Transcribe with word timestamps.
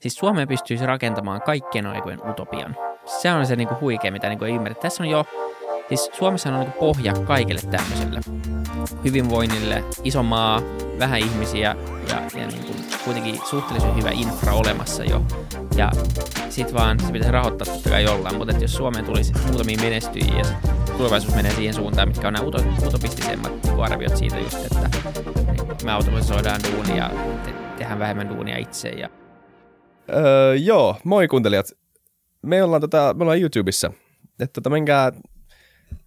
Siis 0.00 0.14
Suomeen 0.14 0.48
pystyisi 0.48 0.86
rakentamaan 0.86 1.42
kaikkien 1.42 1.86
aikojen 1.86 2.30
utopian. 2.30 2.76
Se 3.06 3.32
on 3.32 3.46
se 3.46 3.56
niinku 3.56 3.74
huikea, 3.80 4.12
mitä 4.12 4.28
niinku 4.28 4.44
ei 4.44 4.54
ymmärrä. 4.54 4.74
Tässä 4.74 5.02
on 5.02 5.08
jo, 5.08 5.24
siis 5.88 6.10
Suomessa 6.12 6.48
on 6.48 6.60
niinku 6.60 6.78
pohja 6.80 7.12
kaikille 7.12 7.60
tämmöiselle. 7.70 8.20
Hyvinvoinnille, 9.04 9.84
iso 10.04 10.22
maa, 10.22 10.62
vähän 10.98 11.20
ihmisiä 11.20 11.76
ja, 12.08 12.40
ja 12.40 12.46
niinku 12.46 12.72
kuitenkin 13.04 13.40
suhteellisen 13.44 13.96
hyvä 13.96 14.10
infra 14.10 14.52
olemassa 14.52 15.04
jo. 15.04 15.22
Ja 15.76 15.90
sit 16.48 16.74
vaan 16.74 17.00
se 17.00 17.12
pitäisi 17.12 17.32
rahoittaa 17.32 17.74
totta 17.74 17.90
kai 17.90 18.04
jollain, 18.04 18.36
mutta 18.36 18.52
jos 18.60 18.74
Suomeen 18.74 19.04
tulisi 19.04 19.32
muutamia 19.46 19.78
menestyjiä 19.80 20.36
ja 20.38 20.44
tulevaisuus 20.96 21.34
menee 21.34 21.52
siihen 21.52 21.74
suuntaan, 21.74 22.08
mitkä 22.08 22.26
on 22.26 22.32
nämä 22.32 22.46
uto- 22.46 22.86
utopistisemmat 22.86 23.52
niin 23.64 23.80
arviot 23.84 24.16
siitä 24.16 24.38
just, 24.38 24.64
että 24.64 24.90
me 25.84 25.92
automatisoidaan 25.92 26.60
duunia 26.72 27.10
te- 27.44 27.54
tehdään 27.78 27.98
vähemmän 27.98 28.28
duunia 28.28 28.56
itse 28.58 28.88
ja 28.88 29.08
Öö, 30.14 30.54
joo, 30.54 30.96
moi 31.04 31.28
kuuntelijat. 31.28 31.72
Me 32.42 32.62
ollaan, 32.62 32.80
tota, 32.80 33.14
me 33.18 33.22
ollaan 33.22 33.40
YouTubessa. 33.40 33.92
Että 34.40 34.52
tota, 34.52 34.70
menkää 34.70 35.12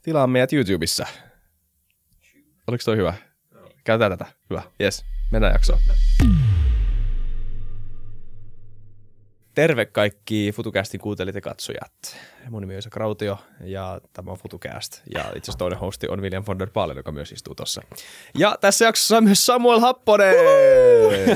tilaa 0.01 0.27
meidät 0.27 0.53
YouTubessa. 0.53 1.05
Oliko 2.67 2.81
toi 2.85 2.97
hyvä? 2.97 3.13
Käytetään 3.83 4.17
tätä. 4.19 4.31
Hyvä. 4.49 4.61
Yes. 4.81 5.05
Mennään 5.31 5.53
jaksoon. 5.53 5.79
Terve 9.55 9.85
kaikki 9.85 10.51
FutuCastin 10.55 10.99
kuuntelijat 10.99 11.35
ja 11.35 11.41
katsojat. 11.41 11.91
Mun 12.49 12.61
nimi 12.61 12.75
on 12.75 12.81
Krautio 12.91 13.37
ja 13.63 14.01
tämä 14.13 14.31
on 14.31 14.37
FutuCast. 14.37 15.01
Ja 15.13 15.21
itse 15.21 15.29
asiassa 15.29 15.57
toinen 15.57 15.79
hosti 15.79 16.07
on 16.07 16.21
William 16.21 16.43
von 16.47 16.59
der 16.59 16.69
Paalen, 16.73 16.97
joka 16.97 17.11
myös 17.11 17.31
istuu 17.31 17.55
tuossa. 17.55 17.81
Ja 18.37 18.57
tässä 18.61 18.85
jaksossa 18.85 19.17
on 19.17 19.23
myös 19.23 19.45
Samuel 19.45 19.79
Happonen. 19.79 20.35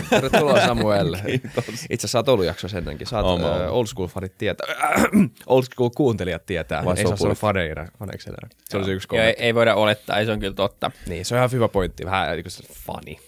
Tervetuloa 0.10 0.66
Samuel. 0.66 1.16
Kiitos. 1.26 1.66
Itse 1.68 1.86
asiassa 1.90 2.08
sä 2.08 2.18
oot 2.20 2.30
ollut 2.30 2.46
jaksossa 2.46 2.78
ennenkin. 2.78 3.08
Sä 3.08 3.20
oot 3.20 3.40
uh, 3.40 3.46
old 3.70 3.88
school 3.88 4.08
fanit 4.08 4.38
tietää. 4.38 4.68
Old 5.48 5.64
school 5.64 5.90
kuuntelijat 5.90 6.46
tietää. 6.46 6.86
Vai 6.86 6.98
ei 6.98 7.08
saa 7.08 7.16
sanoa 7.16 7.36
faneina, 7.36 7.88
faneiksi 8.00 8.30
enää. 8.30 8.50
Se 8.70 8.78
oli 8.78 8.86
se 8.86 8.92
yksi 8.92 9.08
Joo, 9.12 9.18
ei, 9.18 9.24
kommentti. 9.24 9.44
ei 9.44 9.56
voida 9.56 9.76
olettaa, 9.76 10.18
ei 10.20 10.26
se 10.26 10.32
on 10.32 10.40
kyllä 10.40 10.56
totta. 10.56 10.92
Niin, 11.08 11.26
se 11.26 11.36
on 11.36 11.38
ihan 11.38 11.52
hyvä 11.52 11.68
pointti. 11.68 12.06
Vähän 12.06 12.32
niin 12.32 12.44
kuin 12.44 12.52
se 12.52 12.64
fani. 12.74 13.20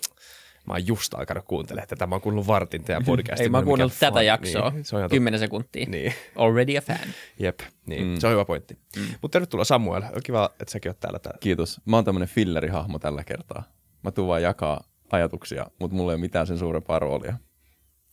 Mä 0.68 0.74
oon 0.74 0.88
just 0.88 1.14
alkanut 1.14 1.46
kuuntelemaan 1.48 1.88
tätä. 1.88 2.08
Mä 2.08 2.16
oon 2.16 2.22
kuunnellut 2.22 2.48
vartin 2.48 2.84
teidän 2.84 3.06
podcastin. 3.06 3.44
Ei 3.44 3.50
mä 3.50 3.58
oon 3.58 3.66
kuunnellut 3.66 3.94
tätä 4.00 4.22
jaksoa, 4.22 4.70
Niin, 4.70 4.86
se 4.86 4.96
on 4.96 5.00
ihan 5.00 5.10
10 5.10 5.40
sekuntia. 5.40 5.86
Niin, 5.90 6.14
Already 6.36 6.78
a 6.78 6.82
fan. 6.82 6.98
jep. 7.40 7.60
Niin, 7.86 8.08
mm. 8.08 8.16
se 8.20 8.28
on 8.28 8.34
hyvä 8.34 8.46
pointti. 8.46 8.78
Mm. 8.98 9.04
Mutta 9.22 9.36
tervetuloa 9.36 9.66
Samuel. 9.66 10.02
On 10.04 10.22
kiva, 10.24 10.50
että 10.62 10.72
säkin 10.72 10.90
oot 10.90 11.00
täällä. 11.00 11.20
täällä. 11.20 11.38
Kiitos. 11.42 11.82
Mä 11.86 11.98
oon 11.98 12.06
tämmönen 12.06 12.28
fillerihahmo 12.28 13.00
tällä 13.00 13.24
kertaa. 13.24 13.64
Mä 14.04 14.12
tuun 14.12 14.28
vaan 14.28 14.42
jakaa 14.42 14.84
ajatuksia, 15.12 15.66
mutta 15.80 15.96
mulla 15.98 16.12
ei 16.12 16.16
ole 16.16 16.22
mitään 16.22 16.48
sen 16.48 16.58
suurempaa 16.58 17.00
roolia. 17.00 17.34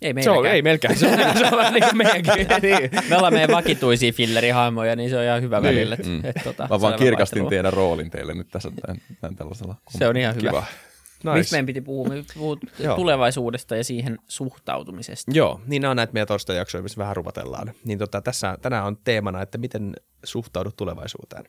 Ei 0.02 0.14
Se 0.22 0.30
on, 0.30 0.36
meilläkään. 0.36 0.54
ei 0.56 0.62
melkein. 0.62 0.98
Se 0.98 1.06
on, 1.06 1.18
se 1.38 1.56
on 1.56 1.72
niin 1.72 1.84
kuin 1.84 1.96
meidänkin. 1.96 2.34
niin. 2.62 2.90
Me 3.08 3.16
ollaan 3.16 3.32
meidän 3.32 3.50
vakituisia 3.50 4.12
fillerihahmoja, 4.12 4.96
niin 4.96 5.10
se 5.10 5.18
on 5.18 5.24
ihan 5.24 5.42
hyvä 5.42 5.60
Niin, 5.60 5.74
välillä. 5.74 5.94
Et, 6.00 6.06
mm. 6.06 6.20
et, 6.24 6.36
tota, 6.44 6.68
Mä 6.70 6.80
vaan 6.80 6.94
kirkastin 6.98 7.36
vaihtelu. 7.42 7.50
teidän 7.50 7.72
roolin 7.72 8.10
teille 8.10 8.34
nyt 8.34 8.48
tässä 8.50 8.70
tämän, 8.86 9.00
tämän 9.20 9.36
tällaisella. 9.36 9.74
Se 9.98 10.08
on 10.08 10.16
ihan 10.16 10.34
hyvä. 10.34 10.48
Kiva. 10.50 10.64
Nice. 11.24 11.38
Mistä 11.38 11.54
meidän 11.54 11.66
piti 11.66 11.80
puhua? 11.80 12.08
Me 12.08 12.24
puhut 12.34 12.60
tulevaisuudesta 12.96 13.76
ja 13.76 13.84
siihen 13.84 14.18
suhtautumisesta. 14.28 15.30
Joo, 15.34 15.60
niin 15.66 15.82
nämä 15.82 15.90
on 15.90 15.96
näitä 15.96 16.12
meidän 16.12 16.28
toista 16.28 16.54
jaksoja, 16.54 16.82
missä 16.82 16.98
vähän 16.98 17.16
rupatellaan. 17.16 17.72
Niin 17.84 17.98
tota, 17.98 18.20
tässä, 18.20 18.58
tänään 18.62 18.84
on 18.84 18.96
teemana, 19.04 19.42
että 19.42 19.58
miten 19.58 19.94
suhtaudut 20.24 20.76
tulevaisuuteen. 20.76 21.44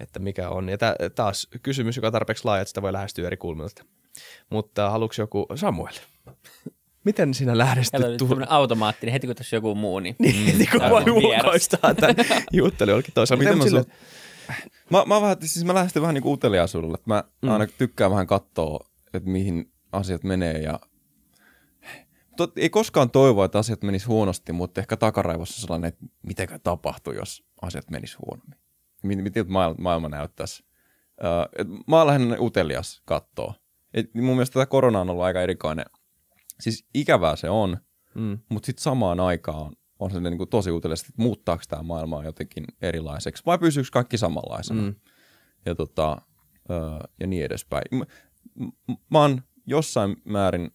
Että 0.00 0.18
mikä 0.18 0.48
on. 0.48 0.68
Ja 0.68 0.78
taas 1.14 1.48
kysymys, 1.62 1.96
joka 1.96 2.06
on 2.08 2.12
tarpeeksi 2.12 2.44
laaja, 2.44 2.60
että 2.62 2.68
sitä 2.68 2.82
voi 2.82 2.92
lähestyä 2.92 3.26
eri 3.26 3.36
kulmilta. 3.36 3.84
Mutta 4.50 4.90
haluatko 4.90 5.22
joku, 5.22 5.46
Samuel, 5.54 5.94
miten 7.04 7.34
sinä 7.34 7.58
lähestyt 7.58 7.90
Täällä 7.90 8.08
oli 8.08 8.16
tu- 8.16 8.36
automaattinen, 8.48 9.12
heti 9.12 9.26
kun 9.26 9.36
tässä 9.36 9.56
joku 9.56 9.74
muu, 9.74 10.00
niin, 10.00 10.16
Niin, 10.18 10.46
heti 10.46 10.66
kun 10.66 10.90
voi 10.90 11.02
on 11.02 11.10
ulkoistaa 11.10 11.94
tämän 11.94 12.16
juttelu 12.52 12.90
jollekin 12.90 13.14
toisaalta. 13.14 13.44
Miten 13.44 13.58
Miten 13.58 13.74
mä, 13.74 13.80
sille... 13.80 13.94
mä, 14.90 15.04
mä, 15.06 15.20
vähän, 15.20 15.36
siis 15.40 15.64
mä 15.64 15.74
lähestyn 15.74 16.02
vähän 16.02 16.14
niin 16.14 16.22
kuin 16.22 16.32
uteliaisuudella. 16.32 16.94
Että 16.94 17.10
mä 17.10 17.24
mm. 17.42 17.48
aina 17.48 17.66
tykkään 17.66 18.10
vähän 18.10 18.26
katsoa, 18.26 18.86
että 19.14 19.30
mihin 19.30 19.72
asiat 19.92 20.24
menee 20.24 20.58
ja 20.58 20.80
Tot, 22.36 22.58
ei 22.58 22.70
koskaan 22.70 23.10
toivoa, 23.10 23.44
että 23.44 23.58
asiat 23.58 23.82
menis 23.82 24.06
huonosti, 24.06 24.52
mutta 24.52 24.80
ehkä 24.80 24.96
takaraivossa 24.96 25.60
sellainen, 25.60 25.88
että 25.88 26.06
mitäkö 26.22 26.58
tapahtuu, 26.58 27.12
jos 27.12 27.44
asiat 27.62 27.90
menis 27.90 28.18
huonommin. 28.18 28.58
Miten, 29.02 29.22
miten 29.24 29.52
maailma, 29.52 29.76
maailma 29.78 30.08
näyttäisi. 30.08 30.64
Uh, 31.20 31.80
mä 31.88 31.98
oon 31.98 32.06
lähinnä 32.06 32.36
utelias 32.40 33.02
kattoo. 33.04 33.54
Et 33.94 34.14
mun 34.14 34.36
mielestä 34.36 34.52
tämä 34.52 34.66
korona 34.66 35.00
on 35.00 35.10
ollut 35.10 35.24
aika 35.24 35.40
erikoinen. 35.42 35.84
Siis 36.60 36.86
ikävää 36.94 37.36
se 37.36 37.50
on, 37.50 37.78
Mm. 38.14 38.38
mutta 38.48 38.66
sitten 38.66 38.82
samaan 38.82 39.20
aikaan 39.20 39.76
on 40.00 40.10
se 40.10 40.20
niin 40.20 40.38
kuin 40.38 40.48
tosi 40.50 40.70
utelias, 40.70 41.00
että 41.00 41.12
muuttaako 41.16 41.62
tämä 41.68 41.82
maailmaa 41.82 42.24
jotenkin 42.24 42.64
erilaiseksi 42.82 43.42
vai 43.46 43.58
pysyykö 43.58 43.88
kaikki 43.92 44.18
samanlaisena. 44.18 44.82
Mm. 44.82 44.94
Ja, 45.66 45.74
tota, 45.74 46.22
öö, 46.70 46.78
ja 47.20 47.26
niin 47.26 47.44
edespäin. 47.44 47.84
M- 47.90 48.62
m- 48.64 48.92
mä 49.10 49.18
oon 49.20 49.42
jossain 49.66 50.16
määrin 50.24 50.70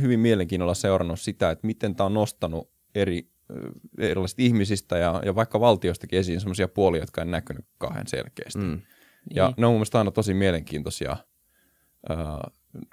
hyvin 0.00 0.20
mielenkiinnolla 0.20 0.74
seurannut 0.74 1.20
sitä, 1.20 1.50
että 1.50 1.66
miten 1.66 1.96
tämä 1.96 2.06
on 2.06 2.14
nostanut 2.14 2.70
eri 2.94 3.30
erilaisista 3.98 4.42
ihmisistä 4.42 4.98
ja, 4.98 5.22
ja 5.24 5.34
vaikka 5.34 5.60
valtioistakin 5.60 6.18
esiin 6.18 6.40
sellaisia 6.40 6.68
puolia, 6.68 7.00
jotka 7.02 7.20
ei 7.22 7.26
näkynyt 7.28 7.64
kauhean 7.78 8.06
selkeästi. 8.06 8.58
Mm. 8.58 8.80
Ja 9.34 9.46
Niin. 9.46 9.54
ne 9.58 9.66
on 9.66 9.72
mun 9.72 9.78
mielestä 9.78 9.98
aina 9.98 10.10
tosi 10.10 10.34
mielenkiintoisia 10.34 11.16
ö, 12.10 12.14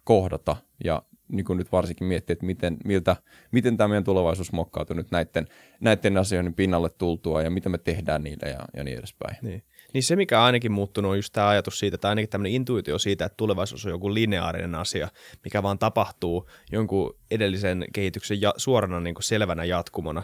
kohdata 0.04 0.56
ja 0.84 1.04
niin 1.28 1.46
kuin 1.46 1.58
nyt 1.58 1.72
varsinkin 1.72 2.08
miettiä, 2.08 2.34
että 2.34 2.46
miten, 2.46 2.78
miltä, 2.86 3.16
miten 3.52 3.78
tämä 3.78 3.88
meidän 3.88 4.04
tulevaisuus 4.04 4.52
mokkautuu 4.52 4.96
nyt 4.96 5.12
näiden, 5.12 5.48
näiden 5.80 6.18
asioiden 6.18 6.54
pinnalle 6.54 6.90
tultua 6.90 7.42
ja 7.42 7.50
mitä 7.50 7.70
me 7.70 7.78
tehdään 7.78 8.24
niille 8.24 8.50
ja, 8.50 8.60
ja 8.78 8.84
niin 8.84 8.98
edespäin. 8.98 9.38
Niin. 9.42 9.64
niin 9.94 10.04
se, 10.04 10.16
mikä 10.16 10.44
ainakin 10.44 10.72
muuttunut, 10.72 11.12
on 11.12 11.18
just 11.18 11.34
tämä 11.34 11.48
ajatus 11.48 11.80
siitä, 11.80 11.98
tai 11.98 12.10
ainakin 12.10 12.30
tämmöinen 12.30 12.54
intuitio 12.54 13.00
siitä, 13.00 13.26
että 13.26 13.38
tulevaisuus 13.38 13.86
on 13.86 13.92
joku 13.92 14.14
lineaarinen 14.14 14.76
asia, 14.76 15.08
mikä 15.44 15.64
vaan 15.64 15.80
tapahtuu 15.80 16.50
jonkun 16.72 17.16
edellisen 17.32 17.86
kehityksen 17.94 18.42
ja, 18.42 18.54
suorana 18.58 19.00
niin 19.00 19.16
kuin 19.16 19.24
selvänä 19.24 19.66
jatkumona. 19.66 20.24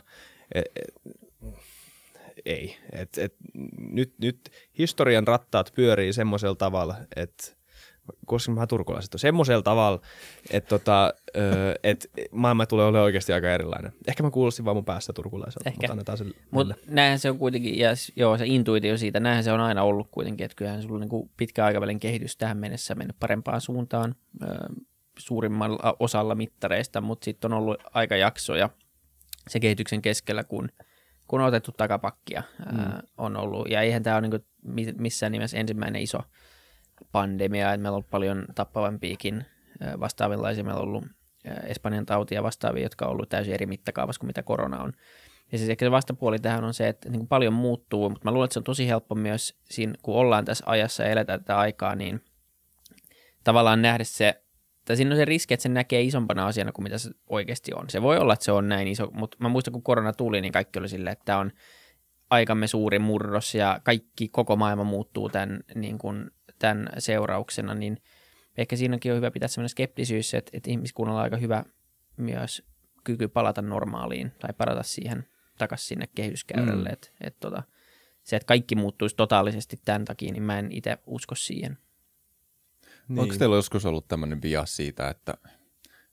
Et, 0.55 0.65
et, 0.75 0.93
ei. 2.45 2.77
Et, 2.91 3.17
et, 3.17 3.35
nyt, 3.77 4.13
nyt 4.21 4.49
historian 4.77 5.27
rattaat 5.27 5.71
pyörii 5.75 6.13
semmoisella 6.13 6.55
tavalla, 6.55 6.95
että 7.15 7.60
koska 8.25 8.51
mä 8.51 8.67
turkulaiset 8.67 9.13
on 9.13 9.19
semmoisella 9.19 9.61
tavalla, 9.61 10.01
että 10.51 10.67
tota, 10.69 11.13
ö, 11.37 11.41
et 11.83 12.11
maailma 12.31 12.65
tulee 12.65 12.85
olemaan 12.85 13.03
oikeasti 13.03 13.33
aika 13.33 13.49
erilainen. 13.51 13.91
Ehkä 14.07 14.23
mä 14.23 14.31
kuulostin 14.31 14.65
vaan 14.65 14.77
mun 14.77 14.85
päästä 14.85 15.13
turkulaiselta, 15.13 15.69
Ehkä. 15.69 15.77
mutta 15.81 15.91
annetaan 15.91 16.17
se 16.17 16.25
Mutta 16.51 16.75
mennä. 16.75 16.93
näinhän 16.95 17.19
se 17.19 17.29
on 17.29 17.37
kuitenkin, 17.37 17.79
ja 17.79 17.89
joo, 18.15 18.37
se 18.37 18.45
intuitio 18.45 18.97
siitä, 18.97 19.19
näinhän 19.19 19.43
se 19.43 19.51
on 19.51 19.59
aina 19.59 19.83
ollut 19.83 20.07
kuitenkin, 20.11 20.45
että 20.45 20.55
kyllähän 20.55 20.81
sulla 20.81 20.99
niin 20.99 21.29
pitkä 21.37 21.65
aikavälin 21.65 21.99
kehitys 21.99 22.37
tähän 22.37 22.57
mennessä 22.57 22.95
mennyt 22.95 23.15
parempaan 23.19 23.61
suuntaan 23.61 24.15
ö, 24.43 24.45
suurimmalla 25.19 25.95
osalla 25.99 26.35
mittareista, 26.35 27.01
mutta 27.01 27.25
sitten 27.25 27.53
on 27.53 27.57
ollut 27.57 27.77
aikajaksoja 27.93 28.69
se 29.49 29.59
kehityksen 29.59 30.01
keskellä, 30.01 30.43
kun, 30.43 30.69
kun 31.27 31.41
on 31.41 31.47
otettu 31.47 31.71
takapakkia 31.71 32.43
mm. 32.71 32.79
ää, 32.79 33.03
on 33.17 33.37
ollut, 33.37 33.69
ja 33.69 33.81
eihän 33.81 34.03
tämä 34.03 34.17
ole 34.17 34.27
niin 34.27 34.45
mi- 34.63 34.95
missään 34.97 35.31
nimessä 35.31 35.57
ensimmäinen 35.57 36.01
iso 36.01 36.19
pandemia, 37.11 37.73
että 37.73 37.81
meillä 37.81 37.95
on 37.95 37.97
ollut 37.97 38.09
paljon 38.09 38.45
tappavampiakin 38.55 39.45
ää, 39.81 39.99
vastaavanlaisia, 39.99 40.63
meillä 40.63 40.79
on 40.79 40.87
ollut 40.87 41.05
Espanjan 41.63 42.05
tautia 42.05 42.43
vastaavia, 42.43 42.83
jotka 42.83 43.05
on 43.05 43.11
ollut 43.11 43.29
täysin 43.29 43.53
eri 43.53 43.65
mittakaavassa 43.65 44.19
kuin 44.19 44.27
mitä 44.27 44.43
korona 44.43 44.83
on. 44.83 44.93
Ja 45.51 45.57
siis 45.57 45.69
ehkä 45.69 45.85
se 45.85 45.91
vastapuoli 45.91 46.39
tähän 46.39 46.63
on 46.63 46.73
se, 46.73 46.87
että 46.87 47.09
niin 47.09 47.19
kuin 47.19 47.27
paljon 47.27 47.53
muuttuu, 47.53 48.09
mutta 48.09 48.25
mä 48.27 48.31
luulen, 48.31 48.45
että 48.45 48.53
se 48.53 48.59
on 48.59 48.63
tosi 48.63 48.87
helppo 48.87 49.15
myös 49.15 49.59
siinä, 49.63 49.93
kun 50.01 50.15
ollaan 50.15 50.45
tässä 50.45 50.63
ajassa 50.67 51.03
ja 51.03 51.09
eletään 51.09 51.39
tätä 51.39 51.57
aikaa, 51.57 51.95
niin 51.95 52.21
tavallaan 53.43 53.81
nähdä 53.81 54.03
se, 54.03 54.41
tai 54.85 54.97
siinä 54.97 55.11
on 55.11 55.17
se 55.17 55.25
riski, 55.25 55.53
että 55.53 55.61
se 55.61 55.69
näkee 55.69 56.01
isompana 56.01 56.47
asiana 56.47 56.71
kuin 56.71 56.83
mitä 56.83 56.97
se 56.97 57.11
oikeasti 57.29 57.73
on. 57.73 57.89
Se 57.89 58.01
voi 58.01 58.17
olla, 58.17 58.33
että 58.33 58.45
se 58.45 58.51
on 58.51 58.69
näin 58.69 58.87
iso, 58.87 59.09
mutta 59.13 59.37
mä 59.39 59.49
muistan, 59.49 59.71
kun 59.71 59.83
korona 59.83 60.13
tuli, 60.13 60.41
niin 60.41 60.51
kaikki 60.51 60.79
oli 60.79 60.89
silleen, 60.89 61.11
että 61.11 61.25
tämä 61.25 61.39
on 61.39 61.51
aikamme 62.29 62.67
suuri 62.67 62.99
murros 62.99 63.55
ja 63.55 63.79
kaikki, 63.83 64.27
koko 64.27 64.55
maailma 64.55 64.83
muuttuu 64.83 65.29
tämän, 65.29 65.59
niin 65.75 65.97
kuin, 65.97 66.31
tämän 66.61 66.89
seurauksena, 66.97 67.73
niin 67.73 67.97
ehkä 68.57 68.75
siinäkin 68.75 69.11
on 69.11 69.17
hyvä 69.17 69.31
pitää 69.31 69.47
sellainen 69.47 69.69
skeptisyys, 69.69 70.33
että, 70.33 70.51
että 70.53 70.71
ihmiskunnalla 70.71 71.19
on 71.19 71.23
aika 71.23 71.37
hyvä 71.37 71.63
myös 72.17 72.63
kyky 73.03 73.27
palata 73.27 73.61
normaaliin 73.61 74.31
tai 74.39 74.53
parata 74.57 74.83
siihen 74.83 75.27
takaisin 75.57 75.87
sinne 75.87 76.07
kehyskäyrälle. 76.15 76.89
Mm. 76.89 76.93
Et, 76.93 77.13
et 77.21 77.39
tota, 77.39 77.63
se, 78.23 78.35
että 78.35 78.47
kaikki 78.47 78.75
muuttuisi 78.75 79.15
totaalisesti 79.15 79.79
tämän 79.85 80.05
takia, 80.05 80.31
niin 80.31 80.43
mä 80.43 80.59
en 80.59 80.71
itse 80.71 80.97
usko 81.05 81.35
siihen. 81.35 81.77
Niin. 83.07 83.19
Onko 83.19 83.35
teillä 83.35 83.55
joskus 83.55 83.85
ollut 83.85 84.07
tämmöinen 84.07 84.41
bias 84.41 84.75
siitä, 84.75 85.09
että 85.09 85.33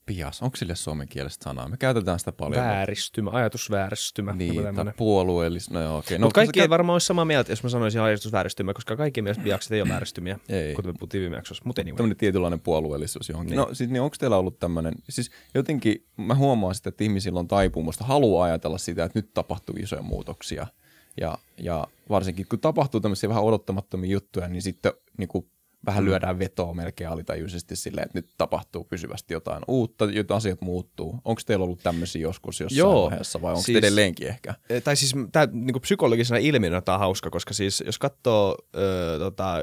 Bias, 0.09 0.43
onko 0.43 0.57
sille 0.57 0.75
suomen 0.75 1.09
kielestä 1.09 1.45
sanaa? 1.45 1.69
Me 1.69 1.77
käytetään 1.77 2.19
sitä 2.19 2.33
paljon. 2.33 2.65
Vääristymä, 2.65 3.31
ajatusvääristymä. 3.31 4.33
Niin, 4.33 4.75
tai 4.75 4.93
puolueellis, 4.97 5.71
no 5.71 5.81
joo, 5.83 5.99
okei. 5.99 6.19
No, 6.19 6.27
No, 6.27 6.31
kaikki 6.35 6.59
sä 6.59 6.65
ei 6.65 6.71
varmaan 6.71 6.95
olisi 6.95 7.07
samaa 7.07 7.25
mieltä, 7.25 7.53
jos 7.53 7.63
mä 7.63 7.69
sanoisin 7.69 8.01
ajatusvääristymä, 8.01 8.75
koska 8.75 8.97
kaikki 8.97 9.23
mielestä 9.23 9.45
biakset 9.45 9.73
ei 9.73 9.81
ole 9.81 9.89
vääristymiä, 9.89 10.39
Ei. 10.49 10.75
kuten 10.75 10.89
me 10.89 10.95
puhuttiin 10.99 11.21
viime 11.21 11.37
jaksossa. 11.37 11.63
Mutta 11.67 11.81
anyway. 11.81 11.97
tämmöinen 11.97 12.17
tietynlainen 12.17 12.61
puolueellisuus 12.61 13.29
johonkin. 13.29 13.57
Niin. 13.57 13.69
No 13.69 13.75
siis 13.75 13.91
niin 13.91 14.03
onko 14.03 14.17
teillä 14.19 14.37
ollut 14.37 14.59
tämmöinen, 14.59 14.95
siis 15.09 15.31
jotenkin 15.55 16.05
mä 16.17 16.35
huomaan 16.35 16.75
sitä, 16.75 16.89
että 16.89 17.05
ihmisillä 17.05 17.41
on 17.41 17.49
taipumusta, 17.49 18.05
haluaa 18.05 18.45
ajatella 18.45 18.79
sitä, 18.79 19.05
että 19.05 19.19
nyt 19.19 19.35
tapahtuu 19.35 19.75
isoja 19.79 20.03
muutoksia. 20.03 20.67
Ja, 21.21 21.39
ja 21.59 21.87
varsinkin 22.09 22.47
kun 22.51 22.61
tapahtuu 22.61 23.01
tämmöisiä 23.01 23.29
vähän 23.29 23.45
odottamattomia 23.45 24.11
juttuja, 24.11 24.49
niin 24.49 24.63
sitten 24.63 24.93
niin 25.19 25.29
kuin 25.29 25.51
vähän 25.87 26.05
lyödään 26.05 26.39
vetoa 26.39 26.75
melkein 26.75 27.11
alitajuisesti 27.11 27.77
silleen, 27.77 28.05
että 28.07 28.19
nyt 28.19 28.31
tapahtuu 28.39 28.85
pysyvästi 28.85 29.35
jotain 29.35 29.63
uutta, 29.69 30.05
jotain 30.05 30.37
asiat 30.37 30.61
muuttuu. 30.61 31.21
Onko 31.25 31.41
teillä 31.47 31.65
ollut 31.65 31.83
tämmöisiä 31.83 32.23
joskus 32.23 32.61
jossain 32.61 32.79
Joo. 32.79 33.11
vaiheessa 33.11 33.43
vai 33.43 33.53
onko 33.53 33.63
Siis- 33.63 33.79
edelleenkin 33.79 34.29
ehkä? 34.29 34.55
Eh, 34.71 34.83
tai 34.83 34.97
siis 34.97 35.15
tämä 35.33 35.49
niinku 35.53 35.81
psykologisena 35.81 36.39
ilmiönä 36.39 36.81
tämä 36.81 36.95
on 36.97 37.01
hauska, 37.01 37.31
koska 37.31 37.55
siis 37.55 37.83
jos 37.87 37.99
katsoo, 37.99 38.57
ö, 38.77 39.17
tota, 39.19 39.55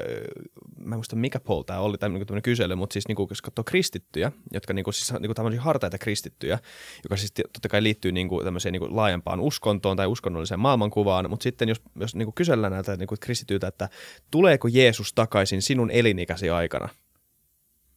mä 0.86 0.94
en 0.94 0.98
muista 0.98 1.16
mikä 1.16 1.40
poll 1.40 1.62
tämä 1.62 1.80
oli, 1.80 1.98
tämmöinen 1.98 2.26
niinku 2.30 2.42
kysely, 2.42 2.74
mutta 2.74 2.92
siis 2.92 3.08
niinku, 3.08 3.26
jos 3.30 3.42
katsoo 3.42 3.64
kristittyjä, 3.64 4.32
jotka 4.52 4.72
niinku, 4.72 4.92
siis, 4.92 5.10
on 5.10 5.22
niinku 5.22 5.34
tämmöisiä 5.34 5.60
hartaita 5.60 5.98
kristittyjä, 5.98 6.58
joka 7.04 7.16
siis 7.16 7.32
totta 7.32 7.68
kai 7.68 7.82
liittyy 7.82 8.12
niinku, 8.12 8.44
tämmöiseen 8.44 8.72
niinku 8.72 8.96
laajempaan 8.96 9.40
uskontoon 9.40 9.96
tai 9.96 10.06
uskonnolliseen 10.06 10.60
maailmankuvaan, 10.60 11.30
mutta 11.30 11.42
sitten 11.42 11.68
jos, 11.68 11.82
jos 12.00 12.14
niinku 12.14 12.32
kysellään 12.32 12.72
näiltä 12.72 12.96
niinku 12.96 13.14
kristityiltä, 13.20 13.66
että 13.66 13.88
tuleeko 14.30 14.68
Jeesus 14.68 15.12
takaisin 15.12 15.62
sinun 15.62 15.90
elinikäsi 15.90 16.50
aikana, 16.50 16.88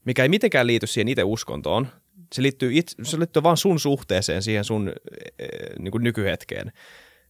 mikä 0.06 0.24
ei 0.24 0.30
mitenkään 0.30 0.68
liity 0.68 0.88
siihen 0.88 1.08
itse 1.08 1.24
uskontoon, 1.24 1.88
se 2.34 2.42
liittyy, 2.42 2.72
itse, 2.74 2.96
se 3.04 3.20
liittyy 3.20 3.44
vaan 3.44 3.58
sun 3.58 3.80
suhteeseen 3.80 4.44
siihen 4.44 4.66
sun 4.66 4.94
e, 5.40 5.48
niin 5.80 5.92
kuin 5.92 6.04
nykyhetkeen. 6.04 6.72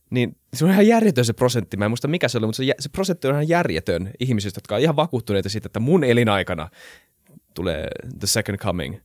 Niin 0.09 0.35
se 0.53 0.65
on 0.65 0.71
ihan 0.71 0.87
järjetön 0.87 1.25
se 1.25 1.33
prosentti. 1.33 1.77
Mä 1.77 1.85
en 1.85 1.91
muista 1.91 2.07
mikä 2.07 2.27
se 2.27 2.37
oli, 2.37 2.45
mutta 2.45 2.57
se, 2.63 2.73
se 2.79 2.89
prosentti 2.89 3.27
on 3.27 3.33
ihan 3.33 3.49
järjetön 3.49 4.11
ihmisistä, 4.19 4.57
jotka 4.57 4.75
on 4.75 4.81
ihan 4.81 4.95
vakuuttuneita 4.95 5.49
siitä, 5.49 5.65
että 5.65 5.79
mun 5.79 6.03
elinaikana 6.03 6.69
tulee 7.53 7.87
the 8.19 8.27
second 8.27 8.57
coming. 8.57 8.95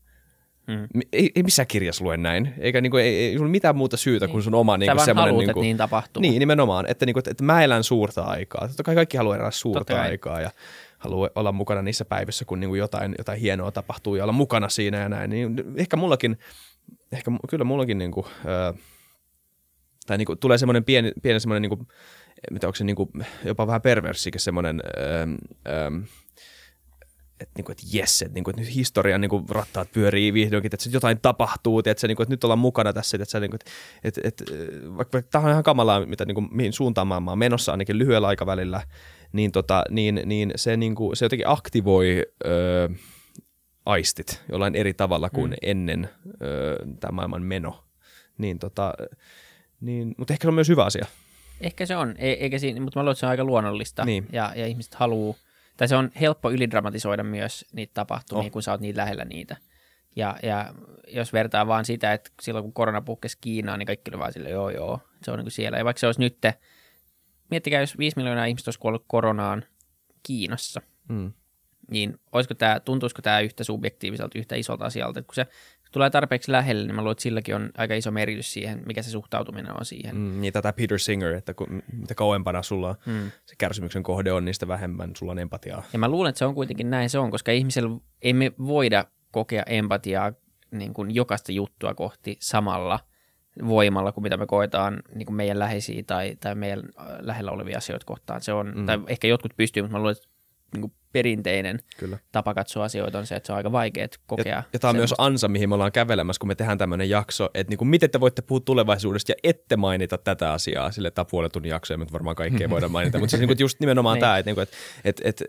Mm. 0.67 0.89
Mi- 0.95 1.09
Ei, 1.13 1.31
ei 1.37 1.43
missään 1.43 1.67
kirjassa 1.67 2.05
lue 2.05 2.17
näin, 2.17 2.55
eikä 2.59 2.81
niinku, 2.81 2.97
ei, 2.97 3.17
ei 3.17 3.37
sulla 3.39 3.51
mitään 3.51 3.77
muuta 3.77 3.97
syytä 3.97 4.29
kuin 4.29 4.43
sun 4.43 4.55
oma 4.55 4.77
niinku, 4.77 4.97
vaan 4.97 5.07
semmoinen... 5.07 5.31
haluat, 5.31 5.47
niinku, 5.47 5.61
että 5.61 5.67
niin 5.67 5.77
tapahtuu. 5.77 6.21
Niin, 6.21 6.39
nimenomaan. 6.39 6.87
Että, 6.89 7.07
niinku, 7.07 7.19
että, 7.19 7.31
että 7.31 7.45
mä 7.45 7.65
elän 7.65 7.85
suurta 7.85 8.23
aikaa. 8.23 8.69
Totta 8.69 8.83
kai 8.83 8.95
kaikki 8.95 9.17
haluaa 9.17 9.37
elää 9.37 9.47
Totta 9.47 9.59
suurta 9.59 9.95
kai. 9.95 10.09
aikaa 10.09 10.41
ja 10.41 10.51
haluaa 10.99 11.31
olla 11.35 11.53
mukana 11.53 11.83
niissä 11.83 12.05
päivissä, 12.05 12.45
kun 12.45 12.61
niinku 12.61 12.75
jotain, 12.75 13.15
jotain 13.19 13.41
hienoa 13.41 13.73
tapahtuu 13.73 14.17
ja 14.17 14.25
olla 14.25 14.33
mukana 14.33 14.69
siinä 14.69 14.99
ja 14.99 15.09
näin. 15.09 15.31
Niin 15.31 15.57
ehkä 15.77 15.97
mullakin, 15.97 16.39
ehkä 17.13 17.31
kyllä 17.49 17.65
mullakin 17.65 17.99
niinku, 17.99 18.27
ö, 18.45 18.75
tai 20.07 20.19
niinku, 20.19 20.37
tulee 20.37 20.59
semmoinen 20.59 20.85
pieni, 20.85 21.13
pieni 21.23 21.41
semmoinen, 21.41 21.63
niinku, 21.63 21.87
mitä 22.51 22.67
onko 22.67 22.77
se 22.77 22.85
niinku, 22.85 23.11
jopa 23.45 23.67
vähän 23.67 23.83
perversikin 23.83 24.41
semmoinen, 24.41 24.83
ö, 24.87 25.27
ö, 25.69 26.07
että 27.41 27.53
niinku, 27.57 27.73
et 27.73 27.83
jes, 27.93 28.23
että 28.23 28.35
niinku, 28.35 28.51
et 28.51 28.57
nyt 28.57 28.75
historian 28.75 29.21
niinku, 29.21 29.45
rattaat 29.49 29.93
pyörii 29.93 30.35
vihdoinkin, 30.35 30.71
että 30.75 30.89
jotain 30.93 31.21
tapahtuu, 31.23 31.83
että 31.87 32.07
niinku, 32.07 32.23
et 32.23 32.29
nyt 32.29 32.45
ollaan 32.45 32.59
mukana 32.59 32.93
tässä, 32.93 33.19
että 33.21 33.41
niinku, 33.41 33.57
et, 33.57 33.71
et, 34.05 34.19
et, 34.25 34.43
vaikka 34.97 35.23
tämä 35.23 35.45
on 35.45 35.51
ihan 35.51 35.63
kamalaa, 35.63 36.07
mitä, 36.07 36.25
niinku, 36.25 36.41
mihin 36.41 36.73
suuntaan 36.73 37.07
maailma 37.07 37.33
on 37.33 37.39
menossa 37.39 37.73
ainakin 37.73 37.99
lyhyellä 37.99 38.27
aikavälillä, 38.27 38.83
niin, 39.33 39.53
tota, 39.53 39.85
niin, 39.91 40.21
niin 40.25 40.53
se, 40.57 40.77
niinku, 40.77 41.15
se 41.15 41.25
jotenkin 41.25 41.49
aktivoi 41.49 42.23
ö, 42.47 42.89
aistit 43.87 44.43
jollain 44.53 44.75
eri 44.75 44.95
tavalla 44.95 45.31
kuin 45.31 45.51
mm. 45.51 45.57
ennen 45.63 46.09
ö, 46.43 46.77
tämä 47.01 47.13
maailman 47.13 47.43
meno. 47.43 47.85
Niin, 48.39 48.59
tota, 48.59 48.95
niin, 49.85 50.15
mutta 50.19 50.33
ehkä 50.35 50.45
se 50.45 50.49
on 50.49 50.55
myös 50.55 50.69
hyvä 50.69 50.85
asia. 50.85 51.07
Ehkä 51.61 51.87
se 51.87 51.97
on, 51.97 52.15
e- 52.19 52.33
eikä 52.33 52.59
siinä, 52.59 52.81
mutta 52.81 52.99
mä 52.99 53.03
luulen, 53.03 53.13
että 53.13 53.21
se 53.21 53.27
on 53.27 53.31
aika 53.31 53.45
luonnollista. 53.45 54.05
Niin. 54.05 54.27
Ja, 54.33 54.53
ja 54.57 54.67
ihmiset 54.67 54.95
haluaa, 54.95 55.35
tai 55.77 55.89
se 55.89 55.97
on 55.97 56.11
helppo 56.21 56.51
ylidramatisoida 56.51 57.23
myös 57.25 57.65
niitä 57.73 57.91
tapahtumia, 57.95 58.45
Oh. 58.45 58.51
kun 58.51 58.63
sä 58.63 58.71
oot 58.73 58.81
niin 58.81 58.97
lähellä 58.97 59.25
niitä. 59.25 59.57
Ja, 60.17 60.37
ja 60.43 60.75
jos 61.09 61.33
vertaa 61.33 61.67
vaan 61.67 61.85
sitä, 61.85 62.13
että 62.13 62.31
silloin 62.43 62.63
kun 62.63 62.73
korona 62.73 63.01
puhkesi 63.01 63.39
Kiinaan, 63.41 63.79
niin 63.79 63.87
kaikki 63.87 64.11
oli 64.11 64.19
vaan 64.19 64.33
sille 64.33 64.51
joo 64.51 64.71
joo, 64.71 65.01
se 65.23 65.31
on 65.31 65.39
niin 65.39 65.45
kuin 65.45 65.53
siellä. 65.53 65.79
Ja 65.79 65.85
vaikka 65.85 66.01
se 66.01 66.07
olisi 66.07 66.21
nyt, 66.21 66.39
miettikää, 67.51 67.81
jos 67.81 67.99
5 67.99 68.17
miljoonaa 68.17 68.45
ihmistä 68.45 68.69
olisi 68.69 68.79
kuollut 68.81 69.05
koronaan 69.07 69.65
Kiinassa, 70.23 70.83
Mm. 71.09 71.33
niin 71.91 72.19
olisiko 72.33 72.55
tämä, 72.55 72.81
tuntuisiko 72.81 73.23
tämä 73.23 73.41
yhtä 73.41 73.65
subjektiiviselta, 73.65 74.39
yhtä 74.39 74.57
isolta 74.57 74.85
asialta, 74.85 75.23
kun 75.23 75.35
se 75.35 75.47
tulee 75.95 76.11
tarpeeksi 76.11 76.53
lähelle, 76.53 76.87
niin 76.87 76.95
mä 76.95 77.03
luulen, 77.03 77.13
että 77.13 77.23
silläkin 77.23 77.55
on 77.55 77.71
aika 77.79 77.95
iso 77.95 78.11
merkitys 78.11 78.53
siihen, 78.53 78.83
mikä 78.87 79.03
se 79.03 79.11
suhtautuminen 79.11 79.79
on 79.79 79.85
siihen. 79.85 80.17
Mm, 80.17 80.41
niin 80.41 80.53
tätä 80.53 80.73
Peter 80.73 80.99
Singer, 80.99 81.35
että 81.35 81.55
kun, 81.55 81.83
mitä 81.93 82.15
kauempana 82.15 82.63
sulla 82.63 82.97
Mm. 83.07 83.31
se 83.47 83.55
kärsimyksen 83.59 84.03
kohde 84.03 84.33
on, 84.33 84.45
niin 84.45 84.55
sitä 84.55 84.69
vähemmän 84.69 85.11
sulla 85.17 85.33
on 85.33 85.39
empatiaa. 85.39 85.83
Ja 85.93 85.99
mä 85.99 86.09
luulen, 86.09 86.29
että 86.31 86.39
se 86.39 86.45
on 86.45 86.55
kuitenkin 86.55 86.91
näin 86.91 87.11
se 87.11 87.19
on, 87.19 87.31
koska 87.31 87.53
ihmisellä 87.53 87.97
ei 88.23 88.33
me 88.33 88.53
voida 88.67 89.05
kokea 89.31 89.63
empatiaa 89.67 90.33
niin 90.71 90.95
kuin 90.95 91.15
jokaista 91.15 91.53
juttua 91.53 91.95
kohti 91.95 92.37
samalla 92.41 93.01
voimalla 93.69 94.13
kuin 94.13 94.23
mitä 94.23 94.37
me 94.37 94.47
koetaan 94.47 95.03
niin 95.15 95.27
kuin 95.27 95.37
meidän 95.37 95.59
läheisiä 95.59 96.03
tai, 96.07 96.37
tai 96.41 96.55
meidän 96.55 96.79
äh, 96.79 97.07
lähellä 97.21 97.51
olevia 97.51 97.79
asioita 97.79 98.07
kohtaan. 98.07 98.41
Se 98.41 98.53
on, 98.53 98.73
mm. 98.77 98.87
tai 98.87 98.99
ehkä 99.07 99.29
jotkut 99.29 99.53
pystyy, 99.57 99.83
mutta 99.83 99.93
mä 99.93 99.99
luulen, 99.99 100.17
että 100.17 100.29
niin 100.73 100.81
kuin 100.81 100.93
perinteinen 101.13 101.79
Kyllä. 101.97 102.19
tapa 102.33 102.55
katsoa 102.55 102.85
asioita 102.85 103.19
on 103.19 103.27
se, 103.27 103.37
että 103.37 103.47
se 103.47 103.53
on 103.53 103.57
aika 103.57 103.73
vaikea 103.73 104.07
kokea. 104.27 104.57
Ja, 104.57 104.63
ja 104.73 104.79
tämä 104.79 104.89
on 104.91 104.97
myös 104.97 105.15
ansa, 105.19 105.49
mihin 105.49 105.69
me 105.69 105.75
ollaan 105.75 105.93
kävelemässä, 105.93 106.41
kun 106.41 106.49
me 106.49 106.55
tehdään 106.55 106.79
tämmöinen 106.79 107.11
jakso, 107.11 107.49
että 107.55 107.71
niinku, 107.71 107.85
miten 107.85 108.11
te 108.11 108.21
voitte 108.21 108.43
puhua 108.43 108.61
tulevaisuudesta 108.61 109.33
ja 109.33 109.37
ette 109.45 109.77
mainita 109.77 110.19
tätä 110.19 110.53
asiaa, 110.53 110.91
sille 110.91 111.11
tämä 111.11 111.25
puolen 111.31 111.51
tunnin 111.51 111.71
jakso, 111.71 111.95
ja 111.95 111.99
me 111.99 112.07
varmaan 112.13 112.37
kaikkea 112.37 112.71
voidaan 112.75 112.93
mainita, 112.93 113.19
mutta 113.19 113.31
siis 113.31 113.41
niinku, 113.41 113.63
just 113.63 113.81
nimenomaan 113.81 114.15
Niin. 114.15 114.21
tämä, 114.21 114.39
että 114.39 114.49
niinku, 114.49 114.61
et, 114.61 114.71
et, 115.05 115.21
et, 115.25 115.43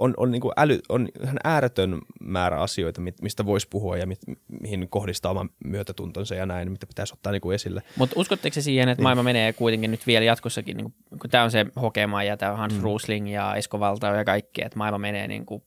on, 0.00 0.14
on, 0.16 0.30
niinku 0.30 0.52
äly, 0.56 0.78
on 0.88 1.08
ihan 1.22 1.36
ääretön 1.44 1.98
määrä 2.20 2.60
asioita, 2.60 3.00
mistä 3.22 3.46
voisi 3.46 3.68
puhua 3.68 3.96
ja 3.96 4.06
mit, 4.06 4.18
mihin 4.60 4.88
kohdistaa 4.88 5.30
oman 5.30 5.50
myötätuntonsa 5.64 6.34
ja 6.34 6.46
näin, 6.46 6.72
mitä 6.72 6.86
pitäisi 6.86 7.14
ottaa 7.14 7.32
niinku 7.32 7.50
esille. 7.50 7.82
Mutta 7.96 8.20
uskotteko 8.20 8.54
se 8.54 8.62
siihen, 8.62 8.88
että 8.88 9.02
maailma 9.02 9.22
menee 9.22 9.52
kuitenkin 9.52 9.90
nyt 9.90 10.06
vielä 10.06 10.24
jatkossakin, 10.24 10.76
niin 10.76 10.84
kuin, 10.84 11.18
kun 11.20 11.30
tämä 11.30 11.44
on 11.44 11.50
se 11.50 11.66
Hokema 11.80 12.22
ja 12.22 12.36
tämä 12.36 12.56
Hans 12.56 12.74
mm. 12.74 12.82
Rusling 12.82 13.32
ja 13.32 13.54
Esko 13.54 13.80
Valtao 13.80 14.14
ja 14.14 14.24
kaikki, 14.24 14.64
että 14.64 14.78
maailma 14.78 14.98
menee 14.98 15.28
niin 15.28 15.46
kuin 15.46 15.62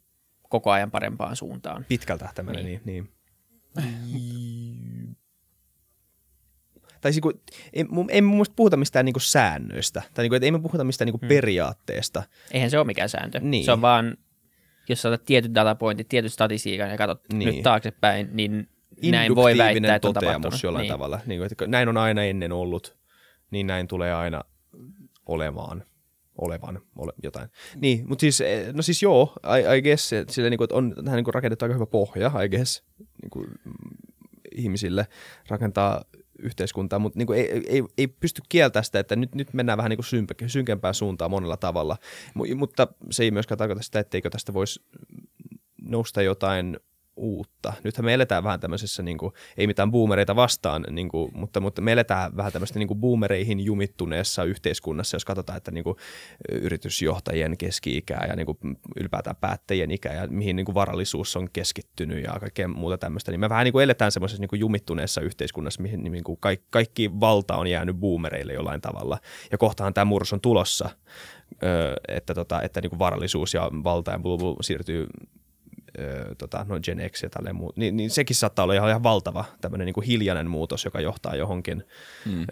koko 0.50 0.72
ajan 0.72 0.92
parempaan 0.92 1.36
suuntaan. 1.36 1.86
Pitkällä 1.90 2.20
tähtäimellä, 2.20 2.62
niin. 2.62 2.82
niin, 2.86 3.10
tai 7.04 7.14
siis, 7.14 7.22
kun, 7.22 7.34
ei, 7.74 7.84
mun- 7.84 8.10
ei 8.10 8.22
mun 8.22 8.36
mielestä 8.36 8.56
puhuta 8.56 8.78
mistään 8.78 9.06
niinku 9.06 9.20
säännöistä, 9.20 10.02
tai 10.14 10.24
niinku, 10.24 10.46
ei 10.46 10.52
me 10.52 10.60
puhuta 10.60 10.84
mistään 10.84 11.06
niinku 11.06 11.28
periaatteesta. 11.28 12.24
Eihän 12.52 12.70
se 12.70 12.78
ole 12.78 12.86
mikään 12.86 13.10
sääntö. 13.10 13.40
Niin. 13.40 13.66
Se 13.66 13.72
on 13.72 13.82
vaan, 13.82 14.18
jos 14.90 15.02
sä 15.02 15.10
otat 15.10 15.26
tietyt 15.26 15.56
datapointit, 15.56 16.08
tietyn 16.10 16.30
statistiikan 16.30 16.90
ja 16.90 16.98
katsot 16.98 17.22
Niin. 17.34 17.56
nyt 17.56 17.64
taaksepäin, 17.64 18.30
niin 18.34 18.70
näin 19.12 19.36
voi 19.36 19.58
väittää, 19.58 19.96
että 19.96 20.08
on 20.08 20.14
tapahtunut. 20.14 20.64
jollain 20.64 20.84
niin. 20.84 20.92
tavalla. 20.92 21.20
Niin 21.26 21.40
kuin, 21.40 21.52
että 21.52 21.68
näin 21.68 21.90
on 21.90 21.98
aina 21.98 22.24
ennen 22.24 22.52
ollut, 22.52 22.98
niin 23.52 23.68
näin 23.68 23.88
tulee 23.88 24.14
aina 24.14 24.42
olemaan 25.26 25.84
olevan 26.38 26.80
ole, 26.96 27.14
jotain. 27.24 27.50
Niin, 27.76 28.08
mutta 28.08 28.22
siis, 28.22 28.42
eh, 28.42 28.74
no 28.74 28.82
siis 28.82 29.04
joo, 29.04 29.34
I, 29.60 29.78
I 29.78 29.82
guess, 29.82 30.12
sillä 30.30 30.50
niin 30.50 30.58
kuin, 30.58 30.66
että 30.66 30.76
on 30.76 30.94
tähän 31.06 31.24
niin 31.24 31.34
rakennettu 31.34 31.66
aika 31.66 31.74
hyvä 31.74 31.86
pohja, 31.86 32.32
I 32.44 32.50
guess, 32.50 32.84
niin 33.22 33.30
kuin, 33.30 33.48
mm, 33.66 33.74
ihmisille 34.56 35.08
rakentaa 35.48 36.04
yhteiskuntaa, 36.44 37.00
mutta 37.00 37.20
niin 37.20 37.28
kuin, 37.28 37.40
ei, 37.40 37.64
ei, 37.68 37.84
ei 37.98 38.08
pysty 38.08 38.42
kieltämään 38.50 38.86
sitä, 38.86 39.00
että 39.00 39.16
nyt, 39.16 39.36
nyt 39.36 39.54
mennään 39.54 39.78
vähän 39.78 39.90
niin 39.90 39.98
kuin 39.98 40.50
synkempään 40.50 40.94
suuntaan 40.94 41.32
monella 41.32 41.58
tavalla, 41.58 41.98
Mu- 42.40 42.56
mutta 42.56 42.88
se 43.12 43.24
ei 43.24 43.32
myöskään 43.32 43.58
tarkoita 43.58 43.84
sitä, 43.84 44.00
etteikö 44.00 44.30
tästä 44.30 44.54
voisi 44.54 44.82
nousta 45.82 46.22
jotain 46.22 46.80
uutta. 47.16 47.74
Nythän 47.84 48.06
me 48.06 48.14
eletään 48.14 48.44
vähän 48.44 48.60
tämmöisessä, 48.60 49.04
niin 49.04 49.18
kuin, 49.18 49.34
ei 49.58 49.68
mitään 49.68 49.92
boomereita 49.92 50.36
vastaan, 50.36 50.86
niin 50.90 51.10
kuin, 51.10 51.32
mutta, 51.36 51.60
mutta 51.60 51.82
me 51.82 51.92
eletään 51.92 52.38
vähän 52.38 52.52
tämmöistä 52.52 52.80
niin 52.80 52.88
kuin 52.88 53.00
boomereihin 53.00 53.60
jumittuneessa 53.60 54.44
yhteiskunnassa, 54.44 55.16
jos 55.16 55.26
katsotaan, 55.26 55.58
että 55.58 55.72
niin 55.72 55.84
kuin, 55.84 55.96
yritysjohtajien 56.52 57.58
keski-ikää 57.58 58.26
ja 58.30 58.36
niin 58.36 58.46
kuin, 58.46 58.58
ylipäätään 59.00 59.36
päättäjien 59.36 59.92
ikä 59.92 60.14
ja 60.14 60.28
mihin 60.28 60.56
niin 60.56 60.66
kuin, 60.66 60.76
varallisuus 60.76 61.36
on 61.36 61.50
keskittynyt 61.54 62.24
ja 62.24 62.34
kaikkea 62.40 62.68
muuta 62.68 62.98
tämmöistä, 62.98 63.32
niin 63.32 63.40
me 63.40 63.50
vähän 63.50 63.64
niin 63.64 63.74
kuin 63.74 63.84
eletään 63.84 64.12
semmoisessa 64.12 64.42
niin 64.42 64.50
kuin, 64.50 64.60
jumittuneessa 64.60 65.22
yhteiskunnassa, 65.22 65.82
mihin 65.82 66.04
niin 66.04 66.24
kuin, 66.24 66.38
kaikki, 66.40 66.68
kaikki 66.70 67.20
valta 67.20 67.56
on 67.56 67.68
jäänyt 67.68 67.96
boomereille 67.96 68.54
jollain 68.54 68.82
tavalla. 68.82 69.18
Ja 69.52 69.58
kohtahan 69.58 69.94
tämä 69.94 70.06
murros 70.06 70.34
on 70.34 70.42
tulossa, 70.42 70.90
ö, 71.64 71.94
että, 72.08 72.34
tota, 72.34 72.62
että 72.62 72.82
niin 72.82 72.90
kuin 72.90 73.00
varallisuus 73.00 73.54
ja 73.54 73.72
valta 73.84 74.12
ja 74.12 74.20
blah, 74.20 74.56
siirtyy 74.62 75.08
ö, 76.00 76.36
tota, 76.36 76.66
no 76.70 76.80
Gen 76.84 77.10
X 77.10 77.24
ja 77.24 77.30
tälleen 77.30 77.56
muu, 77.56 77.74
niin, 77.76 77.98
niin 77.98 78.10
sekin 78.10 78.36
saattaa 78.36 78.64
olla 78.64 78.74
ihan, 78.74 78.90
ihan 78.90 79.04
valtava 79.04 79.46
tämmöinen 79.62 79.86
niin 79.86 79.94
kuin 79.94 80.08
hiljainen 80.08 80.50
muutos, 80.50 80.86
joka 80.86 81.02
johtaa 81.02 81.36
johonkin, 81.36 81.84
Mm. 82.26 82.42
ö, 82.42 82.46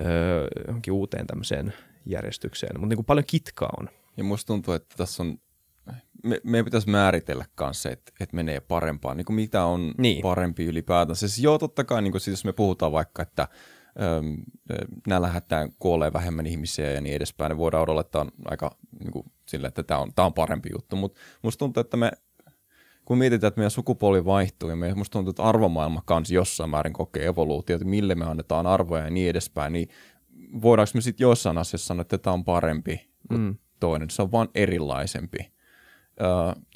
johonkin 0.67 0.93
uuteen 0.93 1.27
tämmöiseen 1.27 1.73
järjestykseen. 2.05 2.75
Mutta 2.75 2.87
niin 2.89 2.97
kuin 2.97 3.05
paljon 3.05 3.25
kitkaa 3.27 3.69
on. 3.79 3.89
Ja 4.17 4.23
musta 4.23 4.47
tuntuu, 4.47 4.73
että 4.73 4.95
tässä 4.97 5.23
on 5.23 5.37
me, 6.23 6.41
meidän 6.43 6.65
pitäisi 6.65 6.89
määritellä 6.89 7.45
kanssa 7.55 7.89
että, 7.89 8.11
että 8.19 8.35
menee 8.35 8.59
parempaan. 8.59 9.17
Niin 9.17 9.25
kuin 9.25 9.35
mitä 9.35 9.63
on 9.65 9.93
Niin. 9.97 10.21
parempi 10.21 10.65
ylipäätään. 10.65 11.15
Siis 11.15 11.39
joo, 11.39 11.57
totta 11.57 11.83
kai, 11.83 12.01
niin 12.01 12.11
kuin 12.11 12.21
siis 12.21 12.33
jos 12.33 12.45
me 12.45 12.53
puhutaan 12.53 12.91
vaikka, 12.91 13.21
että 13.21 13.47
öm, 14.01 14.37
nälänhätään 15.07 15.71
kuolee 15.79 16.13
vähemmän 16.13 16.45
ihmisiä 16.47 16.91
ja 16.91 17.01
niin 17.01 17.15
edespäin, 17.15 17.49
niin 17.49 17.57
voidaan 17.57 17.89
odottaa 17.89 18.25
aika 18.45 18.77
niin 18.99 19.11
kuin, 19.11 19.25
sille, 19.47 19.67
että 19.67 19.83
tämä 19.83 19.99
on, 19.99 20.13
tämä 20.15 20.25
on 20.25 20.33
parempi 20.33 20.69
juttu. 20.73 20.95
Mutta 20.95 21.19
musta 21.41 21.59
tuntuu, 21.59 21.81
että 21.81 21.97
me 21.97 22.11
kun 23.11 23.17
mietitään, 23.17 23.47
että 23.47 23.59
meidän 23.59 23.71
sukupolvi 23.71 24.25
vaihtuu 24.25 24.69
ja 24.69 24.75
me, 24.75 24.93
musta 24.93 25.13
tuntuu, 25.13 25.29
että 25.29 25.43
arvomaailma 25.43 26.01
kanssa 26.05 26.33
jossain 26.33 26.69
määrin 26.69 26.93
kokee 26.93 27.25
evoluutiota, 27.25 27.85
mille 27.85 28.15
me 28.15 28.25
annetaan 28.25 28.67
arvoja 28.67 29.03
ja 29.03 29.09
niin 29.09 29.29
edespäin, 29.29 29.73
niin 29.73 29.89
voidaanko 30.61 30.91
me 30.93 31.01
sitten 31.01 31.25
jossain 31.25 31.57
asiassa 31.57 31.87
sanoa, 31.87 32.01
että 32.01 32.17
tämä 32.17 32.33
on 32.33 32.45
parempi 32.45 33.09
kuin 33.27 33.41
mm. 33.41 33.55
toinen. 33.79 34.09
Se 34.09 34.21
on 34.21 34.31
vaan 34.31 34.49
erilaisempi. 34.55 35.51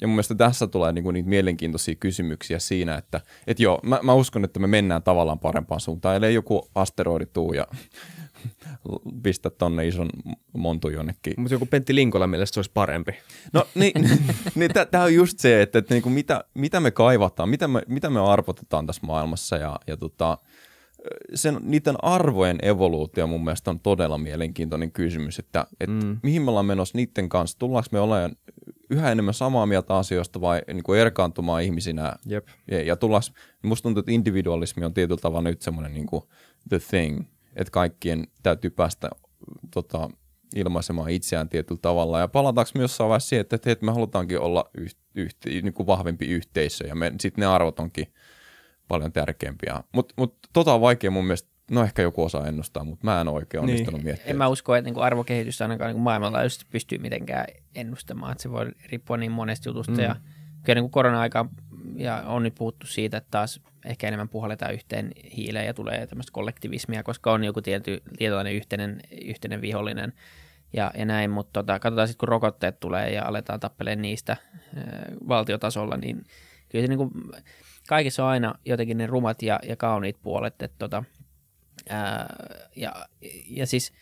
Ja 0.00 0.06
mun 0.06 0.14
mielestä 0.14 0.34
tässä 0.34 0.66
tulee 0.66 0.92
niinku 0.92 1.10
niitä 1.10 1.28
mielenkiintoisia 1.28 1.94
kysymyksiä 1.94 2.58
siinä, 2.58 2.96
että 2.96 3.20
et 3.46 3.60
joo, 3.60 3.80
mä, 3.82 4.00
mä 4.02 4.14
uskon, 4.14 4.44
että 4.44 4.60
me 4.60 4.66
mennään 4.66 5.02
tavallaan 5.02 5.38
parempaan 5.38 5.80
suuntaan, 5.80 6.16
ellei 6.16 6.34
joku 6.34 6.68
asteroidi 6.74 7.26
tuu 7.26 7.52
ja 7.52 7.66
pistä 9.22 9.50
tonne 9.50 9.88
ison 9.88 10.08
montu 10.52 10.88
jonnekin 10.88 11.34
Mutta 11.36 11.54
joku 11.54 11.66
Pentti 11.66 11.94
Linkola 11.94 12.26
mielestä 12.26 12.54
se 12.54 12.58
olisi 12.58 12.70
parempi. 12.74 13.12
No 13.52 13.66
niin, 13.74 13.92
niin 14.54 14.70
tämä 14.90 15.04
on 15.04 15.14
just 15.14 15.38
se, 15.38 15.62
että, 15.62 15.78
että 15.78 15.94
niinku 15.94 16.10
mitä, 16.10 16.44
mitä 16.54 16.80
me 16.80 16.90
kaivataan, 16.90 17.48
mitä 17.48 17.68
me, 17.68 17.82
mitä 17.86 18.10
me 18.10 18.20
arvotetaan 18.20 18.86
tässä 18.86 19.06
maailmassa 19.06 19.56
ja, 19.56 19.80
ja 19.86 19.96
tota, 19.96 20.38
sen, 21.34 21.58
niiden 21.62 22.04
arvojen 22.04 22.58
evoluutio 22.62 23.26
mun 23.26 23.44
mielestä 23.44 23.70
on 23.70 23.80
todella 23.80 24.18
mielenkiintoinen 24.18 24.92
kysymys, 24.92 25.38
että, 25.38 25.66
että 25.80 26.06
mm. 26.06 26.18
mihin 26.22 26.42
me 26.42 26.48
ollaan 26.48 26.66
menossa 26.66 26.98
niiden 26.98 27.28
kanssa, 27.28 27.58
tullaanko 27.58 27.88
me 27.92 28.00
olemaan 28.00 28.36
yhä 28.90 29.12
enemmän 29.12 29.34
samaa 29.34 29.66
mieltä 29.66 29.96
asioista 29.96 30.40
vai 30.40 30.62
niin 30.72 30.82
kuin 30.82 31.00
erkaantumaan 31.00 31.62
ihmisinä 31.62 32.12
Jep. 32.26 32.48
ja, 32.70 32.82
ja 32.82 32.96
tullaanko, 32.96 33.28
musta 33.62 33.82
tuntuu, 33.82 34.00
että 34.00 34.12
individualismi 34.12 34.84
on 34.84 34.94
tietyllä 34.94 35.20
tavalla 35.20 35.48
nyt 35.48 35.62
semmoinen 35.62 35.94
niin 35.94 36.06
kuin 36.06 36.22
the 36.68 36.78
thing, 36.78 37.24
että 37.56 37.70
kaikkien 37.70 38.26
täytyy 38.42 38.70
päästä 38.70 39.10
tota, 39.74 40.10
ilmaisemaan 40.54 41.10
itseään 41.10 41.48
tietyllä 41.48 41.80
tavalla. 41.82 42.20
Ja 42.20 42.28
palataanko 42.28 42.70
myös 42.74 42.90
jossain 42.90 43.08
vaiheessa 43.08 43.28
siihen, 43.28 43.40
että, 43.40 43.56
että 43.56 43.84
me 43.86 43.92
halutaankin 43.92 44.40
olla 44.40 44.70
yht, 44.78 44.98
yht, 45.14 45.36
niin 45.46 45.72
kuin 45.72 45.86
vahvempi 45.86 46.26
yhteisö 46.26 46.86
ja 46.86 46.94
sitten 47.20 47.42
ne 47.42 47.46
arvot 47.46 47.80
onkin 47.80 48.12
paljon 48.88 49.12
tärkeämpiä. 49.12 49.82
Mutta 49.92 50.14
mut, 50.18 50.38
tota 50.52 50.74
on 50.74 50.80
vaikea 50.80 51.10
mun 51.10 51.24
mielestä, 51.24 51.48
no 51.70 51.82
ehkä 51.82 52.02
joku 52.02 52.24
osaa 52.24 52.46
ennustaa, 52.46 52.84
mutta 52.84 53.04
mä 53.04 53.20
en 53.20 53.28
oikein 53.28 53.60
onnistunut 53.60 53.98
niin. 54.00 54.04
miettimään. 54.04 54.30
En 54.30 54.36
mä 54.36 54.48
usko, 54.48 54.74
että 54.74 54.84
niinku 54.84 55.00
arvokehitystä 55.00 55.64
ainakaan 55.64 55.88
niinku 55.88 56.02
maailmanlaajuisesti 56.02 56.66
pystyy 56.70 56.98
mitenkään 56.98 57.46
ennustamaan. 57.74 58.32
Että 58.32 58.42
se 58.42 58.50
voi 58.50 58.66
riippua 58.90 59.16
niin 59.16 59.32
monesta 59.32 59.68
jutusta. 59.68 59.92
Mm. 59.92 60.00
Ja 60.00 60.16
kyllä 60.62 60.74
niinku 60.74 60.88
korona-aika, 60.88 61.46
ja 61.96 62.22
on 62.26 62.42
nyt 62.42 62.54
puhuttu 62.54 62.86
siitä, 62.86 63.16
että 63.16 63.30
taas 63.30 63.60
ehkä 63.84 64.08
enemmän 64.08 64.28
puhalletaan 64.28 64.74
yhteen 64.74 65.12
hiileen 65.36 65.66
ja 65.66 65.74
tulee 65.74 66.06
tämmöistä 66.06 66.32
kollektivismia, 66.32 67.02
koska 67.02 67.32
on 67.32 67.44
joku 67.44 67.62
tietty, 67.62 68.02
tietynlainen 68.18 68.54
yhteinen, 68.54 69.00
yhteinen 69.24 69.60
vihollinen 69.60 70.12
ja, 70.72 70.90
ja 70.98 71.04
näin, 71.04 71.30
mutta 71.30 71.52
tota, 71.52 71.78
katsotaan 71.78 72.08
sitten, 72.08 72.18
kun 72.18 72.28
rokotteet 72.28 72.80
tulee 72.80 73.10
ja 73.10 73.24
aletaan 73.24 73.60
tappelemaan 73.60 74.02
niistä 74.02 74.36
ää, 74.76 75.06
valtiotasolla, 75.28 75.96
niin 75.96 76.24
kyllä 76.68 76.82
se 76.82 76.88
niinku, 76.88 77.10
kaikissa 77.88 78.24
on 78.24 78.30
aina 78.30 78.54
jotenkin 78.64 78.98
ne 78.98 79.06
rumat 79.06 79.42
ja, 79.42 79.60
ja 79.68 79.76
kauniit 79.76 80.16
puolet, 80.22 80.62
että 80.62 80.76
tota, 80.78 81.04
ää, 81.88 82.36
ja, 82.76 83.06
ja 83.48 83.66
siis 83.66 83.92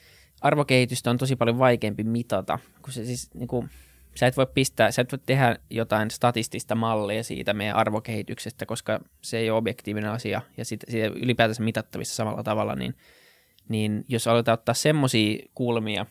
arvokehitystä 0.41 1.11
on 1.11 1.19
tosi 1.19 1.37
paljon 1.37 1.59
vaikeampi 1.59 2.05
mitata, 2.05 2.59
kun 2.83 2.93
se 2.93 3.05
siis 3.05 3.35
niinku, 3.35 3.69
sä 4.15 4.27
et 4.27 4.37
voi 4.37 4.47
pistää, 4.55 4.91
sä 4.91 5.03
et 5.03 5.13
voi 5.13 5.19
tehdä 5.27 5.57
jotain 5.71 6.11
statistista 6.11 6.75
mallia 6.75 7.25
siitä 7.25 7.55
meidän 7.55 7.77
arvokehityksestä, 7.77 8.67
koska 8.67 9.01
se 9.23 9.39
ei 9.39 9.51
ole 9.51 9.59
objektiivinen 9.59 10.11
asia 10.11 10.43
ja 10.57 10.65
siitä, 10.65 10.91
siitä 10.91 11.07
ylipäätänsä 11.07 11.63
mitattavissa 11.63 12.15
samalla 12.15 12.43
tavalla, 12.43 12.75
niin, 12.75 12.95
niin 13.69 14.05
jos 14.09 14.27
aletaan 14.27 14.59
ottaa 14.59 14.75
semmoisia 14.75 15.39
kulmia, 15.55 16.07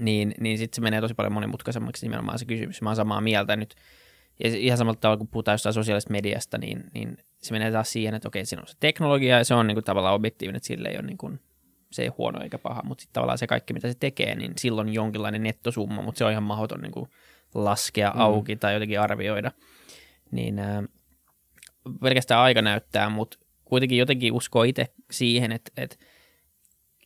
niin, 0.00 0.34
niin 0.40 0.58
sitten 0.58 0.76
se 0.76 0.80
menee 0.80 1.00
tosi 1.00 1.14
paljon 1.14 1.32
monimutkaisemmaksi 1.32 2.06
nimenomaan 2.06 2.38
se 2.38 2.44
kysymys. 2.44 2.82
Mä 2.82 2.88
oon 2.88 2.96
samaa 2.96 3.20
mieltä 3.20 3.56
nyt. 3.56 3.74
Ja 4.44 4.50
ihan 4.56 4.78
samalla 4.78 4.98
tavalla, 5.00 5.18
kun 5.18 5.28
puhutaan 5.28 5.54
jostain 5.54 5.72
sosiaalisesta 5.72 6.12
mediasta, 6.12 6.58
niin, 6.58 6.84
niin 6.94 7.16
se 7.42 7.52
menee 7.52 7.72
taas 7.72 7.92
siihen, 7.92 8.14
että 8.14 8.28
okei, 8.28 8.46
siinä 8.46 8.60
on 8.60 8.66
se 8.66 8.74
teknologia 8.80 9.38
ja 9.38 9.44
se 9.44 9.54
on 9.54 9.66
niin 9.66 9.76
kuin 9.76 9.84
tavallaan 9.84 10.14
objektiivinen, 10.14 10.56
että 10.56 10.66
sille 10.66 10.88
ei 10.88 10.96
ole 10.96 11.06
niin 11.06 11.18
kuin, 11.18 11.40
se 11.90 12.02
ei 12.02 12.08
huono 12.08 12.42
eikä 12.42 12.58
paha, 12.58 12.82
mutta 12.84 13.02
sitten 13.02 13.14
tavallaan 13.14 13.38
se 13.38 13.46
kaikki, 13.46 13.72
mitä 13.72 13.88
se 13.88 13.94
tekee, 14.00 14.34
niin 14.34 14.52
silloin 14.58 14.88
on 14.88 14.94
jonkinlainen 14.94 15.42
nettosumma, 15.42 16.02
mutta 16.02 16.18
se 16.18 16.24
on 16.24 16.30
ihan 16.30 16.42
mahdoton 16.42 16.80
niin 16.80 16.92
kuin 16.92 17.10
laskea 17.54 18.10
mm. 18.10 18.20
auki 18.20 18.56
tai 18.56 18.72
jotenkin 18.72 19.00
arvioida. 19.00 19.52
Niin 20.30 20.58
ää, 20.58 20.82
pelkästään 22.00 22.40
aika 22.40 22.62
näyttää, 22.62 23.08
mutta 23.08 23.38
kuitenkin 23.64 23.98
jotenkin 23.98 24.32
uskoo 24.32 24.62
itse 24.62 24.86
siihen, 25.10 25.52
että, 25.52 25.72
että 25.76 25.96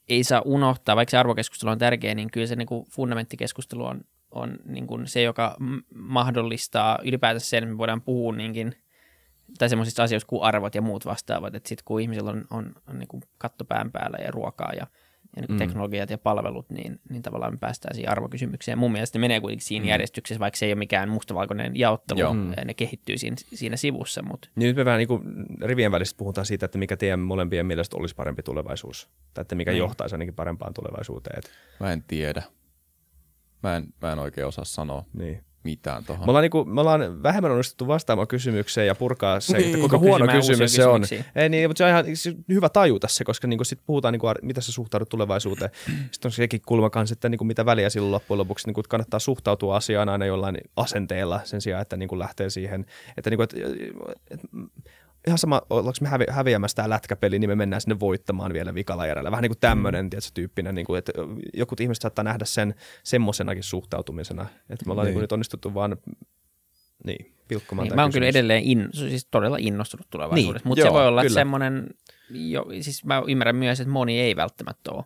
ei 0.08 0.24
saa 0.24 0.42
unohtaa, 0.44 0.96
vaikka 0.96 1.10
se 1.10 1.16
arvokeskustelu 1.16 1.70
on 1.70 1.78
tärkeä, 1.78 2.14
niin 2.14 2.30
kyllä 2.30 2.46
se 2.46 2.56
niin 2.56 2.66
kuin 2.66 2.86
fundamenttikeskustelu 2.90 3.84
on, 3.84 4.00
on 4.30 4.56
niin 4.64 4.86
kuin 4.86 5.06
se, 5.06 5.22
joka 5.22 5.56
mahdollistaa 5.94 6.98
ylipäätänsä 7.04 7.46
sen, 7.46 7.62
että 7.62 7.72
me 7.72 7.78
voidaan 7.78 8.02
puhua 8.02 8.36
niinkin, 8.36 8.74
tai 9.58 9.68
semmoisista 9.68 10.02
asioista 10.02 10.28
kuin 10.28 10.42
arvot 10.42 10.74
ja 10.74 10.82
muut 10.82 11.06
vastaavat, 11.06 11.54
että 11.54 11.68
sitten 11.68 11.84
kun 11.84 12.00
ihmisillä 12.00 12.30
on, 12.30 12.44
on, 12.50 12.74
on 12.88 12.98
niin 12.98 13.08
kuin 13.08 13.22
katto 13.38 13.64
pään 13.64 13.92
päällä 13.92 14.18
ja 14.24 14.30
ruokaa 14.30 14.72
ja, 14.72 14.86
ja 15.36 15.42
niin 15.42 15.50
mm. 15.50 15.56
teknologiat 15.56 16.10
ja 16.10 16.18
palvelut, 16.18 16.70
niin, 16.70 17.00
niin 17.10 17.22
tavallaan 17.22 17.52
me 17.52 17.58
päästään 17.58 17.94
siihen 17.94 18.12
arvokysymykseen. 18.12 18.78
Mun 18.78 18.92
mielestä 18.92 19.18
ne 19.18 19.20
menee 19.20 19.40
kuitenkin 19.40 19.66
siinä 19.66 19.84
mm. 19.84 19.88
järjestyksessä, 19.88 20.40
vaikka 20.40 20.58
se 20.58 20.66
ei 20.66 20.72
ole 20.72 20.78
mikään 20.78 21.08
mustavalkoinen 21.08 21.76
jaottelu, 21.76 22.20
Joo. 22.20 22.34
ne 22.64 22.74
kehittyy 22.76 23.18
siinä, 23.18 23.36
siinä 23.54 23.76
sivussa. 23.76 24.22
Mutta. 24.22 24.48
Niin 24.54 24.66
nyt 24.66 24.76
me 24.76 24.84
vähän 24.84 24.98
niin 24.98 25.08
kuin 25.08 25.22
rivien 25.62 25.92
välistä 25.92 26.18
puhutaan 26.18 26.46
siitä, 26.46 26.66
että 26.66 26.78
mikä 26.78 26.96
teidän 26.96 27.20
molempien 27.20 27.66
mielestä 27.66 27.96
olisi 27.96 28.14
parempi 28.14 28.42
tulevaisuus, 28.42 29.08
tai 29.34 29.42
että 29.42 29.54
mikä 29.54 29.70
mm. 29.70 29.76
johtaisi 29.76 30.14
ainakin 30.14 30.34
parempaan 30.34 30.74
tulevaisuuteen. 30.74 31.42
Mä 31.80 31.92
en 31.92 32.04
tiedä. 32.08 32.42
Mä 33.66 33.76
en, 33.76 33.86
mä 34.02 34.12
en 34.12 34.18
oikein 34.18 34.46
osaa 34.46 34.64
sanoa 34.64 35.04
Niin. 35.12 35.44
mitään 35.64 36.04
tuohon. 36.04 36.26
Me 36.26 36.30
ollaan, 36.30 36.42
niinku, 36.42 36.64
me 36.64 36.80
ollaan 36.80 37.22
vähemmän 37.22 37.50
onnistuttu 37.50 37.86
vastaamaan 37.86 38.28
kysymykseen 38.28 38.86
ja 38.86 38.94
purkaa 38.94 39.40
se, 39.40 39.56
Niin, 39.56 39.66
että 39.66 39.78
kuinka 39.78 39.98
huono 39.98 40.26
kysymys 40.26 40.74
se 40.74 40.86
on. 40.86 41.02
Ei 41.34 41.48
niin, 41.48 41.70
mutta 41.70 41.78
se 41.78 41.84
on 41.84 41.90
ihan 41.90 42.04
se 42.14 42.30
on 42.30 42.36
hyvä 42.48 42.68
tajuta 42.68 43.08
se, 43.08 43.24
koska 43.24 43.46
niinku 43.48 43.64
sit 43.64 43.80
puhutaan, 43.86 44.12
niinku, 44.12 44.26
mitä 44.42 44.60
sä 44.60 44.72
suhtaudut 44.72 45.08
tulevaisuuteen. 45.08 45.70
Sitten 46.12 46.28
on 46.28 46.32
sekin 46.32 46.60
kulma 46.66 46.90
kanssa, 46.90 47.12
että 47.12 47.28
niinku, 47.28 47.44
mitä 47.44 47.66
väliä 47.66 47.90
silloin 47.90 48.12
loppujen 48.12 48.38
lopuksi 48.38 48.66
niinku, 48.68 48.82
kannattaa 48.88 49.20
suhtautua 49.20 49.76
asiaan 49.76 50.08
aina 50.08 50.26
jollain 50.26 50.58
asenteella 50.76 51.40
sen 51.44 51.60
sijaan, 51.60 51.82
että 51.82 51.96
niinku, 51.96 52.18
lähtee 52.18 52.50
siihen, 52.50 52.86
että 53.16 53.30
niinku, 53.30 53.42
et, 53.42 53.54
et, 54.30 54.40
ihan 55.26 55.38
sama, 55.38 55.62
ollaanko 55.70 55.98
me 56.00 56.08
hävi, 56.08 56.24
häviämässä 56.30 56.74
tämä 56.74 56.90
lätkäpeli, 56.90 57.38
niin 57.38 57.50
me 57.50 57.54
mennään 57.54 57.80
sinne 57.80 58.00
voittamaan 58.00 58.52
vielä 58.52 58.74
vikalla 58.74 59.06
järjellä. 59.06 59.30
Vähän 59.30 59.42
niin 59.42 59.50
kuin 59.50 59.58
tämmöinen 59.58 60.06
mm. 60.06 60.10
tietysti, 60.10 60.34
tyyppinen, 60.34 60.74
niin 60.74 60.86
kuin, 60.86 60.98
että 60.98 61.12
joku 61.54 61.74
ihmiset 61.80 62.02
saattaa 62.02 62.24
nähdä 62.24 62.44
sen 62.44 62.74
semmoisenakin 63.02 63.62
suhtautumisena. 63.62 64.46
Että 64.70 64.86
me 64.86 64.92
ollaan 64.92 65.06
niin. 65.06 65.14
Niin. 65.14 65.20
Nyt 65.20 65.32
onnistuttu 65.32 65.74
vaan 65.74 65.96
niin, 67.04 67.34
pilkkomaan 67.48 67.88
Niin, 67.88 67.96
mä 67.96 68.02
oon 68.02 68.12
kyllä 68.12 68.26
edelleen 68.26 68.62
in, 68.64 68.88
siis 68.92 69.28
todella 69.30 69.56
innostunut 69.60 70.06
tulevaisuudesta, 70.10 70.58
Niin, 70.58 70.68
mutta 70.68 70.84
se 70.84 70.92
voi 70.92 71.06
olla 71.06 71.22
kyllä. 71.22 71.34
semmoinen, 71.34 71.86
jo, 72.30 72.66
siis 72.80 73.04
mä 73.04 73.22
ymmärrän 73.28 73.56
myös, 73.56 73.80
että 73.80 73.92
moni 73.92 74.20
ei 74.20 74.36
välttämättä 74.36 74.90
ole. 74.92 75.04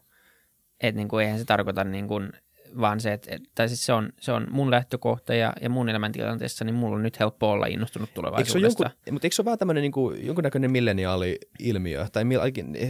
Että 0.80 0.96
niin 0.96 1.08
kuin, 1.08 1.24
eihän 1.24 1.38
se 1.38 1.44
tarkoita 1.44 1.84
niin 1.84 2.08
kuin, 2.08 2.32
vaan 2.80 3.00
se, 3.00 3.12
että, 3.12 3.38
tai 3.54 3.68
siis 3.68 3.86
se 3.86 3.92
on, 3.92 4.12
se 4.20 4.32
on 4.32 4.46
mun 4.50 4.70
lähtökohta 4.70 5.34
ja, 5.34 5.52
ja 5.60 5.70
mun 5.70 5.88
elämäntilanteessa, 5.88 6.64
niin 6.64 6.74
mulla 6.74 6.96
on 6.96 7.02
nyt 7.02 7.20
helppo 7.20 7.50
olla 7.50 7.66
innostunut 7.66 8.08
Eikö 8.08 8.14
tulevaisuudesta. 8.14 8.82
jonkun, 8.84 9.12
mutta 9.12 9.26
eikö 9.26 9.34
se 9.34 9.42
ole 9.42 9.44
vähän 9.44 9.58
tämmöinen 9.58 9.82
niin 9.82 9.92
kuin, 9.92 10.26
jonkunnäköinen 10.26 10.70
milleniaali-ilmiö? 10.70 12.06
Tai 12.12 12.24
mil, 12.24 12.40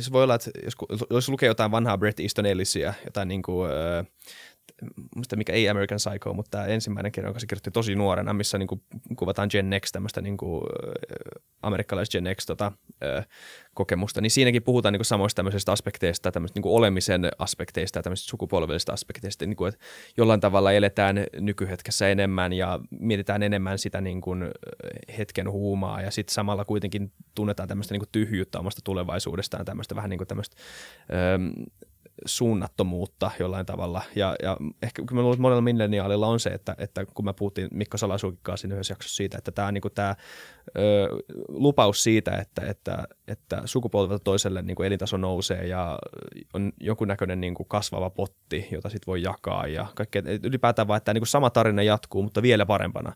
se 0.00 0.12
voi 0.12 0.22
olla, 0.22 0.34
että 0.34 0.50
jos, 0.64 0.74
jos 1.10 1.28
lukee 1.28 1.46
jotain 1.46 1.70
vanhaa 1.70 1.98
Bret 1.98 2.20
Easton 2.20 2.46
Ellisia, 2.46 2.94
jotain 3.04 3.28
niin 3.28 3.42
kuin, 3.42 3.70
äh, 3.70 4.06
muista 5.16 5.36
mikä 5.36 5.52
ei 5.52 5.68
American 5.68 5.98
Psycho, 6.10 6.34
mutta 6.34 6.50
tämä 6.50 6.66
ensimmäinen 6.66 7.12
kirja, 7.12 7.30
joka 7.30 7.40
se 7.40 7.46
kirjoitti 7.46 7.70
tosi 7.70 7.94
nuorena, 7.94 8.32
missä 8.32 8.58
niin 8.58 8.66
kuin, 8.66 8.82
kuvataan 9.16 9.48
Gen 9.52 9.70
X, 9.80 9.92
tämmöistä 9.92 10.20
niin 10.20 10.36
kuin, 10.36 10.62
amerikkalais 11.62 12.10
Gen 12.10 12.24
X 12.36 12.46
tota, 12.46 12.72
kokemusta, 13.74 14.20
niin 14.20 14.30
siinäkin 14.30 14.62
puhutaan 14.62 14.92
niin 14.92 14.98
kuin 14.98 15.06
samoista 15.06 15.36
tämmöisistä 15.36 15.72
aspekteista, 15.72 16.32
tämmöistä 16.32 16.56
niin 16.56 16.62
kuin 16.62 16.74
olemisen 16.74 17.28
aspekteista 17.38 17.98
ja 17.98 18.02
tämmöisistä 18.02 18.30
sukupolvellisista 18.30 18.92
aspekteista, 18.92 19.46
niin 19.46 19.56
kuin, 19.56 19.68
että 19.68 19.84
jollain 20.16 20.40
tavalla 20.40 20.72
eletään 20.72 21.24
nykyhetkessä 21.40 22.08
enemmän 22.08 22.52
ja 22.52 22.80
mietitään 22.90 23.42
enemmän 23.42 23.78
sitä 23.78 24.00
niin 24.00 24.20
kuin 24.20 24.50
hetken 25.18 25.50
huumaa. 25.50 26.02
Ja 26.02 26.10
sitten 26.10 26.34
samalla 26.34 26.64
kuitenkin 26.64 27.12
tunnetaan 27.34 27.68
tämmöistä 27.68 27.94
niin 27.94 28.00
kuin 28.00 28.08
tyhjyyttä 28.12 28.58
omasta 28.58 28.80
tulevaisuudestaan, 28.84 29.64
tämmöistä 29.64 29.96
vähän 29.96 30.10
niin 30.10 30.18
kuin 30.18 30.28
tämmöistä 30.28 30.56
ähm, 31.12 31.50
suunnattomuutta 32.26 33.30
jollain 33.38 33.66
tavalla. 33.66 34.02
Ja, 34.16 34.36
ja 34.42 34.56
ehkä 34.82 35.02
kun 35.08 35.16
mä 35.16 35.22
luulen, 35.22 35.34
että 35.34 35.42
monella 35.42 35.62
milleniaalilla 35.62 36.26
on 36.26 36.40
se, 36.40 36.50
että, 36.50 36.74
että 36.78 37.06
kun 37.14 37.24
mä 37.24 37.32
puhuttiin 37.32 37.68
Mikko 37.72 37.96
Salasuikkaa 37.96 38.56
siinä 38.56 38.74
yhdessä 38.74 38.92
jaksossa 38.92 39.16
siitä, 39.16 39.38
että 39.38 39.50
tämä, 39.52 39.72
niin 39.72 39.82
kuin 39.82 39.94
tämä 39.94 40.16
lupaus 41.48 42.02
siitä, 42.02 42.30
että, 42.36 42.62
että, 42.66 43.04
että 43.28 43.62
sukupolvelta 43.64 44.24
toiselle 44.24 44.62
niin 44.62 44.74
kuin 44.74 44.86
elintaso 44.86 45.16
nousee 45.16 45.66
ja 45.66 45.98
on 46.54 46.72
jonkunnäköinen 46.80 47.40
niin 47.40 47.54
kuin 47.54 47.68
kasvava 47.68 48.10
potti, 48.10 48.68
jota 48.70 48.88
sitten 48.88 49.06
voi 49.06 49.22
jakaa 49.22 49.66
ja 49.66 49.86
kaikkea. 49.94 50.22
Ylipäätään 50.42 50.88
vaan, 50.88 50.96
että 50.96 51.04
tämä 51.04 51.14
niin 51.14 51.20
kuin 51.20 51.28
sama 51.28 51.50
tarina 51.50 51.82
jatkuu, 51.82 52.22
mutta 52.22 52.42
vielä 52.42 52.66
parempana. 52.66 53.12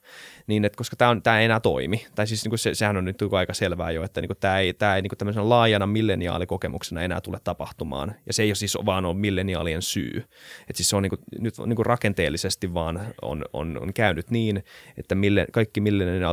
Niin, 0.47 0.65
että 0.65 0.77
koska 0.77 0.97
tämä, 0.97 1.11
on, 1.11 1.23
tämä 1.23 1.39
ei 1.39 1.45
enää 1.45 1.61
toimi. 1.61 2.07
Tai 2.15 2.27
siis 2.27 2.45
niin 2.45 2.51
kuin 2.51 2.59
se, 2.59 2.75
sehän 2.75 2.97
on 2.97 3.05
nyt 3.05 3.23
aika 3.33 3.55
selvää 3.55 3.91
jo, 3.91 4.03
että 4.03 4.21
niin 4.21 4.29
kuin 4.29 4.39
tämä 4.41 4.59
ei, 4.59 4.75
tämä 4.75 4.97
ei 4.97 5.03
niin 5.03 5.11
kuin 5.11 5.19
tämmöisenä 5.19 5.49
laajana 5.49 5.87
milleniaalikokemuksena 5.87 7.03
enää 7.03 7.21
tule 7.21 7.39
tapahtumaan. 7.45 8.15
Ja 8.27 8.33
se 8.33 8.43
ei 8.43 8.49
ole 8.49 8.55
siis 8.55 8.79
vaan 8.87 9.05
ole 9.05 9.15
milleniaalien 9.15 9.83
syy. 9.83 10.25
Että 10.61 10.77
siis 10.77 10.89
se 10.89 10.97
on 10.97 11.03
niin 11.03 11.11
kuin, 11.11 11.21
nyt 11.39 11.55
niin 11.67 11.77
kuin 11.77 11.87
rakenteellisesti 11.87 12.75
vaan 12.75 13.01
on, 13.23 13.45
on, 13.53 13.79
on 13.83 13.93
käynyt 13.95 14.31
niin, 14.31 14.65
että 14.97 15.15
mille, 15.15 15.47
kaikki 15.53 15.81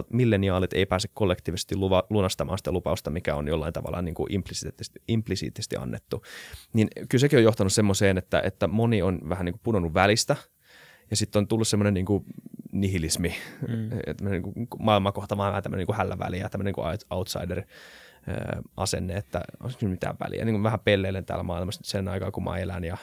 milleniaalit 0.10 0.74
ei 0.74 0.86
pääse 0.86 1.08
kollektiivisesti 1.13 1.75
luva, 1.75 2.03
lunastamaan 2.10 2.58
sitä 2.58 2.72
lupausta, 2.72 3.10
mikä 3.10 3.36
on 3.36 3.48
jollain 3.48 3.74
tavalla 3.74 4.01
niin 4.01 4.15
kuin 4.15 4.34
implisiittisesti, 4.34 5.01
implisiittisesti 5.08 5.75
annettu. 5.75 6.24
Niin 6.74 6.88
kyllä 7.10 7.22
sekin 7.22 7.39
on 7.39 7.44
johtanut 7.44 7.74
semmoiseen, 7.74 8.18
että, 8.18 8.41
että 8.46 8.68
moni 8.68 9.01
on 9.01 9.20
vähän 9.30 9.46
niin 9.46 9.53
kuin 9.53 9.62
pudonnut 9.63 9.94
välistä, 9.94 10.36
ja 11.10 11.15
sitten 11.15 11.39
on 11.39 11.48
tullut 11.48 11.68
semmoinen 11.68 11.94
niin 11.94 12.06
kuin 12.06 12.25
nihilismi, 12.72 13.36
mm. 13.68 13.89
niin 14.30 14.41
kuin 14.41 14.68
maailmankohta, 14.80 15.38
vähän 15.38 15.63
tämmöinen 15.63 15.88
niin 15.88 15.98
hällä 15.98 16.20
väliä, 16.20 16.50
tämmöinen 16.50 16.74
niin 16.77 17.00
outsider 17.10 17.63
asenne, 18.77 19.13
että 19.13 19.41
onko 19.60 19.77
mitään 19.82 20.15
väliä. 20.20 20.46
Niin 20.46 20.53
kuin 20.53 20.63
vähän 20.63 20.80
pelleilen 20.80 21.25
täällä 21.25 21.44
maailmassa 21.44 21.82
sen 21.84 22.08
aikaa, 22.08 22.32
kun 22.32 22.44
mä 22.44 22.58
elän 22.58 22.84
ja 22.84 22.98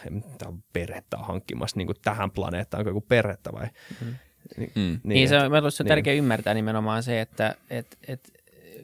on 0.46 0.62
perhettä 0.72 1.16
hankkimassa 1.16 1.76
niin 1.76 1.86
kuin 1.86 1.96
tähän 2.02 2.30
planeettaan, 2.30 2.80
onko 2.80 2.90
joku 2.90 3.00
perhettä 3.00 3.52
vai? 3.52 3.66
Mm. 4.04 4.14
Niin, 4.56 4.72
mm. 4.74 4.80
niin, 4.80 5.00
niin, 5.04 5.28
se, 5.28 5.36
mä 5.36 5.56
luulen, 5.56 5.72
se 5.72 5.82
on 5.82 5.84
niin. 5.84 5.88
tärkeää 5.88 6.16
ymmärtää 6.16 6.54
nimenomaan 6.54 7.02
se, 7.02 7.20
että 7.20 7.54
et, 7.70 7.98
et, 8.08 8.32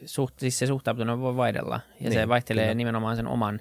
suht, 0.05 0.39
siis 0.39 0.59
se 0.59 0.67
suhtautuminen 0.67 1.19
voi 1.19 1.35
vaihdella 1.35 1.79
ja 1.99 2.09
niin, 2.09 2.13
se 2.13 2.27
vaihtelee 2.27 2.63
kyllä. 2.63 2.73
nimenomaan 2.73 3.15
sen 3.15 3.27
oman 3.27 3.59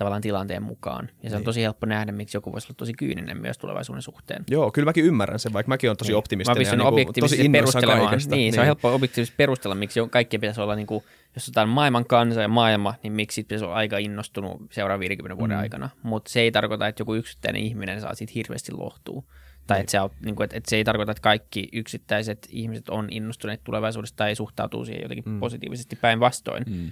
tavallaan 0.00 0.22
tilanteen 0.22 0.62
mukaan. 0.62 1.08
Ja 1.22 1.30
se 1.30 1.36
niin. 1.36 1.40
on 1.40 1.44
tosi 1.44 1.62
helppo 1.62 1.86
nähdä, 1.86 2.12
miksi 2.12 2.36
joku 2.36 2.52
voisi 2.52 2.66
olla 2.66 2.74
tosi 2.76 2.92
kyyninen 2.92 3.40
myös 3.40 3.58
tulevaisuuden 3.58 4.02
suhteen. 4.02 4.44
Joo, 4.50 4.70
kyllä 4.70 4.86
mäkin 4.86 5.04
ymmärrän 5.04 5.38
sen, 5.38 5.52
vaikka 5.52 5.68
mäkin 5.68 5.90
olen 5.90 5.96
tosi 5.96 6.10
niin. 6.10 6.16
optimistinen. 6.16 6.78
Mä 6.78 6.84
ja 6.84 6.90
niin 6.90 7.14
tosi 7.20 7.48
perustelemaan. 7.48 8.18
Niin, 8.18 8.30
niin, 8.30 8.52
se 8.52 8.60
on 8.60 8.66
helppo 8.66 8.94
objektiivisesti 8.94 9.36
perustella, 9.36 9.74
miksi 9.74 10.00
kaikki 10.10 10.38
pitäisi 10.38 10.60
olla, 10.60 10.76
niin 10.76 10.86
kuin, 10.86 11.04
jos 11.34 11.48
otetaan 11.48 11.68
maailman 11.68 12.04
kansa 12.04 12.42
ja 12.42 12.48
maailma, 12.48 12.94
niin 13.02 13.12
miksi 13.12 13.42
pitäisi 13.42 13.64
olla 13.64 13.74
aika 13.74 13.98
innostunut 13.98 14.62
seuraavan 14.70 15.00
50 15.00 15.38
vuoden 15.38 15.56
mm. 15.56 15.60
aikana. 15.60 15.90
Mutta 16.02 16.30
se 16.30 16.40
ei 16.40 16.52
tarkoita, 16.52 16.88
että 16.88 17.00
joku 17.00 17.14
yksittäinen 17.14 17.62
ihminen 17.62 18.00
saa 18.00 18.14
siitä 18.14 18.32
hirveästi 18.34 18.72
lohtua. 18.72 19.22
Tai 19.70 19.76
niin. 19.78 19.80
että 19.80 19.90
se, 19.90 20.00
on, 20.00 20.10
niin 20.24 20.36
kuin, 20.36 20.44
että, 20.44 20.56
että 20.56 20.70
se 20.70 20.76
ei 20.76 20.84
tarkoita, 20.84 21.12
että 21.12 21.22
kaikki 21.22 21.68
yksittäiset 21.72 22.48
ihmiset 22.50 22.88
on 22.88 23.08
innostuneet 23.10 23.64
tulevaisuudesta 23.64 24.16
tai 24.16 24.34
suhtautuu 24.34 24.84
siihen 24.84 25.02
jotenkin 25.02 25.32
mm. 25.32 25.40
positiivisesti 25.40 25.96
päinvastoin. 25.96 26.64
Mm. 26.66 26.90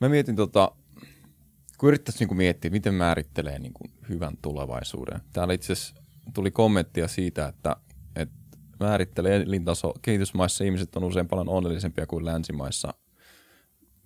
Mä 0.00 0.08
mietin 0.08 0.36
tota, 0.36 0.72
kun 1.78 1.88
yrittäisi 1.88 2.24
niin 2.24 2.36
miettiä, 2.36 2.70
miten 2.70 2.94
määrittelee 2.94 3.58
niin 3.58 3.72
kuin 3.72 3.90
hyvän 4.08 4.36
tulevaisuuden. 4.42 5.20
Täällä 5.32 5.54
itse 5.54 5.72
asiassa 5.72 5.94
tuli 6.34 6.50
kommenttia 6.50 7.08
siitä, 7.08 7.46
että, 7.46 7.76
että 8.16 8.34
määrittelee 8.80 9.36
elintaso 9.36 9.94
kehitysmaissa 10.02 10.64
ihmiset 10.64 10.96
on 10.96 11.04
usein 11.04 11.28
paljon 11.28 11.48
onnellisempia 11.48 12.06
kuin 12.06 12.24
länsimaissa. 12.24 12.94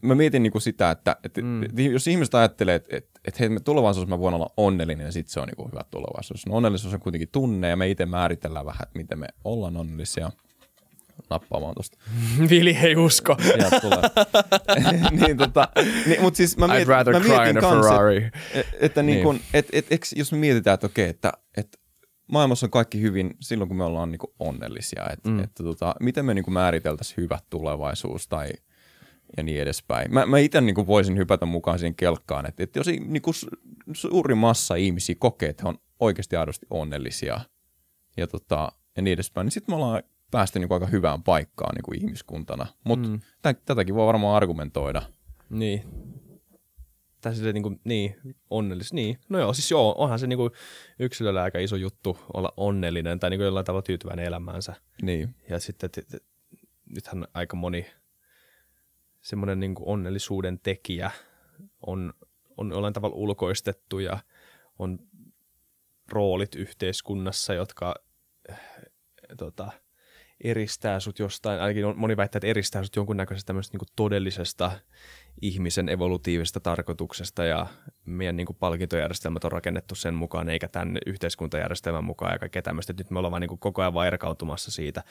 Mä 0.02 0.14
mietin 0.14 0.42
niin 0.42 0.52
kuin 0.52 0.62
sitä, 0.62 0.90
että, 0.90 1.16
että 1.24 1.40
mm. 1.42 1.62
jos 1.92 2.06
ihmiset 2.06 2.34
ajattelee, 2.34 2.74
että, 2.74 2.96
että, 2.96 3.13
että 3.24 3.38
hei, 3.40 3.60
tulevaisuudessa 3.64 4.16
mä 4.16 4.20
voin 4.20 4.34
olla 4.34 4.50
onnellinen, 4.56 5.04
niin 5.04 5.12
sitten 5.12 5.32
se 5.32 5.40
on 5.40 5.46
niin 5.48 5.56
kuin 5.56 5.72
hyvä 5.72 5.84
tulevaisuus. 5.90 6.46
No, 6.46 6.56
onnellisuus 6.56 6.94
on 6.94 7.00
kuitenkin 7.00 7.28
tunne 7.32 7.68
ja 7.68 7.76
me 7.76 7.88
itse 7.88 8.06
määritellään 8.06 8.66
vähän, 8.66 8.82
että 8.82 8.98
miten 8.98 9.18
me 9.18 9.26
ollaan 9.44 9.76
onnellisia– 9.76 10.30
nappaamaan 11.30 11.74
tosta. 11.74 11.98
Vili 12.50 12.78
ei 12.82 12.96
usko. 12.96 13.36
Sieltä 13.42 13.80
tulee. 13.80 14.02
niin, 15.26 15.36
tota, 15.36 15.68
niin, 16.06 16.22
mutta 16.22 16.36
siis 16.36 16.56
mä 16.56 16.66
mietin, 16.66 16.86
I'd 16.86 16.88
rather 16.88 17.12
mä 17.12 17.18
mietin 17.18 17.38
cry 17.38 17.50
in 17.50 17.58
a 17.58 17.70
Ferrari. 17.70 18.30
Että, 18.54 18.76
että, 18.80 19.02
niin. 19.02 19.14
niin 19.14 19.24
kun, 19.24 19.40
et, 19.54 19.68
et, 19.72 19.86
et, 19.90 20.06
jos 20.16 20.32
me 20.32 20.38
mietitään, 20.38 20.74
että 20.74 20.86
okei, 20.86 21.08
että, 21.08 21.32
että 21.56 21.78
maailmassa 22.26 22.66
on 22.66 22.70
kaikki 22.70 23.00
hyvin 23.00 23.30
silloin, 23.40 23.68
kun 23.68 23.76
me 23.76 23.84
ollaan 23.84 24.10
niin 24.10 24.20
onnellisia. 24.38 25.02
Että, 25.12 25.28
mm. 25.28 25.40
että 25.40 25.64
tota, 25.64 25.94
miten 26.00 26.24
me 26.24 26.34
niin 26.34 26.52
määriteltäisiin 26.52 27.16
hyvä 27.16 27.38
tulevaisuus 27.50 28.28
tai 28.28 28.50
ja 29.36 29.42
niin 29.42 29.62
edespäin. 29.62 30.14
Mä, 30.14 30.26
mä 30.26 30.38
itse 30.38 30.60
niin 30.60 30.86
voisin 30.86 31.16
hypätä 31.16 31.46
mukaan 31.46 31.78
siihen 31.78 31.94
kelkkaan, 31.94 32.46
että, 32.46 32.62
että 32.62 32.78
jos 32.78 32.86
niin 32.86 33.22
kuin 33.22 33.34
suuri 33.92 34.34
massa 34.34 34.74
ihmisiä 34.74 35.14
kokee, 35.18 35.48
että 35.48 35.62
he 35.62 35.68
on 35.68 35.78
oikeasti 36.00 36.36
aidosti 36.36 36.66
onnellisia 36.70 37.40
ja, 38.16 38.26
tota, 38.26 38.72
ja 38.96 39.02
niin 39.02 39.12
edespäin, 39.12 39.44
niin 39.44 39.52
sitten 39.52 39.72
me 39.72 39.76
ollaan 39.76 40.02
päästy 40.30 40.58
niin 40.58 40.68
kuin 40.68 40.76
aika 40.76 40.86
hyvään 40.86 41.22
paikkaan 41.22 41.74
niin 41.74 41.82
kuin 41.82 41.98
ihmiskuntana. 41.98 42.66
Mutta 42.84 43.08
mm. 43.08 43.20
tätäkin 43.64 43.94
voi 43.94 44.06
varmaan 44.06 44.36
argumentoida. 44.36 45.02
Niin. 45.50 45.82
Tai 47.20 47.34
silleen 47.34 47.54
niin, 47.54 47.62
kuin, 47.62 47.80
niin, 47.84 48.16
onnellis. 48.50 48.92
Niin. 48.92 49.18
No 49.28 49.38
joo, 49.38 49.52
siis 49.52 49.70
joo, 49.70 49.94
onhan 49.98 50.18
se 50.18 50.26
niin 50.26 50.36
kuin 50.36 50.50
yksilöllä 50.98 51.42
aika 51.42 51.58
iso 51.58 51.76
juttu 51.76 52.18
olla 52.34 52.52
onnellinen 52.56 53.20
tai 53.20 53.30
niin 53.30 53.38
kuin 53.38 53.44
jollain 53.44 53.66
tavalla 53.66 53.82
tyytyväinen 53.82 54.24
elämäänsä. 54.24 54.74
Niin. 55.02 55.34
Ja 55.50 55.58
sitten, 55.58 55.86
että, 55.86 56.00
että, 56.00 56.18
nythän 56.94 57.26
aika 57.34 57.56
moni 57.56 57.86
semmoinen 59.24 59.60
niin 59.60 59.74
onnellisuuden 59.80 60.60
tekijä 60.60 61.10
on, 61.86 62.14
on 62.56 62.70
jollain 62.70 62.94
tavalla 62.94 63.16
ulkoistettu 63.16 63.98
ja 63.98 64.18
on 64.78 64.98
roolit 66.08 66.54
yhteiskunnassa, 66.54 67.54
jotka 67.54 67.94
tota, 69.36 69.72
eristää 70.44 71.00
sut 71.00 71.18
jostain, 71.18 71.60
ainakin 71.60 71.98
moni 71.98 72.16
väittää, 72.16 72.38
että 72.38 72.46
eristää 72.46 72.84
sut 72.84 72.96
jonkunnäköisestä 72.96 73.46
tämmöisestä 73.46 73.78
niin 73.78 73.88
todellisesta 73.96 74.72
ihmisen 75.42 75.88
evolutiivisesta 75.88 76.60
tarkoituksesta 76.60 77.44
ja 77.44 77.66
meidän 78.04 78.36
niin 78.36 78.46
kuin 78.46 78.56
palkintojärjestelmät 78.60 79.44
on 79.44 79.52
rakennettu 79.52 79.94
sen 79.94 80.14
mukaan 80.14 80.48
eikä 80.48 80.68
tämän 80.68 80.98
yhteiskuntajärjestelmän 81.06 82.04
mukaan 82.04 82.32
ja 82.32 82.38
kaikkea 82.38 82.62
tämmöistä. 82.62 82.94
Nyt 82.98 83.10
me 83.10 83.18
ollaan 83.18 83.32
vaan 83.32 83.40
niin 83.40 83.48
kuin 83.48 83.58
koko 83.58 83.82
ajan 83.82 83.94
vaan 83.94 84.06
erkautumassa 84.06 84.70
siitä, 84.70 85.04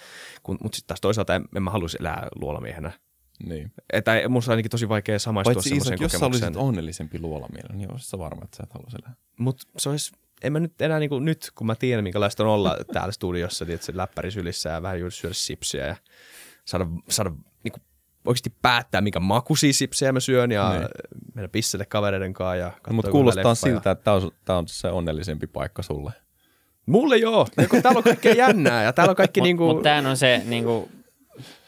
mutta 0.47 0.75
sitten 0.75 0.87
taas 0.87 1.01
toisaalta 1.01 1.35
en, 1.35 1.45
en 1.55 1.63
mä 1.63 1.71
haluaisi 1.71 1.97
elää 1.99 2.27
luolamiehenä. 2.35 2.91
Niin. 3.45 3.71
Että 3.93 4.29
musta 4.29 4.51
on 4.51 4.53
ainakin 4.53 4.71
tosi 4.71 4.89
vaikea 4.89 5.19
samaistua 5.19 5.53
Paitsi 5.53 5.69
semmoiseen 5.69 5.97
kokemukseen. 5.97 6.31
jos 6.31 6.39
sä 6.39 6.45
olisit 6.47 6.55
onnellisempi 6.55 7.19
luolamielinen, 7.19 7.77
niin 7.77 7.91
olisit 7.91 8.19
varma, 8.19 8.41
että 8.43 8.57
sä 8.57 8.63
et 8.63 8.73
haluaisi 8.73 8.97
elää. 9.03 9.15
Mutta 9.39 9.63
se 9.77 9.89
olisi 9.89 10.11
en 10.43 10.53
mä 10.53 10.59
nyt 10.59 10.81
enää 10.81 10.99
niin 10.99 11.09
kuin, 11.09 11.25
nyt, 11.25 11.51
kun 11.55 11.67
mä 11.67 11.75
tiedän, 11.75 12.03
minkälaista 12.03 12.43
on 12.43 12.49
olla 12.49 12.77
täällä 12.93 13.11
studiossa, 13.11 13.65
että 13.69 13.85
se 13.85 13.91
läppäri 13.95 14.31
sylissä 14.31 14.69
ja 14.69 14.81
vähän 14.81 14.99
juuri 14.99 15.11
syödä 15.11 15.33
sipsiä 15.33 15.87
ja 15.87 15.95
saada, 16.65 16.87
saada 17.09 17.29
niin 17.63 17.71
kuin, 17.71 17.81
oikeasti 18.25 18.53
päättää, 18.61 19.01
mikä 19.01 19.19
makuisia 19.19 19.73
sipsejä 19.73 20.11
mä 20.11 20.19
syön 20.19 20.51
ja 20.51 20.73
niin. 20.73 20.87
mennä 21.33 21.47
pisselle 21.47 21.85
kavereiden 21.85 22.33
kanssa. 22.33 22.55
Ja 22.55 22.71
Mutta 22.91 23.11
kuulostaa 23.11 23.55
siltä, 23.55 23.89
ja... 23.89 23.91
että 23.91 24.03
tämä 24.03 24.15
on, 24.15 24.31
tää 24.45 24.57
on 24.57 24.67
se 24.67 24.87
onnellisempi 24.87 25.47
paikka 25.47 25.81
sulle. 25.81 26.11
Mulle 26.85 27.17
joo, 27.17 27.47
ja 27.57 27.67
kun 27.67 27.81
täällä 27.81 27.97
on 27.97 28.03
kaikkea 28.03 28.33
jännää 28.33 28.83
ja 28.83 28.93
täällä 28.93 29.09
on 29.11 29.15
kaikki 29.15 29.41
niinku... 29.41 29.65
Mutta 29.65 29.83
tämä 29.83 30.09
on 30.09 30.17
se 30.17 30.41
niinku, 30.45 30.89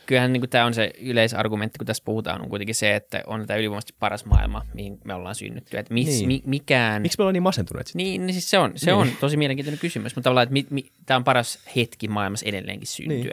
kyllähän 0.06 0.34
niin 0.34 0.50
tämä 0.50 0.65
on 0.65 0.74
se 0.74 0.91
yleisargumentti, 1.02 1.78
kun 1.78 1.88
tässä 1.88 2.04
puhutaan, 2.06 2.41
on 2.41 2.50
kuitenkin 2.50 2.76
se, 2.76 2.96
että 2.96 3.24
on 3.28 3.48
tämä 3.48 3.58
ylivoimaisesti 3.58 3.96
paras 4.00 4.26
maailma, 4.26 4.65
mihin 4.74 4.98
me 5.04 5.13
ollaan 5.13 5.36
synnytty. 5.36 5.78
Että 5.78 5.94
mis, 5.94 6.08
niin. 6.08 6.28
mi, 6.28 6.41
mikään... 6.46 7.02
Miksi 7.02 7.18
me 7.18 7.22
ollaan 7.24 7.34
niin 7.34 7.44
masentuneet? 7.44 7.91
Niin, 7.94 8.26
niin 8.26 8.34
siis 8.34 8.50
se 8.50 8.58
on, 8.58 8.72
se 8.76 8.86
niin. 8.86 8.96
on 8.96 9.10
tosi 9.20 9.38
mielenkiintoinen 9.38 9.80
kysymys, 9.80 10.15
mutta 10.15 10.24
tavallaan, 10.24 10.44
että 10.44 10.54
mi, 10.54 10.65
mi, 10.70 10.91
tämä 11.06 11.15
on 11.15 11.24
paras 11.24 11.60
hetki 11.76 12.08
maailmassa 12.08 12.46
edelleenkin 12.50 12.88
syntyä. 12.88 13.15
Niin. 13.15 13.30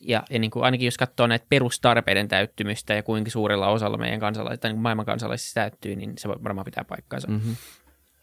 Ja, 0.00 0.22
ja 0.30 0.38
niin 0.38 0.50
kuin 0.50 0.64
ainakin 0.64 0.84
jos 0.84 0.96
katsoo 0.96 1.26
näitä 1.26 1.46
perustarpeiden 1.48 2.28
täyttymystä 2.28 2.94
ja 2.94 3.02
kuinka 3.02 3.30
suurella 3.30 3.68
osalla 3.68 3.96
meidän 3.96 4.20
kansalaisista, 4.20 4.68
niin 4.68 4.78
maailman 4.78 5.06
kansalaisista 5.06 5.60
täyttyy, 5.60 5.96
niin 5.96 6.12
se 6.18 6.28
varmaan 6.28 6.64
pitää 6.64 6.84
paikkaansa. 6.84 7.28
Mm-hmm. 7.28 7.56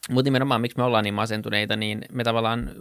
Mutta 0.10 0.28
nimenomaan, 0.28 0.62
miksi 0.62 0.78
me 0.78 0.84
ollaan 0.84 1.04
niin 1.04 1.14
masentuneita, 1.14 1.76
niin 1.76 2.06
me 2.12 2.24
tavallaan 2.24 2.72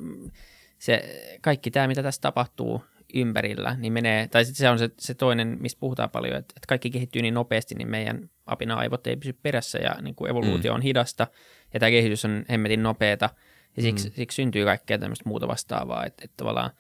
se, 0.79 1.03
kaikki 1.41 1.71
tämä, 1.71 1.89
mitä 1.89 2.03
tässä 2.03 2.21
tapahtuu, 2.21 2.85
ympärillä, 3.15 3.77
niin 3.79 3.93
menee, 3.93 4.29
tai 4.29 4.45
sitten 4.45 4.59
se 4.59 4.71
on 4.71 4.79
se, 4.79 4.91
se 4.99 5.15
toinen, 5.15 5.57
mistä 5.61 5.81
puhutaan 5.81 6.11
paljon, 6.11 6.37
että, 6.37 6.55
että 6.57 6.67
kaikki 6.67 6.91
kehittyy 6.91 7.23
niin 7.23 7.35
nopeasti, 7.35 7.75
niin 7.75 7.91
meidän 7.91 8.31
apina-aivot 8.47 9.07
ei 9.07 9.17
pysy 9.17 9.33
perässä 9.33 9.79
ja 9.79 9.97
niin 10.03 10.15
kuin 10.15 10.31
evoluutio 10.31 10.73
mm. 10.73 10.75
on 10.75 10.83
hidasta 10.83 11.27
ja 11.75 11.81
tämä 11.81 11.91
kehitys 11.91 12.25
on 12.25 12.45
hemmetin 12.51 12.83
nopeata 12.83 13.31
ja 13.77 13.83
siksi, 13.83 14.09
mm. 14.09 14.15
siksi 14.15 14.35
syntyy 14.35 14.65
kaikkea 14.65 14.99
tämmöistä 14.99 15.29
muuta 15.29 15.49
vastaavaa, 15.49 16.07
että, 16.07 16.25
että 16.25 16.37
tavallaan 16.37 16.71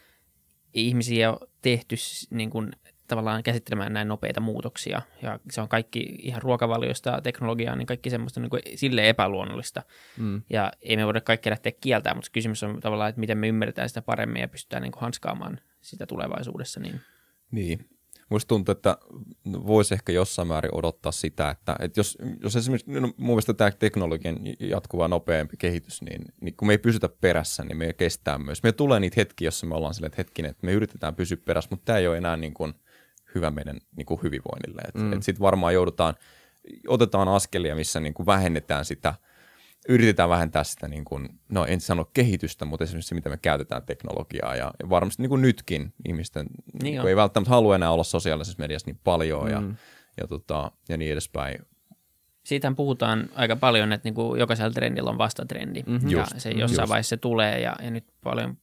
ihmisiä 0.74 1.32
on 1.32 1.38
tehty 1.62 1.96
niin 2.30 2.50
kuin, 2.50 2.70
tavallaan 3.08 3.42
käsittelemään 3.42 3.92
näin 3.92 4.08
nopeita 4.08 4.40
muutoksia 4.40 5.02
ja 5.22 5.38
se 5.50 5.60
on 5.60 5.68
kaikki 5.68 6.00
ihan 6.18 6.42
ruokavaliosta 6.42 7.20
teknologiaa, 7.22 7.76
niin 7.76 7.86
kaikki 7.86 8.10
semmoista 8.10 8.40
niin 8.40 8.50
kuin 8.50 8.62
sille 8.74 9.08
epäluonnollista 9.08 9.82
mm. 10.16 10.42
ja 10.50 10.72
ei 10.82 10.96
me 10.96 11.04
voida 11.04 11.20
kaikkea 11.20 11.50
lähteä 11.50 11.72
kieltämään, 11.80 12.16
mutta 12.16 12.30
kysymys 12.32 12.62
on 12.62 12.80
tavallaan, 12.80 13.08
että 13.08 13.20
miten 13.20 13.38
me 13.38 13.48
ymmärretään 13.48 13.88
sitä 13.88 14.02
paremmin 14.02 14.40
ja 14.40 14.48
pystytään 14.48 14.82
niin 14.82 14.92
kuin 14.92 15.00
hanskaamaan 15.00 15.60
sitä 15.80 16.06
tulevaisuudessa. 16.06 16.80
Niin, 16.80 17.00
niin. 17.50 17.88
musta 18.28 18.48
tuntuu, 18.48 18.72
että 18.72 18.98
voisi 19.46 19.94
ehkä 19.94 20.12
jossain 20.12 20.48
määrin 20.48 20.74
odottaa 20.74 21.12
sitä, 21.12 21.50
että, 21.50 21.76
että 21.78 22.00
jos, 22.00 22.18
jos 22.42 22.56
esimerkiksi 22.56 22.90
no, 22.90 23.00
mun 23.00 23.14
mielestä 23.16 23.54
tämä 23.54 23.70
teknologian 23.70 24.36
jatkuva 24.60 25.08
nopeampi 25.08 25.56
kehitys, 25.56 26.02
niin, 26.02 26.24
niin 26.40 26.56
kun 26.56 26.68
me 26.68 26.74
ei 26.74 26.78
pysytä 26.78 27.08
perässä, 27.08 27.64
niin 27.64 27.76
me 27.76 27.92
kestää 27.92 28.38
myös. 28.38 28.62
Me 28.62 28.72
tulee 28.72 29.00
niitä 29.00 29.14
hetkiä, 29.16 29.46
jossa 29.46 29.66
me 29.66 29.74
ollaan 29.74 29.94
silleen, 29.94 30.08
että 30.08 30.20
hetkinen, 30.20 30.50
että 30.50 30.66
me 30.66 30.72
yritetään 30.72 31.14
pysyä 31.14 31.38
perässä, 31.44 31.70
mutta 31.70 31.84
tämä 31.84 31.98
ei 31.98 32.08
ole 32.08 32.16
enää 32.16 32.36
niin 32.36 32.54
kuin 32.54 32.74
hyvä 33.34 33.50
meidän 33.50 33.78
niin 33.96 34.06
kuin 34.06 34.20
hyvinvoinnille. 34.22 34.82
Mm. 34.94 35.20
Sitten 35.20 35.42
varmaan 35.42 35.74
joudutaan, 35.74 36.14
otetaan 36.88 37.28
askelia, 37.28 37.76
missä 37.76 38.00
niin 38.00 38.14
kuin 38.14 38.26
vähennetään 38.26 38.84
sitä– 38.84 39.14
yritetään 39.88 40.28
vähentää 40.28 40.64
sitä, 40.64 40.88
niin 40.88 41.04
kuin, 41.04 41.28
no 41.48 41.66
en 41.66 41.80
sano 41.80 42.04
kehitystä, 42.04 42.64
mutta 42.64 42.84
esimerkiksi 42.84 43.08
se, 43.08 43.14
mitä 43.14 43.28
me 43.28 43.36
käytetään 43.36 43.82
teknologiaa. 43.82 44.56
Ja, 44.56 44.72
ja 44.82 44.90
varmasti 44.90 45.22
niin 45.22 45.30
kuin 45.30 45.42
nytkin 45.42 45.94
ihmisten 46.08 46.46
niin 46.82 47.06
ei 47.06 47.16
välttämättä 47.16 47.50
halua 47.50 47.74
enää 47.74 47.90
olla 47.90 48.04
sosiaalisessa 48.04 48.62
mediassa 48.62 48.86
niin 48.86 49.00
paljon 49.04 49.44
mm. 49.44 49.50
ja, 49.50 49.62
ja, 50.16 50.26
tota, 50.26 50.72
ja 50.88 50.96
niin 50.96 51.12
edespäin 51.12 51.66
siitähän 52.44 52.76
puhutaan 52.76 53.28
aika 53.34 53.56
paljon, 53.56 53.92
että 53.92 54.06
niin 54.06 54.14
kuin 54.14 54.40
jokaisella 54.40 54.70
trendillä 54.70 55.10
on 55.10 55.18
vastatrendi. 55.18 55.82
Mm-hmm. 55.86 56.10
Ja 56.10 56.18
just, 56.18 56.32
se 56.38 56.50
jossain 56.50 56.82
just. 56.82 56.90
vaiheessa 56.90 57.08
se 57.08 57.16
tulee 57.16 57.60
ja, 57.60 57.76
ja 57.82 57.90
nyt 57.90 58.04
paljon 58.24 58.58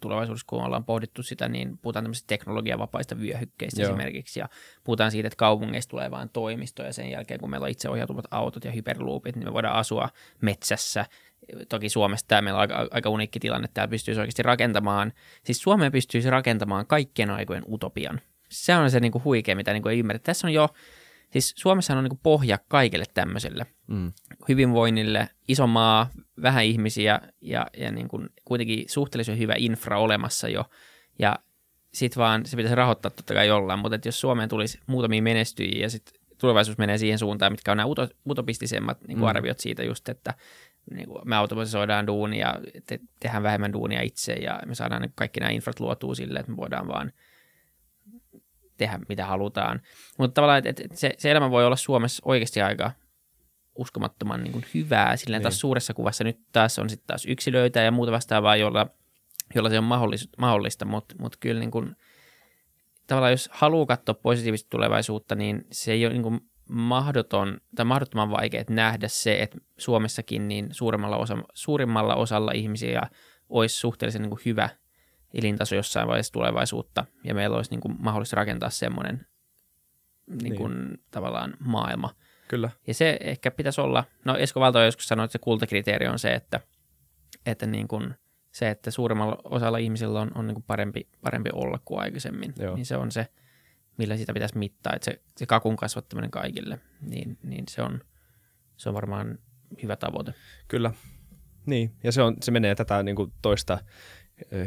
tulevaisuudessa, 0.00 0.46
kun 0.46 0.64
ollaan 0.64 0.84
pohdittu 0.84 1.22
sitä, 1.22 1.48
niin 1.48 1.78
puhutaan 1.78 2.04
tämmöisistä 2.04 2.26
teknologiavapaista 2.26 3.18
vyöhykkeistä 3.20 3.82
Joo. 3.82 3.90
esimerkiksi. 3.90 4.40
Ja 4.40 4.48
puhutaan 4.84 5.10
siitä, 5.10 5.26
että 5.26 5.36
kaupungeista 5.36 5.90
tulee 5.90 6.10
vain 6.10 6.28
toimistoja 6.28 6.92
sen 6.92 7.10
jälkeen, 7.10 7.40
kun 7.40 7.50
meillä 7.50 7.64
on 7.64 7.70
itseohjautuvat 7.70 8.24
autot 8.30 8.64
ja 8.64 8.72
hyperloopit, 8.72 9.36
niin 9.36 9.48
me 9.48 9.52
voidaan 9.52 9.76
asua 9.76 10.08
metsässä. 10.40 11.06
Toki 11.68 11.88
Suomessa 11.88 12.28
tämä 12.28 12.42
meillä 12.42 12.56
on 12.56 12.60
aika, 12.60 12.88
aika 12.90 13.10
uniikki 13.10 13.40
tilanne, 13.40 13.64
että 13.64 13.74
täällä 13.74 13.90
pystyisi 13.90 14.20
oikeasti 14.20 14.42
rakentamaan, 14.42 15.12
siis 15.44 15.62
Suomeen 15.62 15.92
pystyisi 15.92 16.30
rakentamaan 16.30 16.86
kaikkien 16.86 17.30
aikojen 17.30 17.62
utopian. 17.72 18.20
Se 18.48 18.76
on 18.76 18.90
se 18.90 19.00
niin 19.00 19.12
kuin 19.12 19.24
huikea, 19.24 19.56
mitä 19.56 19.72
niin 19.72 19.82
kuin 19.82 19.92
ei 19.92 19.98
ymmärrä. 19.98 20.18
Tässä 20.18 20.46
on 20.46 20.52
jo 20.52 20.68
Siis 21.32 21.54
Suomessa 21.56 21.96
on 21.96 22.04
niin 22.04 22.20
pohja 22.22 22.58
kaikille 22.68 23.04
tämmöiselle 23.14 23.66
mm. 23.86 24.12
hyvinvoinnille, 24.48 25.28
iso 25.48 25.66
maa, 25.66 26.10
vähän 26.42 26.64
ihmisiä 26.64 27.20
ja, 27.40 27.66
ja 27.76 27.92
niin 27.92 28.08
kuin 28.08 28.28
kuitenkin 28.44 28.84
suhteellisen 28.88 29.38
hyvä 29.38 29.54
infra 29.56 29.98
olemassa 29.98 30.48
jo. 30.48 30.64
Ja 31.18 31.38
sitten 31.94 32.20
vaan 32.20 32.46
se 32.46 32.56
pitäisi 32.56 32.74
rahoittaa 32.74 33.10
totta 33.10 33.34
kai 33.34 33.46
jollain, 33.46 33.78
mutta 33.78 33.94
että 33.94 34.08
jos 34.08 34.20
Suomeen 34.20 34.48
tulisi 34.48 34.80
muutamia 34.86 35.22
menestyjiä 35.22 35.82
ja 35.82 35.90
sitten 35.90 36.20
tulevaisuus 36.38 36.78
menee 36.78 36.98
siihen 36.98 37.18
suuntaan, 37.18 37.52
mitkä 37.52 37.70
on 37.70 37.76
nämä 37.76 37.86
uto, 37.86 38.08
utopistisemmat 38.30 39.00
niin 39.00 39.18
kuin 39.18 39.26
mm. 39.26 39.36
arviot 39.36 39.58
siitä 39.58 39.82
just, 39.82 40.08
että 40.08 40.34
niin 40.90 41.08
kuin 41.08 41.20
me 41.24 41.36
automatisoidaan 41.36 42.06
duunia, 42.06 42.54
te, 42.86 43.00
tehdään 43.20 43.42
vähemmän 43.42 43.72
duunia 43.72 44.02
itse 44.02 44.32
ja 44.32 44.60
me 44.66 44.74
saadaan 44.74 45.12
kaikki 45.14 45.40
nämä 45.40 45.52
infrat 45.52 45.80
luotua 45.80 46.14
sille, 46.14 46.38
että 46.38 46.52
me 46.52 46.56
voidaan 46.56 46.88
vaan– 46.88 47.12
tehdä 48.82 48.98
mitä 49.08 49.26
halutaan. 49.26 49.80
Mutta 50.18 50.34
tavallaan, 50.34 50.66
että 50.66 50.82
et 50.84 50.96
se, 50.98 51.14
se 51.18 51.30
elämä 51.30 51.50
voi 51.50 51.66
olla 51.66 51.76
Suomessa 51.76 52.22
oikeasti 52.24 52.62
aika 52.62 52.92
uskomattoman 53.74 54.42
niin 54.42 54.52
kuin 54.52 54.64
hyvää. 54.74 55.16
Sillä 55.16 55.36
niin. 55.36 55.42
taas 55.42 55.60
suuressa 55.60 55.94
kuvassa 55.94 56.24
nyt 56.24 56.40
taas 56.52 56.78
on 56.78 56.90
sitten 56.90 57.06
taas 57.06 57.26
yksilöitä 57.26 57.80
ja 57.80 57.90
muuta 57.90 58.12
vastaavaa, 58.12 58.56
jolla, 58.56 58.86
jolla 59.54 59.70
se 59.70 59.78
on 59.78 59.84
mahdollista, 59.84 60.28
mahdollista 60.38 60.84
mutta 60.84 61.14
mut 61.18 61.36
kyllä 61.36 61.60
niin 61.60 61.70
kuin, 61.70 61.96
tavallaan 63.06 63.32
jos 63.32 63.48
haluaa 63.52 63.86
katsoa 63.86 64.14
positiivista 64.14 64.70
tulevaisuutta, 64.70 65.34
niin 65.34 65.64
se 65.72 65.92
ei 65.92 66.06
ole 66.06 66.12
niin 66.12 66.22
kuin 66.22 66.40
mahdoton 66.68 67.60
tai 67.76 67.84
mahdottoman 67.84 68.30
vaikea 68.30 68.64
nähdä 68.70 69.08
se, 69.08 69.42
että 69.42 69.58
Suomessakin 69.78 70.48
niin 70.48 70.68
suurimmalla, 70.70 71.16
osa, 71.16 71.38
suurimmalla 71.54 72.14
osalla 72.14 72.52
ihmisiä 72.52 73.02
olisi 73.48 73.76
suhteellisen 73.76 74.22
niin 74.22 74.30
kuin 74.30 74.42
hyvä– 74.44 74.68
elintaso 75.34 75.74
jossain 75.74 76.08
vaiheessa 76.08 76.32
tulevaisuutta, 76.32 77.04
ja 77.24 77.34
meillä 77.34 77.56
olisi 77.56 77.70
niin 77.70 77.80
kuin 77.80 77.96
mahdollista 77.98 78.36
rakentaa 78.36 78.70
semmoinen 78.70 79.26
niin 80.42 80.56
kuin, 80.56 80.84
niin. 80.84 81.04
tavallaan 81.10 81.54
maailma. 81.58 82.14
Kyllä. 82.48 82.70
Ja 82.86 82.94
se 82.94 83.18
ehkä 83.20 83.50
pitäisi 83.50 83.80
olla, 83.80 84.04
no 84.24 84.36
Esko 84.36 84.60
Valto 84.60 84.78
on 84.78 84.84
joskus 84.84 85.08
sanonut, 85.08 85.28
että 85.28 85.32
se 85.32 85.42
kultakriteeri 85.42 86.08
on 86.08 86.18
se, 86.18 86.34
että, 86.34 86.60
että 87.46 87.66
niin 87.66 87.88
kuin, 87.88 88.14
se, 88.52 88.70
että 88.70 88.90
suurimmalla 88.90 89.38
osalla 89.44 89.78
ihmisillä 89.78 90.20
on, 90.20 90.30
on 90.34 90.46
niin 90.46 90.54
kuin 90.54 90.64
parempi, 90.66 91.08
parempi 91.22 91.50
olla 91.52 91.78
kuin 91.84 92.00
aikaisemmin, 92.00 92.54
Joo. 92.58 92.76
niin 92.76 92.86
se 92.86 92.96
on 92.96 93.12
se, 93.12 93.26
millä 93.98 94.16
sitä 94.16 94.32
pitäisi 94.32 94.58
mittaa, 94.58 94.92
että 94.96 95.04
se, 95.04 95.22
se 95.36 95.46
kakun 95.46 95.76
kasvattaminen 95.76 96.30
kaikille, 96.30 96.78
niin, 97.00 97.38
niin 97.42 97.64
se, 97.70 97.82
on, 97.82 98.00
se 98.76 98.88
on 98.88 98.94
varmaan 98.94 99.38
hyvä 99.82 99.96
tavoite. 99.96 100.34
Kyllä, 100.68 100.92
niin, 101.66 101.96
ja 102.04 102.12
se, 102.12 102.22
on, 102.22 102.36
se 102.42 102.50
menee 102.50 102.74
tätä 102.74 103.02
niin 103.02 103.16
kuin 103.16 103.32
toista 103.42 103.78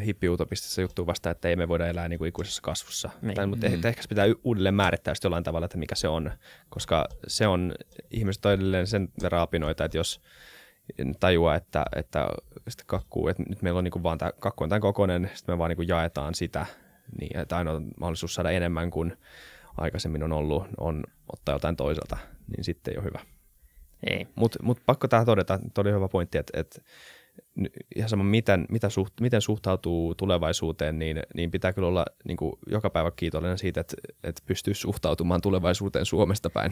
hippiutopistissa 0.05 0.81
juttu 0.81 1.07
vasta, 1.07 1.29
että 1.29 1.49
ei 1.49 1.55
me 1.55 1.67
voida 1.67 1.87
elää 1.87 2.09
niin 2.09 2.17
kuin 2.17 2.29
ikuisessa 2.29 2.61
kasvussa. 2.61 3.09
Niin. 3.21 3.35
Tai, 3.35 3.47
mutta 3.47 3.69
mm. 3.69 3.85
ehkä 3.85 4.01
se 4.01 4.07
pitää 4.09 4.25
uudelleen 4.43 4.75
määrittää 4.75 5.13
jollain 5.23 5.43
tavalla, 5.43 5.65
että 5.65 5.77
mikä 5.77 5.95
se 5.95 6.07
on, 6.07 6.31
koska 6.69 7.07
se 7.27 7.47
on, 7.47 7.73
ihmiset 8.11 8.45
on 8.45 8.53
edelleen 8.53 8.87
sen 8.87 9.09
verran 9.21 9.41
apinoita, 9.41 9.85
että 9.85 9.97
jos 9.97 10.21
tajua, 11.19 11.55
että, 11.55 11.85
että 11.95 12.27
sitten 12.67 12.85
kakkuu, 12.87 13.27
että 13.27 13.43
nyt 13.49 13.61
meillä 13.61 13.77
on 13.77 13.83
niin 13.83 13.91
kuin 13.91 14.03
vaan 14.03 14.17
tämä, 14.17 14.31
kakku 14.39 14.63
on 14.63 14.69
tämän 14.69 14.81
kokoinen, 14.81 15.31
sitten 15.33 15.55
me 15.55 15.59
vaan 15.59 15.69
niin 15.69 15.75
kuin 15.75 15.87
jaetaan 15.87 16.35
sitä, 16.35 16.65
niin 17.19 17.39
että 17.39 17.57
ainoa 17.57 17.81
mahdollisuus 17.99 18.33
saada 18.33 18.51
enemmän 18.51 18.91
kuin 18.91 19.17
aikaisemmin 19.77 20.23
on 20.23 20.33
ollut, 20.33 20.67
on 20.77 21.03
ottaa 21.33 21.55
jotain 21.55 21.75
toiselta, 21.75 22.17
niin 22.47 22.63
sitten 22.63 22.93
ei 22.93 22.97
ole 22.97 23.05
hyvä. 23.05 23.19
Ei. 24.03 24.27
Mutta 24.35 24.63
mut 24.63 24.79
pakko 24.85 25.07
tähän 25.07 25.25
todeta, 25.25 25.59
todella 25.73 25.95
hyvä 25.95 26.07
pointti, 26.07 26.37
että, 26.37 26.59
että 26.59 26.81
ihan 27.95 28.09
sama 28.09 28.23
miten, 28.23 28.65
mitä 28.69 28.89
suht, 28.89 29.13
miten 29.21 29.41
suhtautuu 29.41 30.15
tulevaisuuteen, 30.15 30.99
niin, 30.99 31.19
niin 31.35 31.51
pitää 31.51 31.73
kyllä 31.73 31.87
olla 31.87 32.05
niin 32.23 32.37
kuin 32.37 32.53
joka 32.67 32.89
päivä 32.89 33.11
kiitollinen 33.11 33.57
siitä, 33.57 33.81
että, 33.81 33.95
että 34.23 34.41
pystyy 34.45 34.73
suhtautumaan 34.73 35.41
tulevaisuuteen 35.41 36.05
Suomesta 36.05 36.49
päin. 36.49 36.71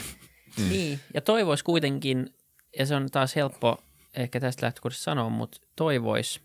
Mm. 0.60 0.70
Niin, 0.70 1.00
ja 1.14 1.22
toivois 1.22 1.64
kuitenkin, 1.64 2.30
ja 2.80 2.86
se 2.86 2.96
on 2.96 3.08
taas 3.12 3.36
helppo 3.36 3.84
ehkä 4.16 4.40
tästä 4.40 4.66
lähtökohdasta 4.66 5.04
sanoa, 5.04 5.30
mutta 5.30 5.58
toivois, 5.76 6.42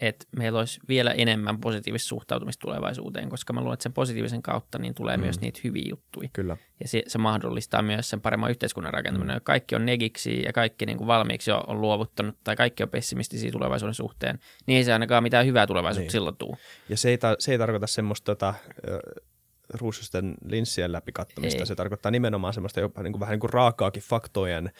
että 0.00 0.26
meillä 0.36 0.58
olisi 0.58 0.80
vielä 0.88 1.10
enemmän 1.10 1.58
positiivista 1.58 2.08
suhtautumista 2.08 2.60
tulevaisuuteen, 2.60 3.28
koska 3.28 3.52
mä 3.52 3.60
luulen, 3.60 3.74
että 3.74 3.82
sen 3.82 3.92
positiivisen 3.92 4.42
kautta 4.42 4.78
niin 4.78 4.94
tulee 4.94 5.16
mm. 5.16 5.22
myös 5.22 5.40
niitä 5.40 5.60
hyviä 5.64 5.86
juttuja. 5.90 6.28
Kyllä. 6.32 6.56
Ja 6.80 6.88
se, 6.88 7.02
se 7.06 7.18
mahdollistaa 7.18 7.82
myös 7.82 8.10
sen 8.10 8.20
paremman 8.20 8.50
yhteiskunnan 8.50 8.92
rakentaminen. 8.92 9.36
Mm. 9.36 9.42
Kaikki 9.44 9.74
on 9.74 9.86
negiksi 9.86 10.42
ja 10.42 10.52
kaikki 10.52 10.86
niin 10.86 10.98
kuin 10.98 11.08
valmiiksi 11.08 11.52
on, 11.52 11.62
on 11.66 11.80
luovuttanut 11.80 12.36
tai 12.44 12.56
kaikki 12.56 12.82
on 12.82 12.88
pessimistisiä 12.88 13.50
tulevaisuuden 13.52 13.94
suhteen, 13.94 14.38
niin 14.66 14.76
ei 14.76 14.84
se 14.84 14.92
ainakaan 14.92 15.22
mitään 15.22 15.46
hyvää 15.46 15.66
tulevaisuutta 15.66 16.04
niin. 16.04 16.12
silloin 16.12 16.36
tule. 16.36 16.56
Ja 16.88 16.96
se 16.96 17.10
ei, 17.10 17.18
ta- 17.18 17.36
se 17.38 17.52
ei 17.52 17.58
tarkoita 17.58 17.86
semmoista 17.86 18.24
tota, 18.24 18.54
ruususten 19.74 20.34
linssien 20.44 20.92
läpi 20.92 21.12
kattomista. 21.12 21.60
Ei. 21.60 21.66
Se 21.66 21.74
tarkoittaa 21.74 22.10
nimenomaan 22.10 22.54
semmoista 22.54 22.80
jopa 22.80 23.02
niin 23.02 23.12
kuin, 23.12 23.20
vähän 23.20 23.32
niin 23.32 23.40
kuin 23.40 23.52
raakaakin 23.52 24.02
faktojen 24.02 24.70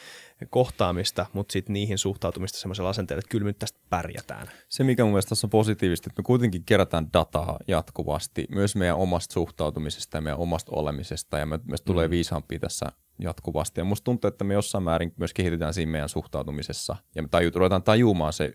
kohtaamista, 0.51 1.27
mutta 1.33 1.53
sitten 1.53 1.73
niihin 1.73 1.99
suhtautumista 1.99 2.59
semmoisella 2.59 2.91
asenteella, 2.91 3.19
että 3.19 3.31
kyllä 3.31 3.45
nyt 3.45 3.59
tästä 3.59 3.79
pärjätään. 3.91 4.51
Se, 4.69 4.85
mikä 4.85 5.05
mun 5.05 5.13
mielestä 5.13 5.29
tässä 5.29 5.47
on 5.47 5.51
positiivista, 5.51 6.11
että 6.11 6.23
me 6.23 6.25
kuitenkin 6.25 6.65
kerätään 6.65 7.07
dataa 7.13 7.59
jatkuvasti, 7.69 8.47
myös 8.51 8.77
meidän 8.77 8.97
omasta 8.97 9.33
suhtautumisesta 9.33 10.17
ja 10.17 10.21
meidän 10.21 10.39
omasta 10.39 10.73
olemisesta, 10.75 11.39
ja 11.39 11.47
me, 11.47 11.61
me 11.65 11.77
tulee 11.85 12.07
mm. 12.07 12.11
viisaampia 12.11 12.59
tässä 12.59 12.87
jatkuvasti. 13.19 13.81
Ja 13.81 13.85
musta 13.85 14.05
tuntuu, 14.05 14.29
että 14.29 14.45
me 14.45 14.55
jossain 14.55 14.85
määrin 14.85 15.13
myös 15.17 15.35
kehitetään 15.35 15.75
siinä 15.75 15.93
meidän 15.93 16.09
suhtautumisessa, 16.09 16.97
ja 17.15 17.23
me 17.23 17.29
taju, 17.29 17.51
ruvetaan 17.55 17.83
tajumaan 17.83 18.33
se 18.33 18.53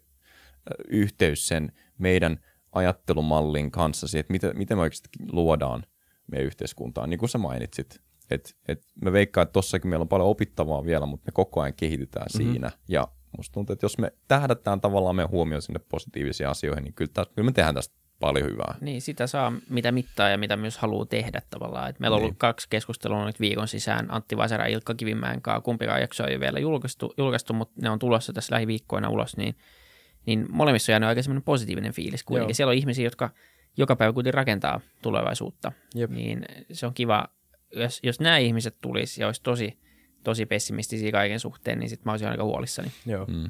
yhteys 0.87 1.47
sen 1.47 1.71
meidän 1.97 2.39
ajattelumallin 2.71 3.71
kanssa, 3.71 4.07
siihen, 4.07 4.19
että 4.19 4.33
miten, 4.33 4.57
miten 4.57 4.77
me 4.77 4.81
oikeasti 4.81 5.09
luodaan 5.31 5.83
meidän 6.31 6.45
yhteiskuntaan, 6.45 7.09
niin 7.09 7.17
kuin 7.17 7.29
sä 7.29 7.37
mainitsit. 7.37 8.01
Et, 8.31 8.55
et 8.67 8.83
me 9.01 9.11
veikkaan, 9.11 9.43
että 9.43 9.53
tossakin 9.53 9.89
meillä 9.89 10.03
on 10.03 10.07
paljon 10.07 10.29
opittavaa 10.29 10.85
vielä, 10.85 11.05
mutta 11.05 11.25
me 11.25 11.31
koko 11.33 11.61
ajan 11.61 11.73
kehitytään 11.73 12.27
mm-hmm. 12.33 12.51
siinä. 12.51 12.71
Ja 12.87 13.07
musta 13.37 13.53
tuntuu, 13.53 13.73
että 13.73 13.85
jos 13.85 13.97
me 13.97 14.11
tähdätään 14.27 14.81
tavallaan 14.81 15.15
meidän 15.15 15.29
huomioon 15.29 15.61
sinne 15.61 15.79
positiivisiin 15.89 16.49
asioihin, 16.49 16.83
niin 16.83 16.93
kyllä, 16.93 17.11
tästä, 17.13 17.33
kyllä 17.35 17.45
me 17.45 17.51
tehdään 17.51 17.75
tästä 17.75 17.95
paljon 18.19 18.49
hyvää. 18.49 18.75
Niin, 18.81 19.01
sitä 19.01 19.27
saa 19.27 19.53
mitä 19.69 19.91
mittaa 19.91 20.29
ja 20.29 20.37
mitä 20.37 20.55
myös 20.55 20.77
haluaa 20.77 21.05
tehdä 21.05 21.41
tavallaan. 21.49 21.89
Et 21.89 21.99
meillä 21.99 22.15
on 22.15 22.19
niin. 22.19 22.25
ollut 22.25 22.37
kaksi 22.37 22.67
keskustelua 22.69 23.25
nyt 23.25 23.39
viikon 23.39 23.67
sisään 23.67 24.13
Antti 24.13 24.37
Vasera 24.37 24.67
ja 24.67 24.73
Ilkka 24.73 24.95
Kivimäen 24.95 25.41
kanssa. 25.41 25.61
Kumpikaan 25.61 26.01
jakso 26.01 26.27
ei 26.27 26.33
ole 26.33 26.39
vielä 26.39 26.59
julkaistu, 26.59 27.13
julkaistu, 27.17 27.53
mutta 27.53 27.73
ne 27.81 27.89
on 27.89 27.99
tulossa 27.99 28.33
tässä 28.33 28.55
lähiviikkoina 28.55 29.09
ulos, 29.09 29.37
niin, 29.37 29.55
niin 30.25 30.45
molemmissa 30.49 30.91
on 30.91 30.93
jäänyt 30.93 31.09
aika 31.09 31.23
semmoinen 31.23 31.43
positiivinen 31.43 31.93
fiilis 31.93 32.23
kuitenkin. 32.23 32.49
Joo. 32.49 32.55
Siellä 32.55 32.71
on 32.71 32.77
ihmisiä, 32.77 33.05
jotka– 33.05 33.29
joka 33.77 33.95
päivä 33.95 34.13
kuitenkin 34.13 34.33
rakentaa 34.33 34.81
tulevaisuutta. 35.01 35.71
Jep. 35.95 36.11
Niin 36.11 36.45
se 36.71 36.85
on 36.85 36.93
kiva, 36.93 37.27
jos, 37.75 37.99
jos 38.03 38.19
nämä 38.19 38.37
ihmiset 38.37 38.75
tulisi 38.81 39.21
ja 39.21 39.27
olisi 39.27 39.43
tosi, 39.43 39.79
tosi 40.23 40.45
pessimistisiä 40.45 41.11
kaiken 41.11 41.39
suhteen, 41.39 41.79
niin 41.79 41.89
sitten 41.89 42.05
mä 42.05 42.11
olisin 42.11 42.27
aika 42.27 42.43
huolissani. 42.43 42.91
Joo, 43.05 43.25
mm. 43.25 43.49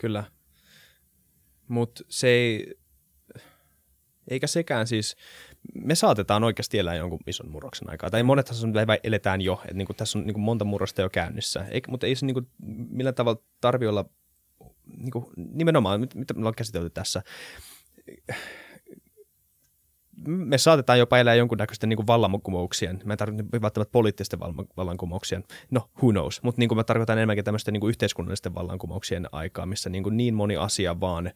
kyllä. 0.00 0.24
Mutta 1.68 2.04
se 2.08 2.28
ei, 2.28 2.74
eikä 4.30 4.46
sekään 4.46 4.86
siis, 4.86 5.16
me 5.74 5.94
saatetaan 5.94 6.44
oikeasti 6.44 6.78
elää 6.78 6.94
jonkun 6.94 7.20
ison 7.26 7.50
murroksen 7.50 7.90
aikaa. 7.90 8.10
Tai 8.10 8.22
monethan 8.22 8.56
sun 8.56 8.74
eletään 9.04 9.40
jo, 9.40 9.60
että 9.64 9.74
niinku, 9.74 9.94
tässä 9.94 10.18
on 10.18 10.26
niinku 10.26 10.40
monta 10.40 10.64
murrosta 10.64 11.02
jo 11.02 11.10
käynnissä. 11.10 11.64
Eikä, 11.70 11.90
mutta 11.90 12.06
ei 12.06 12.14
se 12.14 12.26
niinku, 12.26 12.42
millään 12.90 13.14
tavalla 13.14 13.42
tarvi 13.60 13.86
olla, 13.86 14.04
niinku, 14.96 15.32
nimenomaan, 15.36 16.00
mitä 16.00 16.34
me 16.34 16.38
ollaan 16.38 16.54
käsitelty 16.54 16.90
tässä, 16.90 17.22
me 20.28 20.58
saatetaan 20.58 20.98
jopa 20.98 21.18
elää 21.18 21.34
jonkunnäköisten 21.34 21.88
niin 21.88 22.06
vallankumouksien, 22.06 23.00
mä 23.04 23.12
en 23.12 23.18
tarkoita 23.18 23.62
välttämättä 23.62 23.92
poliittisten 23.92 24.40
vallan- 24.40 24.68
vallankumouksien, 24.76 25.44
no 25.70 25.88
who 26.02 26.10
knows, 26.10 26.42
mutta 26.42 26.58
niin 26.60 26.76
mä 26.76 26.84
tarkoitan 26.84 27.18
enemmänkin 27.18 27.44
tämmöisten 27.44 27.72
niin 27.72 27.88
yhteiskunnallisten 27.88 28.54
vallankumouksien 28.54 29.28
aikaa, 29.32 29.66
missä 29.66 29.90
niin, 29.90 30.04
niin 30.10 30.34
moni 30.34 30.56
asia 30.56 31.00
vaan 31.00 31.30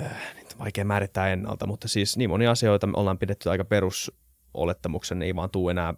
äh, 0.00 0.10
vaikea 0.58 0.84
määrittää 0.84 1.32
ennalta, 1.32 1.66
mutta 1.66 1.88
siis 1.88 2.16
niin 2.16 2.30
moni 2.30 2.46
asioita 2.46 2.88
ollaan 2.92 3.18
pidetty 3.18 3.50
aika 3.50 3.64
perusolettamuksen, 3.64 5.22
ei 5.22 5.36
vaan 5.36 5.50
tuu 5.50 5.68
enää 5.68 5.94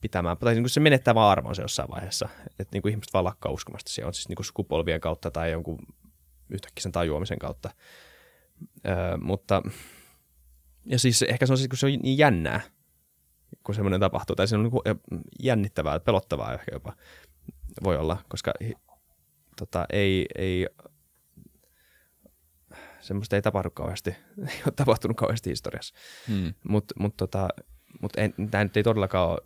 pitämään, 0.00 0.38
tai 0.38 0.54
niin 0.54 0.62
kuin 0.62 0.70
se 0.70 0.80
menettää 0.80 1.14
vaan 1.14 1.32
arvonsa 1.32 1.62
jossain 1.62 1.90
vaiheessa, 1.90 2.28
että 2.58 2.74
niin 2.74 2.82
kuin 2.82 2.90
ihmiset 2.90 3.14
vaan 3.14 3.24
lakkaa 3.24 3.52
uskomasta, 3.52 3.92
se 3.92 4.04
on 4.04 4.14
siis 4.14 4.28
niin 4.28 4.36
kuin 4.36 4.46
sukupolvien 4.46 5.00
kautta 5.00 5.30
tai 5.30 5.50
jonkun 5.52 5.78
yhtäkkiä 6.50 6.90
tajuamisen 6.92 7.38
kautta. 7.38 7.70
Öö, 8.86 9.16
mutta 9.16 9.62
ja 10.88 10.98
siis 10.98 11.22
ehkä 11.22 11.46
se 11.46 11.52
on, 11.52 11.56
siis, 11.56 11.68
kun 11.68 11.78
se 11.78 11.86
on 11.86 11.92
niin 11.92 12.18
jännää, 12.18 12.60
kun 13.64 13.74
semmoinen 13.74 14.00
tapahtuu, 14.00 14.36
tai 14.36 14.48
se 14.48 14.56
on 14.56 14.62
niin 14.62 14.70
kuin 14.70 14.82
jännittävää, 15.42 16.00
pelottavaa 16.00 16.54
ehkä 16.54 16.70
jopa 16.72 16.92
voi 17.84 17.96
olla, 17.96 18.24
koska 18.28 18.52
tota, 19.56 19.86
ei, 19.92 20.26
ei, 20.38 20.66
semmoista 23.00 23.36
ei 23.36 23.42
tapahdu 23.42 23.70
kauheasti, 23.70 24.10
ei 24.48 24.62
ole 24.66 24.72
tapahtunut 24.76 25.16
kauheasti 25.16 25.50
historiassa. 25.50 25.94
Hmm. 26.28 26.54
Mutta 26.68 26.94
mut, 26.98 27.16
tota, 27.16 27.48
mut 28.02 28.12
tämä 28.50 28.64
nyt 28.64 28.76
ei 28.76 28.82
todellakaan 28.82 29.30
ole, 29.30 29.38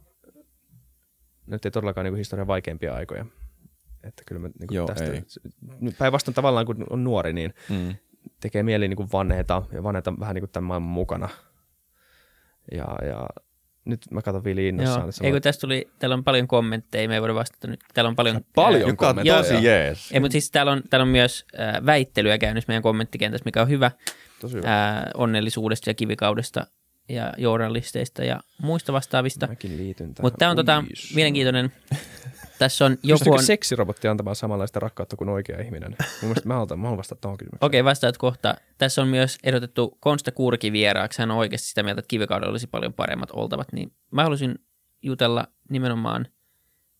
nyt 1.46 1.64
ei 1.64 1.70
todellakaan 1.70 2.04
niin 2.04 2.16
historian 2.16 2.46
vaikeimpia 2.46 2.94
aikoja. 2.94 3.26
Että 4.02 4.22
kyllä 4.26 4.40
mä 4.40 4.48
niin 4.48 4.68
Joo, 4.70 4.86
tästä, 4.86 5.04
päinvastoin 5.98 6.34
tavallaan 6.34 6.66
kun 6.66 6.86
on 6.90 7.04
nuori, 7.04 7.32
niin 7.32 7.54
Hmm. 7.68 7.94
Tekee 8.42 8.62
mieli 8.62 8.88
niin 8.88 8.96
kuin 8.96 9.08
vanheita 9.12 9.62
ja 9.72 9.82
vanheita 9.82 10.12
vähän 10.20 10.34
niin 10.34 10.42
kuin 10.42 10.50
tämän 10.50 10.66
maailman 10.66 10.90
mukana. 10.90 11.28
Ja, 12.72 12.86
ja 13.08 13.26
nyt 13.84 14.00
mä 14.10 14.22
katson 14.22 14.44
Vili 14.44 14.62
Joo. 14.62 14.68
innossaan. 14.68 15.00
että 15.00 15.12
se 15.12 15.24
Ei 15.24 15.30
voi- 15.32 15.36
kun 15.38 15.42
tässä 15.42 15.60
tuli, 15.60 15.88
täällä 15.98 16.14
on 16.14 16.24
paljon 16.24 16.48
kommentteja, 16.48 17.08
me 17.08 17.14
ei 17.14 17.20
voida 17.20 17.34
vastata 17.34 17.66
nyt. 17.68 17.80
Täällä 17.94 18.08
on 18.08 18.16
paljon... 18.16 18.40
Paljon 18.54 18.90
on 18.90 18.96
kommentteja. 18.96 19.36
tosi 19.42 19.64
jees. 19.64 20.12
Ei, 20.12 20.20
mutta 20.20 20.32
siis 20.32 20.50
täällä 20.50 20.72
on, 20.72 20.82
täällä 20.90 21.02
on 21.02 21.08
myös 21.08 21.44
äh, 21.60 21.86
väittelyä 21.86 22.38
käynnissä 22.38 22.68
meidän 22.68 22.82
kommenttikentässä, 22.82 23.44
mikä 23.44 23.62
on 23.62 23.68
hyvä 23.68 23.90
Tosi 24.40 24.54
hyvä. 24.56 24.88
äh, 24.88 25.02
onnellisuudesta 25.14 25.90
ja 25.90 25.94
kivikaudesta 25.94 26.66
ja 27.08 27.32
journalisteista 27.38 28.24
ja 28.24 28.40
muista 28.62 28.92
vastaavista. 28.92 29.46
Mäkin 29.46 29.76
liityn 29.76 30.14
tähän. 30.14 30.24
Mutta 30.26 30.38
tämä 30.38 30.50
on 30.50 30.56
tota, 30.56 30.84
mielenkiintoinen. 31.14 31.72
Tässä 32.62 32.84
on 32.84 32.98
joku 33.02 33.32
on... 33.32 33.42
seksirobotti 33.42 34.08
antamaan 34.08 34.36
samanlaista 34.36 34.80
rakkautta 34.80 35.16
kuin 35.16 35.28
oikea 35.28 35.60
ihminen? 35.60 35.90
Mun 35.90 36.28
mielestä 36.28 36.48
mä 36.48 36.54
haluan, 36.54 36.78
mä 36.78 36.82
haluan 36.82 36.98
vastata 36.98 37.20
tuohon 37.20 37.38
kysymykseen. 37.38 37.66
Okei, 37.66 37.84
vastaat 37.84 38.18
kohta. 38.18 38.54
Tässä 38.78 39.02
on 39.02 39.08
myös 39.08 39.38
ehdotettu 39.44 39.96
Konsta 40.00 40.32
Kurki 40.32 40.72
vieraaksi. 40.72 41.18
Hän 41.22 41.30
on 41.30 41.36
oikeasti 41.36 41.68
sitä 41.68 41.82
mieltä, 41.82 41.98
että 41.98 42.08
kivikaudella 42.08 42.50
olisi 42.50 42.66
paljon 42.66 42.92
paremmat 42.92 43.30
oltavat. 43.32 43.72
Niin 43.72 43.92
mä 44.10 44.22
haluaisin 44.22 44.54
jutella 45.02 45.46
nimenomaan 45.70 46.26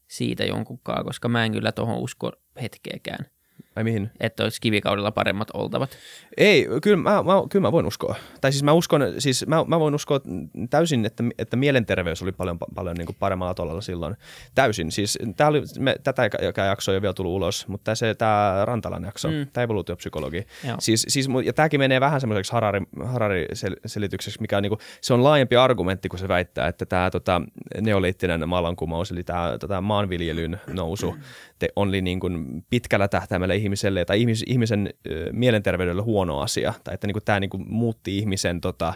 siitä 0.09 0.45
jonkunkaan, 0.45 1.05
koska 1.05 1.29
mä 1.29 1.45
en 1.45 1.53
kyllä 1.53 1.73
tuohon 1.73 1.99
usko 1.99 2.33
hetkeäkään, 2.63 3.27
Ai 3.77 3.85
mihin? 3.85 4.11
että 4.21 4.43
olisi 4.43 4.61
kivikaudella 4.61 5.11
paremmat 5.13 5.49
oltavat. 5.55 5.91
Ei, 6.37 6.67
kyllä 6.83 6.97
mä, 6.97 7.11
mä, 7.11 7.33
kyllä 7.51 7.63
mä 7.63 7.73
voin 7.73 7.87
uskoa. 7.87 8.15
Tai 8.41 8.53
siis 8.53 8.63
mä 8.63 8.73
uskon, 8.73 9.03
siis 9.19 9.47
mä, 9.47 9.65
mä 9.65 9.81
voin 9.81 9.95
uskoa 9.95 10.21
täysin, 10.71 11.07
että, 11.07 11.25
että 11.39 11.57
mielenterveys 11.57 12.23
oli 12.23 12.33
paljon, 12.33 12.59
paljon 12.75 12.97
niin 12.97 13.07
kuin 13.07 13.17
paremmalla 13.19 13.55
tolalla 13.55 13.81
silloin. 13.81 14.17
Täysin. 14.55 14.93
Siis 14.93 15.19
tää 15.37 15.49
oli, 15.49 15.63
me, 15.79 15.97
tätä 16.05 16.31
joka 16.43 16.63
jakso 16.63 16.93
ei 16.93 16.97
ole 16.97 17.03
vielä 17.03 17.15
tullut 17.15 17.33
ulos, 17.33 17.69
mutta 17.69 17.95
se, 17.95 18.15
tämä 18.15 18.63
Rantalan 18.65 19.05
jakso, 19.05 19.29
Mm. 19.29 19.47
tämä 19.53 19.63
evoluutiopsykologi. 19.65 20.47
Joo. 20.69 20.77
Siis, 20.81 21.05
siis, 21.09 21.29
ja 21.45 21.53
tämäkin 21.53 21.81
menee 21.81 22.01
vähän 22.01 22.21
semmoiseksi 22.21 22.53
Harari, 22.53 22.81
Harari-selitykseksi, 23.05 24.41
mikä 24.41 24.57
on, 24.57 24.63
niin 24.63 24.71
kuin, 24.71 24.81
se 25.01 25.15
on 25.15 25.25
laajempi 25.25 25.57
argumentti, 25.57 26.09
kun 26.09 26.19
se 26.19 26.29
väittää, 26.29 26.69
että 26.69 26.87
tämä 26.87 27.11
tota, 27.11 27.43
neoliittinen 27.81 28.51
vallankumous, 28.51 29.11
eli 29.11 29.25
tämä 29.25 29.57
tota, 29.61 29.81
maanviljelyn 29.81 30.61
nousu, 30.73 31.17
te, 31.63 31.69
oli 31.77 32.03
niin 32.03 32.21
kuin 32.21 32.65
pitkällä 32.71 33.09
tähtäimellä 33.09 33.55
ihmiselle 33.55 34.05
tai 34.05 34.21
ihmis, 34.21 34.45
ihmisen 34.47 34.91
ö, 35.11 35.29
mielenterveydelle 35.33 36.03
huono 36.03 36.41
asia, 36.41 36.75
tai 36.85 36.95
että 36.95 37.07
niin 37.07 37.13
kuin, 37.13 37.25
tämä 37.25 37.41
niin 37.41 37.51
kuin, 37.51 37.65
muutti 37.67 38.19
ihmisen 38.19 38.61
tota, 38.61 38.95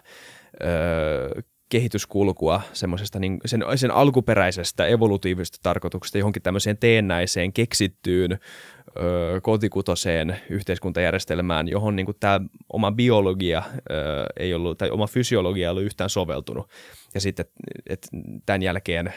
ö, 0.62 1.42
kehityskulkua 1.68 2.60
semmoisesta 2.72 3.18
niin, 3.18 3.38
sen, 3.44 3.64
sen 3.74 3.90
alkuperäisestä 3.90 4.86
evolutiivisesta 4.86 5.58
tarkoituksesta 5.62 6.18
johonkin 6.18 6.42
tämmöiseen 6.42 6.78
teennäiseen, 6.78 7.52
keksittyyn, 7.52 8.38
ö, 8.98 9.40
kotikutoseen 9.40 10.36
yhteiskuntajärjestelmään, 10.50 11.68
johon 11.68 11.96
niin 11.96 12.06
kuin 12.06 12.16
tämä 12.20 12.40
oma 12.72 12.92
biologia 12.92 13.62
ö, 13.76 13.92
ei 14.40 14.54
ollut, 14.54 14.78
tai 14.78 14.90
oma 14.90 15.06
fysiologia 15.06 15.66
ei 15.66 15.70
ollut 15.70 15.82
yhtään 15.84 16.10
soveltunut. 16.10 16.70
Ja 17.14 17.20
sitten, 17.20 17.46
että 17.88 18.08
tämän 18.46 18.62
jälkeen, 18.62 19.12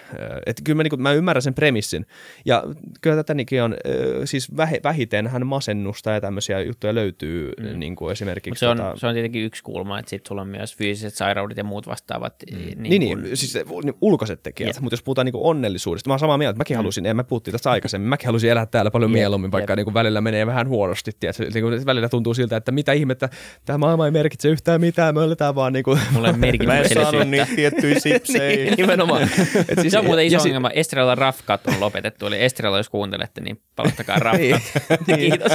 että 0.46 0.62
kyllä 0.66 0.78
mä, 0.78 0.84
niin 0.84 0.90
kuin, 0.90 1.02
mä 1.02 1.14
ymmärrän 1.14 1.42
sen 1.42 1.54
premissin. 1.54 2.06
Ja 2.46 2.64
kyllä 3.02 3.24
tätäkin 3.24 3.64
on, 3.64 3.76
ö, 3.88 4.26
siis 4.26 4.58
vähe, 4.58 4.80
vähiten 4.84 5.30
masennusta 5.46 6.12
ja 6.12 6.22
tämmöisiä 6.22 6.62
juttuja 6.62 6.96
löytyy 6.96 7.52
mm. 7.60 7.80
niin 7.80 7.96
kuin 7.96 8.12
esimerkiksi. 8.12 8.50
Mutta 8.50 8.60
se, 8.60 8.68
on, 8.68 8.78
tota, 8.78 9.00
se 9.00 9.08
on 9.08 9.14
tietenkin 9.14 9.44
yksi 9.46 9.64
kulma, 9.64 10.00
että 10.00 10.10
sitten 10.10 10.28
sulla 10.28 10.42
on 10.42 10.48
myös 10.48 10.76
fyysiset 10.76 11.14
sairaudet 11.14 11.58
ja 11.58 11.64
muut 11.64 11.88
vastaavat. 11.88 12.34
Mm. 12.52 12.58
Niin, 12.58 12.84
Niin, 12.84 13.08
kun- 13.18 13.24
niin, 13.24 13.38
siis 13.38 13.54
niin 13.84 13.96
ulkoiset 14.02 14.44
tekijät, 14.44 14.76
Jep. 14.76 14.82
mutta 14.84 14.94
jos 14.94 15.04
puhutaan 15.04 15.26
niinku 15.26 15.48
onnellisuudesta, 15.50 16.10
mä 16.10 16.14
oon 16.14 16.20
samaa 16.20 16.38
mieltä, 16.38 16.58
mäkin 16.58 16.78
halusin, 16.78 17.06
en 17.06 17.16
mä 17.16 17.24
puhuttiin 17.24 17.52
tästä 17.52 17.72
aikaisemmin, 17.72 18.10
mäkin 18.10 18.26
halusin 18.26 18.50
elää 18.50 18.66
täällä 18.66 18.92
paljon 18.92 19.12
Jep, 19.12 19.14
mieluummin, 19.20 19.52
vaikka 19.60 19.72
jep. 19.74 19.78
niinku 19.78 19.94
välillä 19.94 20.22
menee 20.22 20.46
vähän 20.46 20.68
huonosti, 20.68 21.12
tiedätkö? 21.20 21.46
Niinku 21.54 21.86
välillä 21.86 22.10
tuntuu 22.10 22.34
siltä, 22.34 22.58
että 22.58 22.72
mitä 22.72 22.94
ihmettä, 22.94 23.30
tämä 23.66 23.78
maailma 23.78 24.06
ei 24.06 24.12
merkitse 24.12 24.50
yhtään 24.50 24.82
mitään, 24.82 25.16
me 25.16 25.24
eletään 25.24 25.56
vaan 25.56 25.74
niinku... 25.74 25.98
Mulla 26.12 26.28
ei 26.44 26.58
Mä 26.68 26.78
en 26.80 26.90
saanut 26.94 27.28
niitä 27.28 27.48
tiettyjä 27.56 28.00
sipsejä. 28.00 28.56
niin, 28.66 28.74
nimenomaan. 28.78 29.22
Et 29.70 29.90
Se 29.92 30.00
on 30.00 30.06
muuten 30.06 30.26
iso 30.26 30.40
si- 30.40 30.50
ongelma. 30.50 30.70
Estrella 30.70 31.16
Rafkat 31.16 31.68
on 31.68 31.80
lopetettu, 31.80 32.28
eli 32.28 32.44
Estrella, 32.44 32.78
jos 32.78 32.90
kuuntelette, 32.90 33.42
niin 33.42 33.62
palattakaa 33.76 34.20
Rafkat. 34.30 34.62
Niin. 35.08 35.20
Kiitos. 35.20 35.52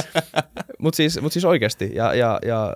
Mutta 0.79 0.97
siis, 0.97 1.21
mut 1.21 1.33
siis 1.33 1.45
oikeasti, 1.45 1.91
ja, 1.95 2.13
ja, 2.13 2.39
ja, 2.45 2.73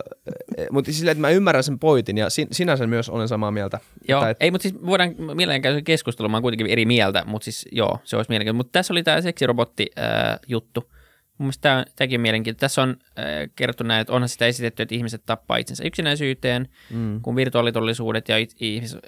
mutta 0.71 0.91
siis, 0.91 1.07
että 1.07 1.21
mä 1.21 1.29
ymmärrän 1.29 1.63
sen 1.63 1.79
pointin, 1.79 2.17
ja 2.17 2.29
sin, 2.29 2.47
sinänsä 2.51 2.87
myös 2.87 3.09
olen 3.09 3.27
samaa 3.27 3.51
mieltä. 3.51 3.79
Joo, 4.07 4.19
Että 4.21 4.29
et- 4.29 4.37
ei, 4.39 4.51
mutta 4.51 4.63
siis 4.63 4.75
voidaan 4.85 5.15
mielenkiintoisen 5.35 5.83
keskustelun, 5.83 6.31
mä 6.31 6.37
oon 6.37 6.41
kuitenkin 6.41 6.67
eri 6.67 6.85
mieltä, 6.85 7.23
mutta 7.27 7.43
siis 7.45 7.67
joo, 7.71 7.99
se 8.03 8.17
olisi 8.17 8.29
mielenkiintoista. 8.29 8.57
Mutta 8.57 8.71
tässä 8.79 8.93
oli 8.93 9.03
tämä 9.03 9.21
seksirobotti-juttu. 9.21 10.91
Mun 11.39 11.45
mielestä 11.45 11.61
tämä, 11.61 11.85
tämäkin 11.95 12.17
on 12.17 12.21
mielenkiintoista. 12.21 12.59
Tässä 12.59 12.81
on 12.81 12.89
äh, 12.89 13.25
kerrottu 13.55 13.83
näin, 13.83 14.01
että 14.01 14.13
onhan 14.13 14.29
sitä 14.29 14.45
esitetty, 14.45 14.83
että 14.83 14.95
ihmiset 14.95 15.23
tappaa 15.25 15.57
itsensä 15.57 15.83
yksinäisyyteen, 15.83 16.69
mm. 16.89 17.21
kun 17.21 17.35
virtuaalitollisuudet 17.35 18.29
ja 18.29 18.37
it, 18.37 18.55
ihmis, 18.59 18.95
äh, 18.95 18.99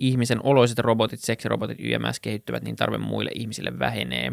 ihmisen 0.00 0.40
oloiset 0.42 0.78
robotit, 0.78 1.20
seksirobotit 1.20 1.78
YMS 1.80 2.20
kehittyvät, 2.20 2.62
niin 2.62 2.76
tarve 2.76 2.98
muille 2.98 3.30
ihmisille 3.34 3.78
vähenee, 3.78 4.32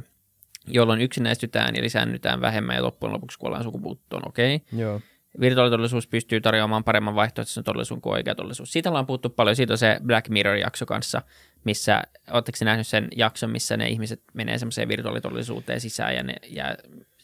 jolloin 0.67 1.01
yksinäistytään 1.01 1.75
ja 1.75 1.81
lisäännytään 1.81 2.41
vähemmän 2.41 2.75
ja 2.75 2.83
loppujen 2.83 3.13
lopuksi 3.13 3.39
kuollaan 3.39 3.63
sukupuuttoon, 3.63 4.27
okei. 4.27 4.55
Okay. 4.55 4.79
Joo. 4.79 5.01
Virtuaalitodellisuus 5.39 6.07
pystyy 6.07 6.41
tarjoamaan 6.41 6.83
paremman 6.83 7.15
vaihtoehtoisen 7.15 7.63
todellisuuden 7.63 8.01
kuin 8.01 8.13
oikea 8.13 8.35
todellisuus. 8.35 8.73
Siitä 8.73 8.89
ollaan 8.89 9.05
puhuttu 9.05 9.29
paljon. 9.29 9.55
Siitä 9.55 9.73
on 9.73 9.77
se 9.77 9.99
Black 10.05 10.29
Mirror-jakso 10.29 10.85
kanssa, 10.85 11.21
missä, 11.63 12.01
oletteko 12.31 12.57
nähnyt 12.65 12.87
sen 12.87 13.07
jakson, 13.15 13.49
missä 13.49 13.77
ne 13.77 13.89
ihmiset 13.89 14.21
menee 14.33 14.57
semmoiseen 14.57 14.87
virtuaalitodellisuuteen 14.87 15.81
sisään 15.81 16.15
ja 16.15 16.23
ne 16.23 16.33
jää, 16.47 16.75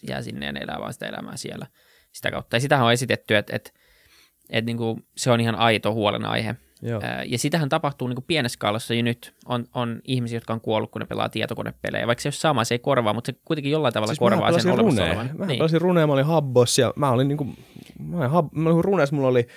jää 0.07 0.21
sinne 0.21 0.45
ja 0.45 0.51
ne 0.51 0.59
elää 0.59 0.79
vaan 0.79 0.93
sitä 0.93 1.07
elämää 1.07 1.37
siellä 1.37 1.67
sitä 2.11 2.31
kautta. 2.31 2.55
Ja 2.55 2.59
sitähän 2.59 2.85
on 2.85 2.93
esitetty, 2.93 3.35
että, 3.35 3.55
että, 3.55 3.71
että 4.49 4.65
niin 4.65 4.77
kuin 4.77 5.05
se 5.17 5.31
on 5.31 5.41
ihan 5.41 5.55
aito 5.55 5.93
huolenaihe. 5.93 6.55
Joo. 6.81 7.01
Ja 7.25 7.37
sitähän 7.37 7.69
tapahtuu 7.69 8.07
niin 8.07 8.15
kuin 8.15 8.25
pienessä 8.27 8.53
skaalassa 8.53 8.93
jo 8.93 9.01
nyt. 9.01 9.33
On, 9.45 9.65
on 9.75 10.01
ihmisiä, 10.03 10.35
jotka 10.35 10.53
on 10.53 10.61
kuollut, 10.61 10.91
kun 10.91 10.99
ne 10.99 11.05
pelaa 11.05 11.29
tietokonepelejä. 11.29 12.07
Vaikka 12.07 12.21
se 12.21 12.27
ei 12.27 12.29
ole 12.29 12.35
sama, 12.35 12.63
se 12.63 12.73
ei 12.75 12.79
korvaa, 12.79 13.13
mutta 13.13 13.31
se 13.31 13.39
kuitenkin 13.45 13.71
jollain 13.71 13.93
tavalla 13.93 14.11
Siis 14.11 14.19
korvaa 14.19 14.39
sen 14.39 14.47
pelasin 14.47 14.71
olemassa 14.71 15.03
olevan. 15.03 15.29
Mä 15.37 15.45
Niin. 15.45 15.57
pelasin 15.57 15.81
runea, 15.81 16.07
mä 16.07 16.13
olin 16.13 16.25
habbos 16.25 16.79
ja 16.79 16.93
mä 16.95 17.09
olin 17.11 17.27
niinku, 17.27 17.45
mä 17.99 18.17
olin, 18.17 18.29
hab, 18.29 18.53
mä 18.53 18.69
olin 18.69 18.83
runeessa, 18.83 19.15
mulla 19.15 19.27
oli 19.27 19.47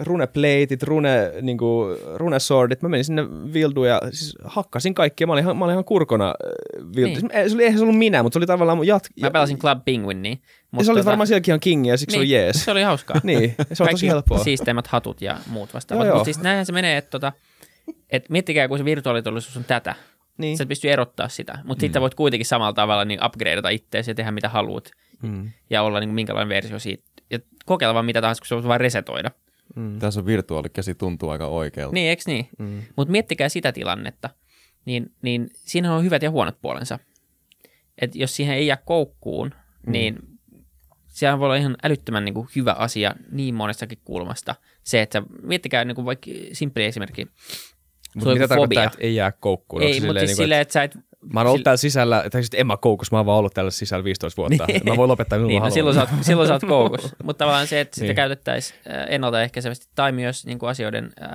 runepleitit, 0.00 0.82
rune, 0.82 1.32
niinku, 1.42 1.84
runeswordit, 2.14 2.82
mä 2.82 2.88
menin 2.88 3.04
sinne 3.04 3.22
vilduun 3.52 3.88
ja 3.88 4.00
siis 4.10 4.36
hakkasin 4.44 4.94
kaikkia, 4.94 5.26
mä 5.26 5.32
olin, 5.32 5.42
ihan- 5.44 5.56
mä 5.56 5.64
olin 5.64 5.74
ihan 5.74 5.84
kurkona 5.84 6.28
äh, 6.28 6.86
vildu. 6.96 7.20
Niin. 7.20 7.28
Niin. 7.34 7.50
Se 7.50 7.54
oli, 7.54 7.64
eihän 7.64 7.78
se 7.78 7.84
ollut 7.84 7.98
minä, 7.98 8.22
mutta 8.22 8.34
se 8.34 8.38
oli 8.38 8.46
tavallaan 8.46 8.78
mun 8.78 8.86
jat... 8.86 9.06
Mä 9.20 9.30
pelasin 9.30 9.58
Club 9.58 9.84
Penguinia. 9.84 10.32
ja 10.32 10.36
mutta 10.70 10.84
se 10.84 10.92
oli 10.92 11.00
tota- 11.00 11.04
varmaan 11.04 11.26
sielläkin 11.26 11.52
ihan 11.52 11.60
kingi 11.60 11.88
ja 11.88 11.96
siksi 11.96 12.16
niin. 12.18 12.28
se 12.28 12.34
oli 12.36 12.44
jees. 12.44 12.64
Se 12.64 12.70
oli 12.70 12.82
hauskaa. 12.82 13.20
Niin, 13.24 13.54
se 13.72 13.82
on 13.82 13.88
tosi 13.88 14.08
helppoa. 14.08 14.38
siisteimmät 14.38 14.86
hatut 14.86 15.22
ja 15.22 15.36
muut 15.50 15.74
vastaavat. 15.74 16.06
Mutta 16.08 16.24
siis 16.24 16.42
näinhän 16.42 16.66
se 16.66 16.72
menee, 16.72 16.96
että 16.96 17.10
tota, 17.10 17.32
et 18.10 18.30
miettikää, 18.30 18.68
kun 18.68 18.78
se 18.78 18.84
virtuaalitodellisuus 18.84 19.56
on 19.56 19.64
tätä. 19.64 19.94
Niin. 20.38 20.56
Sä 20.58 20.66
pystyy 20.66 20.90
erottaa 20.90 21.28
sitä, 21.28 21.58
mutta 21.64 21.80
mm. 21.82 21.86
sitten 21.86 22.02
voit 22.02 22.14
kuitenkin 22.14 22.46
samalla 22.46 22.72
tavalla 22.72 23.04
niin 23.04 23.24
upgradeata 23.24 23.68
itseäsi 23.68 24.10
ja 24.10 24.14
tehdä 24.14 24.30
mitä 24.30 24.48
haluat 24.48 24.90
Mm. 25.22 25.50
ja 25.70 25.82
olla 25.82 26.00
niin 26.00 26.08
kuin 26.08 26.14
minkälainen 26.14 26.48
versio 26.48 26.78
siitä. 26.78 27.04
Ja 27.30 27.38
kokeilla 27.66 27.94
vaan 27.94 28.04
mitä 28.04 28.20
tahansa, 28.20 28.40
kun 28.40 28.46
se 28.46 28.54
voit 28.54 28.66
vain 28.68 28.80
resetoida. 28.80 29.30
Mm. 29.76 29.98
Tässä 29.98 30.20
on 30.20 30.26
virtuaalikäsi 30.26 30.94
tuntuu 30.94 31.30
aika 31.30 31.46
oikealta. 31.46 31.94
Niin, 31.94 32.08
eikö 32.08 32.22
niin? 32.26 32.48
Mm. 32.58 32.82
Mutta 32.96 33.12
miettikää 33.12 33.48
sitä 33.48 33.72
tilannetta. 33.72 34.30
Niin, 34.84 35.12
niin 35.22 35.50
siinä 35.54 35.94
on 35.94 36.04
hyvät 36.04 36.22
ja 36.22 36.30
huonot 36.30 36.60
puolensa. 36.62 36.98
Et 38.00 38.16
jos 38.16 38.36
siihen 38.36 38.56
ei 38.56 38.66
jää 38.66 38.76
koukkuun, 38.76 39.50
mm. 39.86 39.92
niin 39.92 40.18
sehän 41.06 41.38
voi 41.38 41.46
olla 41.46 41.56
ihan 41.56 41.76
älyttömän 41.82 42.24
niin 42.24 42.34
kuin, 42.34 42.48
hyvä 42.56 42.72
asia 42.72 43.14
niin 43.30 43.54
monestakin 43.54 43.98
kulmasta. 44.04 44.54
Se, 44.82 45.02
että 45.02 45.22
miettikää 45.42 45.84
niin 45.84 45.94
kuin 45.94 46.04
vaikka 46.04 46.30
simpeli 46.52 46.84
esimerkki. 46.84 47.26
Mutta 48.14 48.32
mitä 48.32 48.48
tarkoittaa, 48.48 48.84
että 48.84 48.98
ei 49.00 49.14
jää 49.14 49.32
koukkuun? 49.32 49.82
Ei, 49.82 50.00
mutta 50.00 50.18
siis 50.18 50.28
niinku, 50.28 50.42
silleen, 50.42 50.60
että 50.60 50.72
sä 50.72 50.82
et... 50.82 50.98
Mä 51.32 51.40
oon 51.40 51.46
ollut 51.46 51.62
täällä 51.64 51.76
sisällä, 51.76 52.24
tai 52.32 52.42
sitten 52.42 52.60
en 52.60 52.66
mä 52.66 52.76
koukussa, 52.76 53.14
mä 53.16 53.18
oon 53.18 53.26
vaan 53.26 53.38
ollut 53.38 53.54
täällä 53.54 53.70
sisällä 53.70 54.04
15 54.04 54.36
vuotta. 54.36 54.64
Niin. 54.66 54.80
Mä 54.84 54.96
voin 54.96 55.08
lopettaa 55.08 55.38
milloin 55.38 55.48
Niin, 55.48 55.56
no 55.56 55.60
haluan. 55.60 55.72
silloin, 55.72 55.94
sä 55.94 56.00
oot, 56.00 56.10
silloin 56.24 56.48
sä 56.48 56.54
oot 56.54 56.62
koukussa. 56.68 57.16
Mutta 57.24 57.38
tavallaan 57.44 57.66
se, 57.66 57.80
että 57.80 57.94
sitä 57.94 58.06
Niin. 58.06 58.16
käytettäisiin 58.16 58.80
äh, 58.90 59.06
ennaltaehkäisevästi 59.08 59.86
tai 59.94 60.12
myös 60.12 60.46
niin 60.46 60.58
kuin 60.58 60.70
asioiden 60.70 61.12
äh, 61.22 61.30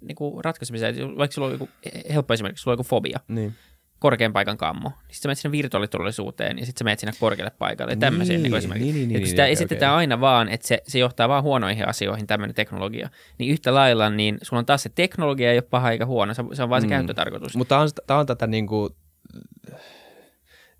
niin 0.00 0.16
kuin 0.16 0.44
ratkaisemiseen. 0.44 1.18
Vaikka 1.18 1.34
sulla 1.34 1.46
on 1.46 1.52
joku, 1.52 1.68
helppo 2.14 2.34
esimerkiksi, 2.34 2.62
sulla 2.62 2.72
on 2.72 2.78
joku 2.78 2.88
fobia, 2.88 3.20
Niin. 3.28 3.54
Korkean 3.98 4.32
paikan 4.32 4.56
kammo, 4.56 4.88
niin 4.88 4.96
sitten 4.98 5.14
sä 5.22 5.28
menet 5.28 5.38
sinne 5.38 5.52
virtuaalitodellisuuteen 5.52 6.58
ja 6.58 6.66
sitten 6.66 6.78
sä 6.80 6.84
menet 6.84 6.98
sinne 6.98 7.12
korkealle 7.20 7.52
paikalle 7.58 7.92
ja 7.92 7.96
tämmöisiä 7.96 8.32
Niin, 8.38 8.42
niin, 8.42 8.50
niin 8.52 8.58
esimerkiksi. 8.58 8.92
niin, 8.92 8.94
niin, 8.94 9.10
ja 9.10 9.14
kun 9.14 9.20
niin, 9.22 9.28
sitä 9.30 9.42
okei, 9.42 9.52
esitetään 9.52 9.92
okei. 9.92 9.98
aina 9.98 10.20
vaan, 10.20 10.48
että 10.48 10.66
se, 10.68 10.82
se 10.86 10.98
johtaa 10.98 11.28
vaan 11.28 11.42
huonoihin 11.42 11.88
asioihin, 11.88 12.26
tämmöinen 12.26 12.54
teknologia, 12.54 13.10
niin 13.38 13.50
yhtä 13.52 13.74
lailla, 13.74 14.10
niin 14.10 14.38
sulla 14.42 14.58
on 14.60 14.66
taas 14.66 14.82
se 14.82 14.88
teknologia 14.88 15.50
ei 15.52 15.56
ole 15.58 15.62
paha 15.70 15.90
eikä 15.90 16.06
huono, 16.06 16.34
se, 16.34 16.42
se 16.52 16.62
on 16.62 16.70
vaan 16.70 16.82
se 16.82 16.86
Mm. 16.86 16.90
käyttötarkoitus. 16.90 17.56
Mutta 17.56 17.68
tämä 17.74 17.80
on, 17.80 17.88
tää 18.06 18.18
on 18.18 18.26
tätä 18.26 18.46
niinku, 18.46 18.96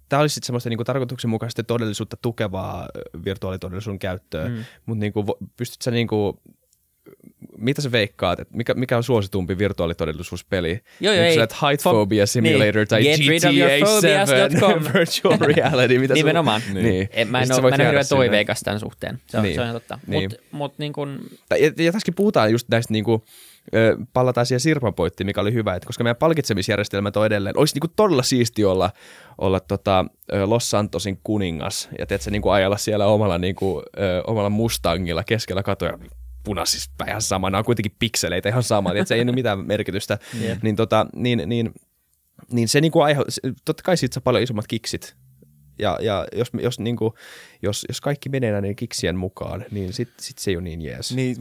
tämä 0.08 0.20
olisi 0.20 0.34
sitten 0.34 0.46
semmoista 0.46 0.68
niinku 0.68 0.84
tarkoituksenmukaisesti 0.84 1.62
todellisuutta 1.64 2.16
tukevaa 2.22 2.88
virtuaalitodellisuuden 3.24 3.98
käyttöä, 3.98 4.48
Mm. 4.48 4.64
mutta 4.86 5.00
niinku, 5.00 5.22
vo- 5.22 5.46
pystyt 5.56 5.82
sä 5.82 5.90
niinku, 5.90 6.40
mitä 7.58 7.82
sä 7.82 7.92
veikkaat, 7.92 8.40
että 8.40 8.56
mikä, 8.56 8.74
mikä 8.74 8.96
on 8.96 9.02
suositumpi 9.04 9.58
virtuaalitodellisuuspeli? 9.58 10.80
Joo, 11.00 11.14
joo, 11.14 11.22
Onko 11.22 11.28
ei. 11.28 11.34
se, 11.34 11.42
että 11.42 11.56
Height 11.62 11.80
Fo- 11.86 11.90
Phobia 11.90 12.26
Simulator 12.26 12.74
niin. 12.76 12.88
tai 12.88 13.02
Get 13.02 13.20
GTA 13.20 13.50
7 13.50 13.80
phobias.com. 13.80 14.84
Virtual 14.94 15.38
Reality? 15.56 15.98
Mitä 15.98 16.14
Nimenomaan. 16.14 16.60
Sun, 16.60 16.74
niin. 16.74 17.08
En, 17.12 17.28
mä 17.28 17.38
Ja 17.38 17.44
en 17.44 17.52
ole, 17.52 17.60
mä 17.62 17.68
en 17.68 17.74
ole 17.74 17.84
hirveän 17.86 18.04
sinne. 18.04 18.18
toiveikas 18.18 18.60
tämän 18.60 18.80
suhteen. 18.80 19.20
Se 19.26 19.36
on, 19.36 19.42
Niin. 19.42 19.54
se 19.54 19.60
on 19.60 19.64
ihan 19.66 19.74
totta. 19.76 19.98
Niin. 20.06 20.22
Mutta 20.30 20.36
mut 20.52 20.78
niin 20.78 20.92
kun, 20.92 21.20
Ja, 21.50 21.56
ja 21.84 21.92
tässäkin 21.92 22.14
puhutaan 22.14 22.50
just 22.52 22.68
näistä 22.68 22.92
niinku, 22.92 23.24
ö, 23.74 23.96
palataan 24.12 24.46
siihen 24.46 24.60
Sirpan 24.60 24.94
pointtiin, 24.94 25.26
mikä 25.26 25.40
oli 25.40 25.52
hyvä, 25.52 25.74
että 25.74 25.86
koska 25.86 26.04
meidän 26.04 26.16
palkitsemisjärjestelmät 26.16 27.16
on 27.16 27.26
edelleen, 27.26 27.58
olisi 27.58 27.74
niinku 27.74 27.88
todella 27.96 28.22
siisti 28.22 28.64
olla, 28.64 28.90
olla 29.38 29.60
tota, 29.60 30.04
Los 30.46 30.70
Santosin 30.70 31.20
kuningas 31.24 31.88
ja 31.98 32.06
teet 32.06 32.22
se 32.22 32.30
niinku 32.30 32.48
ajalla 32.50 32.76
siellä 32.76 33.06
omalla, 33.06 33.38
niinku, 33.38 33.82
omalla 34.26 34.50
Mustangilla 34.50 35.24
keskellä 35.24 35.62
katoja 35.62 35.98
punaisista 36.46 37.04
ihan 37.08 37.22
sama, 37.22 37.50
nämä 37.50 37.58
on 37.58 37.64
kuitenkin 37.64 37.96
pikseleitä 37.98 38.48
ihan 38.48 38.62
sama, 38.62 38.92
että 38.92 39.04
se 39.04 39.14
ei 39.14 39.22
ole 39.22 39.32
mitään 39.32 39.66
merkitystä, 39.66 40.18
Jep. 40.48 40.62
niin, 40.62 40.76
tota, 40.76 41.06
niin, 41.16 41.42
niin, 41.46 41.74
niin 42.52 42.68
se 42.68 42.80
niinku 42.80 43.00
aihe, 43.00 43.20
totta 43.64 43.82
kai 43.82 43.96
siitä 43.96 44.14
saa 44.14 44.20
paljon 44.20 44.42
isommat 44.42 44.66
kiksit, 44.66 45.16
ja, 45.78 45.98
ja 46.02 46.26
jos, 46.32 46.48
jos, 46.62 46.78
niinku, 46.80 47.14
jos, 47.62 47.84
jos 47.88 48.00
kaikki 48.00 48.28
menee 48.28 48.52
näiden 48.52 48.76
kiksien 48.76 49.16
mukaan, 49.16 49.64
niin 49.70 49.92
sitten 49.92 50.24
sit 50.24 50.38
se 50.38 50.50
ei 50.50 50.56
ole 50.56 50.64
niin 50.64 50.82
jees. 50.82 51.14
Niin, 51.14 51.36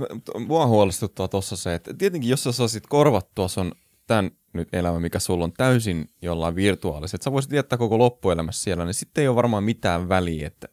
mua 0.47 0.67
huolestuttaa 0.67 1.27
tuossa 1.27 1.55
se, 1.55 1.73
että 1.73 1.93
tietenkin 1.93 2.29
jos 2.29 2.43
sä 2.43 2.51
saisit 2.51 2.87
korvattua 2.87 3.47
sun 3.47 3.71
tämän 4.07 4.31
nyt 4.53 4.73
elämä, 4.73 4.99
mikä 4.99 5.19
sulla 5.19 5.43
on 5.43 5.53
täysin 5.53 6.09
jollain 6.21 6.55
virtuaalisesti, 6.55 7.15
että 7.15 7.23
sä 7.23 7.31
voisit 7.31 7.51
viettää 7.51 7.77
koko 7.77 7.97
loppuelämässä 7.97 8.63
siellä, 8.63 8.85
niin 8.85 8.93
sitten 8.93 9.21
ei 9.21 9.27
ole 9.27 9.35
varmaan 9.35 9.63
mitään 9.63 10.09
väliä, 10.09 10.47
että 10.47 10.67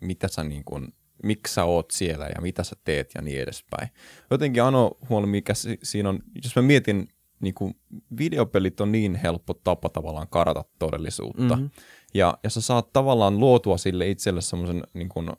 mitä 0.00 0.28
sä 0.28 0.44
niin 0.44 0.64
kuin, 0.64 0.92
miksi 1.22 1.54
sä 1.54 1.64
oot 1.64 1.90
siellä 1.90 2.26
ja 2.26 2.40
mitä 2.40 2.64
sä 2.64 2.76
teet 2.84 3.10
ja 3.14 3.22
niin 3.22 3.40
edespäin. 3.40 3.88
Jotenkin 4.30 4.62
ainoa 4.62 4.90
huoli, 5.08 5.26
mikä 5.26 5.54
si- 5.54 5.78
siinä 5.82 6.08
on, 6.08 6.18
jos 6.44 6.56
mä 6.56 6.62
mietin, 6.62 7.08
niin 7.40 7.54
kuin 7.54 7.74
videopelit 8.18 8.80
on 8.80 8.92
niin 8.92 9.14
helppo 9.14 9.54
tapa 9.54 9.88
tavallaan 9.88 10.28
karata 10.28 10.64
todellisuutta. 10.78 11.42
Mhm. 11.42 11.52
Mm-hmm. 11.52 11.70
Ja, 12.14 12.38
ja 12.44 12.50
sä 12.50 12.60
saat 12.60 12.92
tavallaan 12.92 13.38
luotua 13.40 13.78
sille 13.78 14.08
itselle 14.08 14.40
semmoisen 14.40 14.82
niin 14.94 15.08
kuin, 15.08 15.30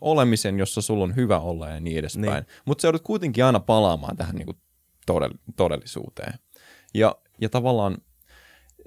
olemisen, 0.00 0.58
jossa 0.58 0.80
sulla 0.80 1.04
on 1.04 1.16
hyvä 1.16 1.38
olla 1.38 1.68
ja 1.68 1.80
niin 1.80 1.98
edespäin. 1.98 2.32
Niin. 2.32 2.44
Mutta 2.64 2.82
sä 2.82 2.88
joudut 2.88 3.02
kuitenkin 3.02 3.44
aina 3.44 3.60
palaamaan 3.60 4.16
tähän 4.16 4.34
niin 4.36 4.46
kuin 4.46 4.58
todell- 5.10 5.38
todellisuuteen. 5.56 6.34
Ja, 6.94 7.16
ja 7.40 7.48
tavallaan 7.48 7.98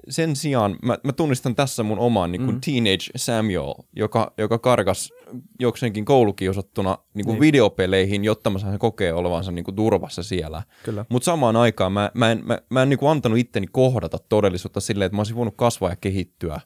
sen 0.08 0.36
sijaan 0.36 0.76
mä, 0.82 0.98
mä 1.04 1.12
tunnistan 1.12 1.54
tässä 1.54 1.82
mun 1.82 1.98
oman 1.98 2.32
niin 2.32 2.44
kuin 2.44 2.54
mm. 2.54 2.60
Teenage 2.60 3.04
Samuel, 3.16 3.74
joka, 3.96 4.32
joka 4.38 4.58
karkas 4.58 5.12
jokseenkin 5.60 6.04
koulukiusattuna 6.04 6.98
niin 7.14 7.24
kuin 7.24 7.34
Niin. 7.34 7.40
videopeleihin, 7.40 8.24
jotta 8.24 8.50
mä 8.50 8.58
saan 8.58 8.78
kokea 8.78 9.16
olevansa 9.16 9.52
niin 9.52 9.64
kuin 9.64 9.74
turvassa 9.74 10.22
siellä. 10.22 10.62
Mutta 11.08 11.24
samaan 11.24 11.56
aikaan 11.56 11.92
mä, 11.92 12.10
mä 12.14 12.30
en, 12.30 12.42
mä, 12.44 12.58
mä 12.70 12.82
en 12.82 12.88
niin 12.88 12.98
kuin 12.98 13.10
antanut 13.10 13.38
itteni 13.38 13.66
kohdata 13.66 14.18
todellisuutta 14.28 14.80
silleen, 14.80 15.06
että 15.06 15.16
mä 15.16 15.20
olisin 15.20 15.36
voinut 15.36 15.56
kasvaa 15.56 15.90
ja 15.90 15.96
kehittyä 15.96 16.60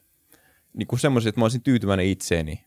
niin 0.76 0.86
kuin 0.86 0.98
semmoisia, 1.00 1.28
että 1.28 1.40
mä 1.40 1.44
olisin 1.44 1.62
tyytyväinen 1.62 2.06
itseeni 2.06 2.64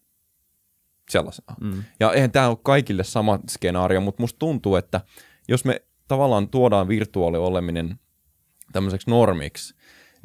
sellaisena. 1.09 1.55
Mm. 1.61 1.83
Ja 1.99 2.13
eihän 2.13 2.31
tämä 2.31 2.49
ole 2.49 2.57
kaikille 2.63 3.03
sama 3.03 3.39
skenaario, 3.49 4.01
mutta 4.01 4.23
musta 4.23 4.39
tuntuu, 4.39 4.75
että 4.75 5.01
jos 5.47 5.65
me 5.65 5.81
tavallaan 6.07 6.49
tuodaan 6.49 6.87
virtuaalioleminen 6.87 7.99
tämmöiseksi 8.71 9.09
normiksi, 9.09 9.75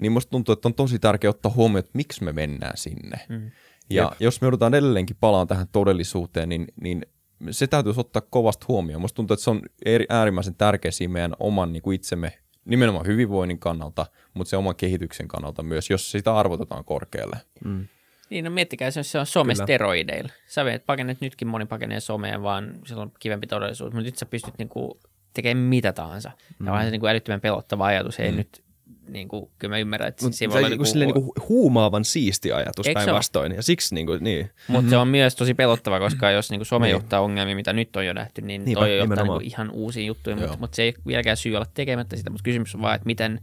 niin 0.01 0.13
musta 0.13 0.31
tuntuu, 0.31 0.53
että 0.53 0.69
on 0.69 0.75
tosi 0.75 0.99
tärkeää 0.99 1.31
ottaa 1.31 1.53
huomioon, 1.53 1.79
että 1.79 1.91
miksi 1.95 2.25
me 2.25 2.33
mennään 2.33 2.77
sinne. 2.77 3.21
Mm. 3.29 3.51
Ja 3.91 4.03
Jep. 4.03 4.21
jos 4.21 4.41
me 4.41 4.45
joudutaan 4.45 4.75
edelleenkin 4.75 5.17
palaan 5.21 5.47
tähän 5.47 5.67
todellisuuteen, 5.73 6.49
niin, 6.49 6.67
niin 6.81 7.07
se 7.51 7.67
täytyisi 7.67 8.01
ottaa 8.01 8.23
kovasti 8.31 8.67
huomioon. 8.69 9.01
Musta 9.01 9.17
tuntuu, 9.17 9.35
että 9.35 9.45
se 9.45 9.51
on 9.51 9.63
eri, 9.85 10.07
äärimmäisen 10.09 10.55
tärkeä 10.55 10.91
siinä 10.91 11.13
meidän 11.13 11.35
oman 11.39 11.73
niin 11.73 11.83
kuin 11.83 11.95
itsemme 11.95 12.33
nimenomaan 12.65 13.07
hyvinvoinnin 13.07 13.59
kannalta, 13.59 14.07
mutta 14.35 14.51
se 14.51 14.57
oman 14.57 14.77
kehityksen 14.77 15.29
kannalta 15.29 15.63
myös, 15.63 15.91
jos 15.91 16.11
sitä 16.11 16.37
arvotetaan 16.37 16.85
korkealle. 16.85 17.37
Mm. 17.65 17.89
Niin, 18.31 18.45
no 18.45 18.51
miettikää, 18.51 18.91
se 18.91 19.19
on 19.19 19.27
somesteroideilla. 19.27 20.33
Sä 20.47 20.65
vet, 20.65 20.87
pakenet 20.87 21.21
nytkin 21.21 21.49
moni 21.49 21.67
pakenee 21.67 22.01
someen, 22.01 22.43
vaan 22.43 22.79
sillä 22.87 23.03
on 23.03 23.13
kivempi 23.19 23.47
todellisuus, 23.47 23.93
mutta 23.93 24.05
nyt 24.05 24.17
sä 24.17 24.27
pystyt 24.27 24.55
niinku 24.59 25.01
tekemään 25.35 25.67
mitä 25.67 25.93
tahansa. 25.93 26.31
Mm. 26.59 26.67
Ja 26.67 26.73
vaan 26.73 26.85
se 26.85 26.91
niinku 26.91 27.07
älyttömän 27.07 27.41
pelottava 27.41 27.87
ajatus, 27.87 28.21
ei 28.21 28.31
mm. 28.31 28.37
nyt, 28.37 28.63
niinku, 29.09 29.50
kyllä 29.59 29.74
mä 29.74 29.79
ymmärrän, 29.79 30.09
että 30.09 30.24
Mut 30.24 30.35
siinä 30.35 30.50
se 30.50 30.55
voi 30.55 30.59
olla 30.59 30.68
niinku, 30.68 30.83
niinku, 30.83 30.92
silleen 30.92 31.11
niinku 31.11 31.35
huumaavan 31.48 32.05
siisti 32.05 32.53
ajatus 32.53 32.87
päinvastoin. 32.94 33.53
Ja 33.53 33.62
siksi 33.62 33.94
niinku, 33.94 34.16
niin. 34.20 34.50
mutta 34.68 34.81
mm-hmm. 34.81 34.90
se 34.90 34.96
on 34.96 35.09
myös 35.09 35.37
tosi 35.37 35.55
pelottava, 35.55 35.98
koska 35.98 36.31
jos 36.31 36.50
niinku 36.50 36.64
some 36.64 36.87
Niin. 36.87 36.92
johtaa 36.92 37.20
ongelmiin, 37.20 37.57
mitä 37.57 37.72
nyt 37.72 37.96
on 37.96 38.07
jo 38.07 38.12
nähty, 38.12 38.42
niin 38.42 38.64
Niinpä, 38.64 38.81
toi 38.81 38.98
johtaa 38.98 39.24
niinku 39.24 39.40
ihan 39.42 39.70
uusiin 39.70 40.07
juttuihin, 40.07 40.42
mutta 40.42 40.59
mut 40.61 40.74
se 40.74 40.83
ei 40.83 40.94
vieläkään 41.07 41.37
syy 41.37 41.57
olla 41.57 41.66
tekemättä 41.74 42.16
sitä, 42.16 42.31
mutta 42.31 42.44
kysymys 42.44 42.74
on 42.74 42.83
vaan, 42.83 42.94
että 42.94 43.07
miten, 43.07 43.40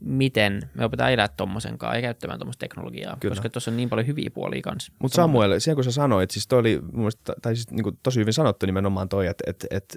miten 0.00 0.70
me 0.74 0.84
opetaan 0.84 1.12
elää 1.12 1.28
tommosenkaan 1.28 1.96
ja 1.96 2.02
käyttämään 2.02 2.38
tuommoista 2.38 2.60
teknologiaa, 2.60 3.16
Kyllä. 3.20 3.34
koska 3.34 3.48
tuossa 3.48 3.70
on 3.70 3.76
niin 3.76 3.90
paljon 3.90 4.06
hyviä 4.06 4.30
puolia 4.34 4.62
kanssa. 4.62 4.92
Mutta 4.98 5.16
Samuel, 5.16 5.58
siihen 5.58 5.74
kun 5.74 5.84
sä 5.84 5.92
sanoit, 5.92 6.30
siis 6.30 6.46
toi 6.46 6.58
oli 6.58 6.80
mielestä, 6.92 7.32
tai 7.42 7.56
siis 7.56 7.70
niinku 7.70 7.92
tosi 8.02 8.20
hyvin 8.20 8.32
sanottu 8.32 8.66
nimenomaan 8.66 9.08
toi, 9.08 9.26
että 9.26 9.44
et, 9.70 9.96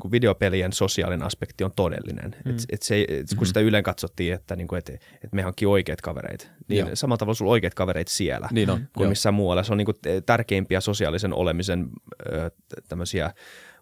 et, 0.00 0.04
niinku 0.04 0.12
videopelien 0.12 0.72
sosiaalinen 0.72 1.26
aspekti 1.26 1.64
on 1.64 1.72
todellinen. 1.76 2.36
Mm. 2.44 2.50
Et, 2.50 2.64
et 2.72 2.82
se, 2.82 3.04
et, 3.08 3.26
kun 3.36 3.46
sitä 3.46 3.60
yleen 3.60 3.84
katsottiin, 3.84 4.34
että 4.34 4.56
niinku, 4.56 4.74
et, 4.74 4.88
et 5.24 5.32
me 5.32 5.42
hankkii 5.42 5.66
oikeat 5.66 6.00
kavereita, 6.00 6.46
niin 6.68 6.78
Joo. 6.78 6.88
samalla 6.94 7.16
tavalla 7.18 7.34
sulla 7.34 7.50
oikeat 7.52 7.74
kavereita 7.74 8.10
siellä 8.10 8.48
Niin 8.52 8.70
on, 8.70 8.78
kuin 8.78 9.04
joo. 9.04 9.08
missään 9.10 9.34
muualla. 9.34 9.62
Se 9.62 9.72
on 9.72 9.78
niinku 9.78 9.92
tärkeimpiä 10.26 10.80
sosiaalisen 10.80 11.34
olemisen 11.34 11.86
ö, 12.32 12.50
tämmöisiä 12.88 13.30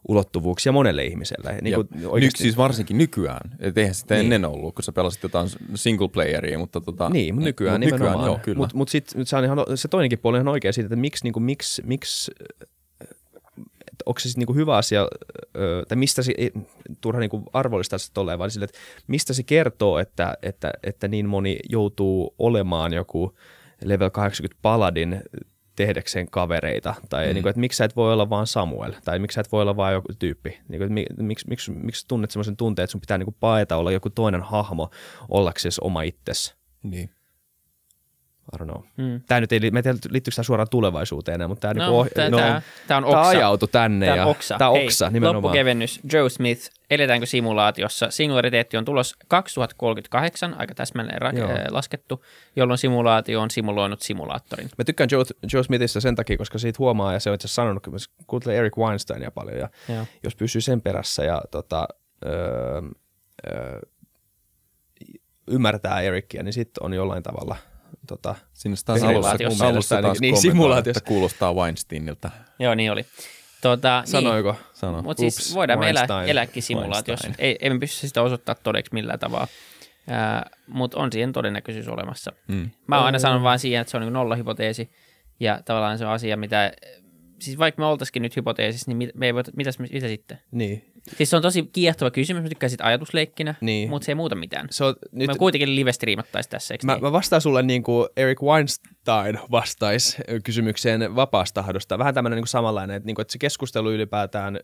ulottuvuuksia 0.08 0.72
monelle 0.72 1.04
ihmiselle. 1.04 1.58
Niin 1.62 1.74
kuin 1.74 1.88
Nyt 2.20 2.36
siis 2.36 2.56
varsinkin 2.56 2.98
nykyään. 2.98 3.56
Et 3.58 3.78
eihän 3.78 3.94
sitä 3.94 4.14
Niin. 4.14 4.24
ennen 4.24 4.44
ollut, 4.44 4.74
kun 4.74 4.84
sä 4.84 4.92
pelasit 4.92 5.22
jotain 5.22 5.48
single 5.74 6.08
playeria, 6.08 6.58
mutta 6.58 6.80
tota, 6.80 7.10
Niin, 7.10 7.34
mutta 7.34 7.46
nykyään 7.48 7.80
mut 7.80 7.86
nimenomaan. 7.86 8.12
Nykyään, 8.12 8.26
joo, 8.26 8.38
kyllä. 8.44 8.58
Mutta 8.58 8.76
mut 8.76 8.88
sitten 8.88 9.26
se, 9.26 9.36
on 9.36 9.44
ihan, 9.44 9.58
se 9.74 9.88
toinenkin 9.88 10.18
puoli 10.18 10.36
on 10.36 10.42
ihan 10.42 10.52
oikea 10.52 10.72
siitä, 10.72 10.86
että 10.86 10.96
miksi, 10.96 11.24
niinku, 11.24 11.40
miksi, 11.40 11.82
miksi 11.86 12.32
että 12.62 12.77
onko 14.08 14.20
se 14.20 14.28
sitten 14.28 14.40
niinku 14.40 14.54
hyvä 14.54 14.76
asia, 14.76 15.08
tai 15.88 15.96
mistä 15.96 16.22
se, 16.22 16.34
ei, 16.38 16.52
turha 17.00 17.20
niinku 17.20 17.42
arvollista 17.52 17.98
se 17.98 18.12
tolleen, 18.12 18.38
vaan 18.38 18.50
sille, 18.50 18.64
että 18.64 18.78
mistä 19.06 19.32
se 19.32 19.42
kertoo, 19.42 19.98
että, 19.98 20.34
että, 20.42 20.70
että 20.82 21.08
niin 21.08 21.28
moni 21.28 21.58
joutuu 21.68 22.34
olemaan 22.38 22.92
joku 22.92 23.36
level 23.84 24.10
80 24.10 24.58
paladin 24.62 25.22
tehdäkseen 25.76 26.30
kavereita, 26.30 26.94
tai 27.08 27.26
mm. 27.26 27.34
niin 27.34 27.42
kuin, 27.42 27.50
että 27.50 27.60
miksi 27.60 27.76
sä 27.76 27.84
et 27.84 27.96
voi 27.96 28.12
olla 28.12 28.30
vaan 28.30 28.46
Samuel, 28.46 28.92
tai 29.04 29.18
miksi 29.18 29.34
sä 29.34 29.40
et 29.40 29.52
voi 29.52 29.62
olla 29.62 29.76
vaan 29.76 29.92
joku 29.92 30.12
tyyppi, 30.18 30.58
niin 30.68 30.78
kuin, 30.78 30.98
että 30.98 31.22
miksi, 31.22 31.48
miksi, 31.48 31.70
miksi 31.70 32.08
tunnet 32.08 32.30
sellaisen 32.30 32.56
tunteen, 32.56 32.84
että 32.84 32.92
sun 32.92 33.00
pitää 33.00 33.18
niin 33.18 33.26
kuin 33.26 33.36
paeta 33.40 33.76
olla 33.76 33.92
joku 33.92 34.10
toinen 34.10 34.42
hahmo 34.42 34.90
ollaksesi 35.28 35.80
oma 35.84 36.02
itsesi. 36.02 36.54
niin. 36.82 37.10
I 38.54 38.56
don't 38.58 38.64
know. 38.64 38.82
Mm. 38.96 39.20
Tämä 39.26 39.40
nyt 39.40 39.52
ei, 39.52 39.70
mä 39.70 39.78
en 39.78 39.82
tiedä, 39.82 39.98
liittyykö 40.10 40.34
tämä 40.36 40.44
suoraan 40.44 40.68
tulevaisuuteen 40.70 41.34
enää, 41.34 41.48
mutta 41.48 41.68
tämä, 41.68 41.74
No, 41.74 41.80
niinku, 41.84 41.98
oh, 42.00 42.08
tää- 42.14 42.30
no, 42.30 42.36
tää- 42.38 42.62
tää 42.86 42.96
on 42.96 43.04
oksa. 43.04 43.20
ajautui 43.28 43.68
tänne. 43.72 44.06
Tämä 44.06 44.16
ja, 44.16 44.24
on 44.24 44.30
oksa. 44.30 44.58
Tämä 44.58 44.70
on 44.70 44.76
Hei, 44.76 44.84
oksa, 44.86 45.10
nimenomaan. 45.10 45.42
Loppukevennys. 45.42 46.00
Joe 46.12 46.30
Smith. 46.30 46.70
Eletäänkö 46.90 47.26
simulaatiossa? 47.26 48.10
Singulariteetti 48.10 48.76
on 48.76 48.84
tulos 48.84 49.14
2038, 49.28 50.54
aika 50.58 50.74
täsmälleen 50.74 51.22
ra- 51.22 51.50
äh, 51.50 51.66
laskettu, 51.70 52.24
jolloin 52.56 52.78
simulaatio 52.78 53.40
on 53.40 53.50
simuloinut 53.50 54.02
simulaattorin. 54.02 54.68
Mä 54.78 54.84
tykkään 54.84 55.08
Joe, 55.12 55.24
Joe 55.52 55.62
Smithistä 55.62 56.00
sen 56.00 56.14
takia, 56.14 56.36
koska 56.36 56.58
siitä 56.58 56.76
huomaa, 56.78 57.12
ja 57.12 57.20
se 57.20 57.30
on 57.30 57.34
itse 57.34 57.46
asiassa 57.46 57.62
sanonut, 57.62 57.82
kun 57.82 57.92
mä 57.92 57.98
kuuntelen 58.26 58.56
Eric 58.56 58.76
Weinsteinia 58.76 59.30
paljon, 59.30 59.58
ja 59.58 59.68
Joo. 59.94 60.06
jos 60.22 60.36
pysyy 60.36 60.60
sen 60.60 60.80
perässä 60.82 61.24
ja 61.24 61.42
tota, 61.50 61.88
öö, 62.26 62.80
öö, 63.52 63.80
ymmärtää 65.50 66.00
Ericia, 66.00 66.42
niin 66.42 66.52
sitten 66.52 66.84
on 66.84 66.94
jollain 66.94 67.22
tavalla 67.22 67.56
tota, 68.08 68.34
Siinä 68.54 68.76
taas 68.84 69.00
Simulaatiossa. 69.00 69.44
alussa, 69.44 69.66
alussa 69.66 69.94
mielestä 69.94 70.02
taas. 70.02 70.20
Niin, 70.20 70.36
simulaatiossa. 70.36 70.98
että 70.98 71.08
kuulostaa 71.08 71.54
Weinsteinilta. 71.54 72.30
Joo, 72.58 72.74
niin 72.74 72.92
oli. 72.92 73.04
Tuota, 73.62 74.02
sanoiko? 74.06 74.56
Sano. 74.72 75.02
Mutta 75.02 75.20
siis 75.20 75.38
Ups, 75.38 75.54
voidaan 75.54 75.78
me 75.78 75.90
elää, 75.90 76.06
elääkin 76.26 76.62
simulaatiossa. 76.62 77.26
Weinstein. 77.26 77.48
Ei, 77.48 77.58
emme 77.60 77.78
pysty 77.78 78.06
sitä 78.06 78.22
osoittaa 78.22 78.54
todeksi 78.54 78.94
millään 78.94 79.18
tavalla. 79.18 79.48
Mutta 80.66 80.98
on 80.98 81.12
siihen 81.12 81.32
todennäköisyys 81.32 81.88
olemassa. 81.88 82.32
Mm. 82.48 82.70
Mä 82.86 82.96
oon 82.96 83.06
aina 83.06 83.18
sanon 83.18 83.42
vaan 83.42 83.58
siihen, 83.58 83.80
että 83.80 83.90
se 83.90 83.96
on 83.96 84.02
niin 84.02 84.12
nollahypoteesi. 84.12 84.90
Ja 85.40 85.60
tavallaan 85.64 85.98
se 85.98 86.06
on 86.06 86.12
asia, 86.12 86.36
mitä... 86.36 86.72
Siis 87.40 87.58
vaikka 87.58 87.82
me 87.82 87.86
oltaisikin 87.86 88.22
nyt 88.22 88.36
hypoteesissa, 88.36 88.90
niin 88.90 88.96
mit, 88.96 89.10
me 89.14 89.26
ei 89.26 89.34
voit, 89.34 89.56
mitäs, 89.56 89.78
mitä 89.78 90.08
sitten? 90.08 90.38
Niin. 90.50 90.92
Siis 91.16 91.30
se 91.30 91.36
on 91.36 91.42
tosi 91.42 91.62
kiehtova 91.72 92.10
kysymys, 92.10 92.42
mä 92.42 92.48
tykkään 92.48 92.70
siitä 92.70 92.84
ajatusleikkinä, 92.84 93.54
Niin. 93.60 93.90
mutta 93.90 94.06
se 94.06 94.10
ei 94.12 94.16
muuta 94.16 94.34
mitään. 94.34 94.66
Se 94.70 94.84
on, 94.84 94.94
nyt, 95.12 95.26
Me 95.26 95.34
kuitenkin 95.34 95.76
live-striimattaisiin 95.76 96.50
tässä, 96.50 96.74
eikö 96.74 96.86
Mä, 96.86 96.92
niin? 96.92 97.02
mä 97.02 97.12
vastaan 97.12 97.42
sulle 97.42 97.62
niin 97.62 97.82
kuin 97.82 98.08
Eric 98.16 98.42
Weinstein 98.42 99.38
vastaisi 99.50 100.16
kysymykseen 100.44 101.16
vapaasta 101.16 101.62
tahdosta. 101.62 101.98
Vähän 101.98 102.14
tämmöinen 102.14 102.36
niin 102.36 102.42
kuin 102.42 102.48
samanlainen, 102.48 102.96
että, 102.96 103.06
niin 103.06 103.14
kuin, 103.14 103.22
että 103.22 103.32
se 103.32 103.38
keskustelu 103.38 103.90
ylipäätään, 103.92 104.60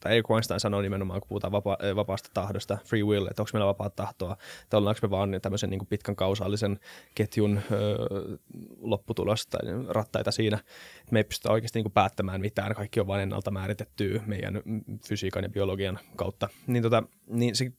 tai 0.00 0.12
Eric 0.12 0.28
Weinstein 0.30 0.60
sanoo 0.60 0.82
nimenomaan, 0.82 1.20
kun 1.20 1.28
puhutaan 1.28 1.52
vapa, 1.52 1.76
vapaasta 1.96 2.30
tahdosta, 2.34 2.78
free 2.84 3.02
will, 3.02 3.26
että 3.26 3.42
onko 3.42 3.50
meillä 3.52 3.66
vapaa 3.66 3.90
tahtoa, 3.90 4.36
että 4.62 4.76
ollaanko 4.76 4.98
me 5.02 5.10
vaan 5.10 5.38
tämmöisen 5.42 5.70
niin 5.70 5.78
kuin 5.78 5.88
pitkän 5.88 6.16
kausaalisen 6.16 6.78
ketjun 7.14 7.60
ö, 7.72 7.96
lopputulos 8.80 9.46
tai 9.46 9.60
rattaita 9.88 10.30
siinä, 10.30 10.56
että 11.00 11.12
me 11.12 11.18
ei 11.18 11.24
pystytä 11.24 11.52
oikeasti 11.52 11.78
niin 11.78 11.84
kuin 11.84 11.92
päättämään 11.92 12.40
mitään, 12.40 12.74
kaikki 12.74 13.00
on 13.00 13.06
vain 13.06 13.22
ennalta 13.22 13.50
määritettyä 13.50 14.20
meidän 14.26 14.62
fysiikan 15.08 15.42
ja 15.42 15.48
biologian 15.48 15.85
kautta. 16.16 16.48
Niin, 16.66 16.82
tota, 16.82 17.02
niin 17.26 17.56
se 17.56 17.72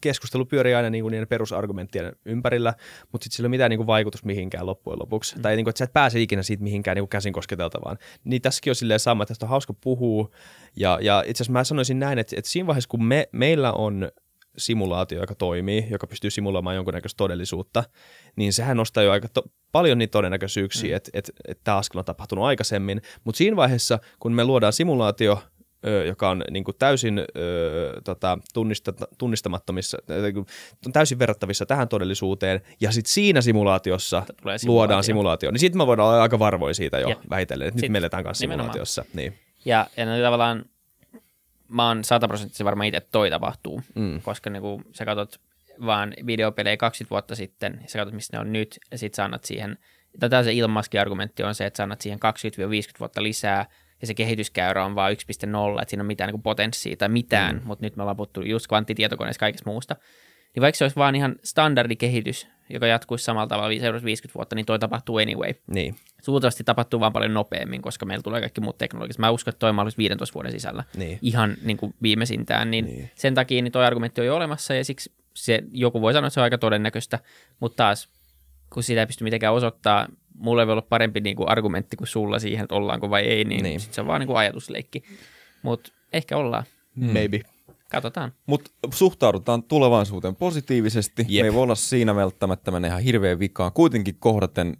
keskustelu 0.00 0.46
pyörii 0.46 0.74
aina 0.74 0.90
niin 0.90 1.04
kuin 1.04 1.12
niiden 1.12 1.28
perusargumenttien 1.28 2.16
ympärillä, 2.24 2.74
mutta 3.12 3.24
sitten 3.24 3.36
sillä 3.36 3.46
ei 3.46 3.48
ole 3.48 3.50
mitään 3.50 3.70
niin 3.70 3.78
kuin 3.78 3.86
vaikutus 3.86 4.24
mihinkään 4.24 4.66
loppujen 4.66 4.98
lopuksi. 4.98 5.36
Mm. 5.36 5.42
Tai 5.42 5.56
niin 5.56 5.64
kuin, 5.64 5.70
että 5.70 5.78
sä 5.78 5.84
et 5.84 5.92
pääse 5.92 6.20
ikinä 6.20 6.42
siitä 6.42 6.62
mihinkään 6.62 6.94
niin 6.94 7.02
kuin 7.02 7.08
käsin 7.08 7.32
kosketeltavaan. 7.32 7.98
Niin 8.24 8.42
tässäkin 8.42 8.70
on 8.70 8.74
silleen 8.74 9.00
sama, 9.00 9.22
että 9.22 9.30
tästä 9.30 9.46
on 9.46 9.50
hauska 9.50 9.74
puhua. 9.74 10.28
Ja, 10.76 10.98
ja 11.02 11.24
itse 11.26 11.42
asiassa 11.42 11.52
mä 11.52 11.64
sanoisin 11.64 11.98
näin, 11.98 12.18
että, 12.18 12.36
että 12.38 12.50
siinä 12.50 12.66
vaiheessa, 12.66 12.88
kun 12.88 13.04
me, 13.04 13.28
meillä 13.32 13.72
on 13.72 14.08
simulaatio, 14.58 15.20
joka 15.20 15.34
toimii, 15.34 15.86
joka 15.90 16.06
pystyy 16.06 16.30
simuloimaan 16.30 16.76
jonkunnäköistä 16.76 17.16
todellisuutta, 17.16 17.84
niin 18.36 18.52
sehän 18.52 18.76
nostaa 18.76 19.04
jo 19.04 19.12
aika 19.12 19.28
to- 19.28 19.44
paljon 19.72 19.98
niitä 19.98 20.12
todennäköisyyksiä, 20.12 20.90
mm. 20.90 20.96
että 20.96 21.10
et, 21.14 21.30
et 21.48 21.60
tämä 21.64 21.76
askel 21.76 21.98
on 21.98 22.04
tapahtunut 22.04 22.44
aikaisemmin. 22.44 23.02
Mutta 23.24 23.38
siinä 23.38 23.56
vaiheessa, 23.56 23.98
kun 24.20 24.32
me 24.32 24.44
luodaan 24.44 24.72
simulaatio, 24.72 25.42
joka 26.06 26.30
on 26.30 26.44
niin 26.50 26.64
kuin 26.64 26.76
täysin 26.78 27.18
ö, 27.18 28.00
tota, 28.04 28.38
tunnista, 28.54 28.92
tunnistamattomissa, 29.18 29.98
on 30.86 30.92
täysin 30.92 31.18
verrattavissa 31.18 31.66
tähän 31.66 31.88
todellisuuteen, 31.88 32.60
ja 32.80 32.92
sitten 32.92 33.12
siinä 33.12 33.40
simulaatiossa 33.40 34.22
Tulee 34.42 34.58
simulaatio. 34.58 34.72
luodaan 34.82 35.04
simulaatio, 35.04 35.50
niin 35.50 35.60
sitten 35.60 35.78
me 35.78 35.86
voidaan 35.86 36.08
olla 36.08 36.22
aika 36.22 36.38
varvoja 36.38 36.74
siitä 36.74 36.98
jo 36.98 37.08
Jep. 37.08 37.18
vähitellen, 37.30 37.68
että 37.68 37.80
nyt 37.82 37.90
me 37.90 37.98
eletään 37.98 38.24
kanssa 38.24 38.42
nimenomaan. 38.42 38.64
simulaatiossa. 38.64 39.04
Niin. 39.14 39.38
Ja, 39.64 39.86
ja 39.96 40.06
no, 40.06 40.22
tavallaan 40.22 40.64
mä 41.68 41.88
oon 41.88 42.04
sataprosenttisesti 42.04 42.64
varma 42.64 42.84
itse, 42.84 42.96
että 42.96 43.08
toi 43.12 43.30
tapahtuu, 43.30 43.82
Mm. 43.94 44.22
koska 44.22 44.50
niinku, 44.50 44.82
sä 44.92 45.04
katsot 45.04 45.40
vaan 45.86 46.14
videopelejä 46.26 46.76
20 46.76 47.10
vuotta 47.10 47.34
sitten, 47.34 47.78
ja 47.82 47.88
sä 47.88 47.98
katsot, 47.98 48.14
missä 48.14 48.36
ne 48.36 48.40
on 48.40 48.52
nyt, 48.52 48.78
ja 48.90 48.98
sit 48.98 49.14
sä 49.14 49.24
annat 49.24 49.44
siihen, 49.44 49.78
tätä 50.20 50.42
se 50.42 50.52
ilmaskin 50.52 51.00
argumentti 51.00 51.42
on 51.42 51.54
se, 51.54 51.66
että 51.66 51.76
sä 51.76 51.82
annat 51.82 52.00
siihen 52.00 52.18
20-50 52.18 52.98
vuotta 53.00 53.22
lisää, 53.22 53.66
ja 54.02 54.06
se 54.06 54.14
kehityskäyrä 54.14 54.84
on 54.84 54.94
vaan 54.94 55.12
1.0, 55.12 55.16
että 55.82 55.90
siinä 55.90 56.02
on 56.02 56.06
mitään 56.06 56.30
niin 56.32 56.42
potenssia 56.42 56.96
tai 56.96 57.08
mitään, 57.08 57.56
mm. 57.56 57.62
mutta 57.64 57.84
nyt 57.86 57.96
me 57.96 58.02
ollaan 58.02 58.16
puhuttu 58.16 58.42
just 58.42 58.66
kvanttitietokoneista 58.66 59.40
kaikesta 59.40 59.70
muusta. 59.70 59.96
Niin 60.54 60.60
vaikka 60.60 60.78
se 60.78 60.84
olisi 60.84 60.96
vaan 60.96 61.14
ihan 61.14 61.36
standardikehitys, 61.44 62.48
joka 62.70 62.86
jatkuisi 62.86 63.24
samalla 63.24 63.46
tavalla 63.46 63.80
seuraavat 63.80 64.04
50 64.04 64.34
vuotta, 64.34 64.56
niin 64.56 64.66
toi 64.66 64.78
tapahtuu 64.78 65.18
anyway. 65.18 65.54
Niin. 65.66 65.96
Suultavasti 66.22 66.64
tapahtuu 66.64 67.00
vaan 67.00 67.12
paljon 67.12 67.34
nopeammin, 67.34 67.82
koska 67.82 68.06
meillä 68.06 68.22
tulee 68.22 68.40
kaikki 68.40 68.60
muut 68.60 68.78
teknologiat. 68.78 69.18
Mä 69.18 69.30
uskon, 69.30 69.52
että 69.52 69.58
toi 69.58 69.72
mahdollisesti 69.72 70.02
15 70.02 70.34
vuoden 70.34 70.52
sisällä. 70.52 70.84
Niin. 70.96 71.18
Ihan 71.22 71.56
niin 71.62 71.76
kuin 71.76 71.94
viimeisintään. 72.02 72.70
Niin, 72.70 72.84
Niin. 72.84 72.96
niin. 72.96 73.10
sen 73.14 73.34
takia 73.34 73.62
niin 73.62 73.72
toi 73.72 73.84
argumentti 73.84 74.20
on 74.20 74.26
jo 74.26 74.36
olemassa 74.36 74.74
ja 74.74 74.84
siksi 74.84 75.12
se, 75.34 75.62
joku 75.70 76.00
voi 76.00 76.12
sanoa, 76.12 76.26
että 76.26 76.34
se 76.34 76.40
on 76.40 76.44
aika 76.44 76.58
todennäköistä, 76.58 77.18
mutta 77.60 77.76
taas 77.76 78.08
kun 78.74 78.82
sitä 78.82 79.00
ei 79.00 79.06
pysty 79.06 79.24
mitenkään 79.24 79.54
osoittaa, 79.54 80.08
mulla 80.34 80.62
ei 80.62 80.66
voi 80.66 80.72
olla 80.72 80.82
parempi 80.82 81.20
niin 81.20 81.36
kuin 81.36 81.48
argumentti 81.48 81.96
kuin 81.96 82.08
sulla 82.08 82.38
siihen, 82.38 82.62
että 82.62 82.74
ollaanko 82.74 83.10
vai 83.10 83.22
ei, 83.22 83.44
niin, 83.44 83.48
Niin. 83.48 83.62
niin. 83.62 83.80
Sit 83.80 83.94
se 83.94 84.00
on 84.00 84.06
vaan 84.06 84.20
niin 84.20 84.26
kuin 84.26 84.36
ajatusleikki. 84.36 85.02
Mutta 85.62 85.92
ehkä 86.12 86.36
ollaan. 86.36 86.64
Mm. 86.94 87.12
Maybe. 87.12 87.40
Katsotaan. 87.90 88.32
Mutta 88.46 88.70
suhtaudutaan 88.94 89.62
tulevaisuuteen 89.62 90.36
positiivisesti. 90.36 91.26
Jep. 91.28 91.42
Me 91.42 91.46
ei 91.46 91.54
voi 91.54 91.62
olla 91.62 91.74
siinä 91.74 92.14
välttämättä 92.14 92.70
mennä 92.70 92.88
ihan 92.88 93.00
hirveän 93.00 93.38
vikaan. 93.38 93.72
Kuitenkin 93.72 94.16
kohdaten 94.18 94.76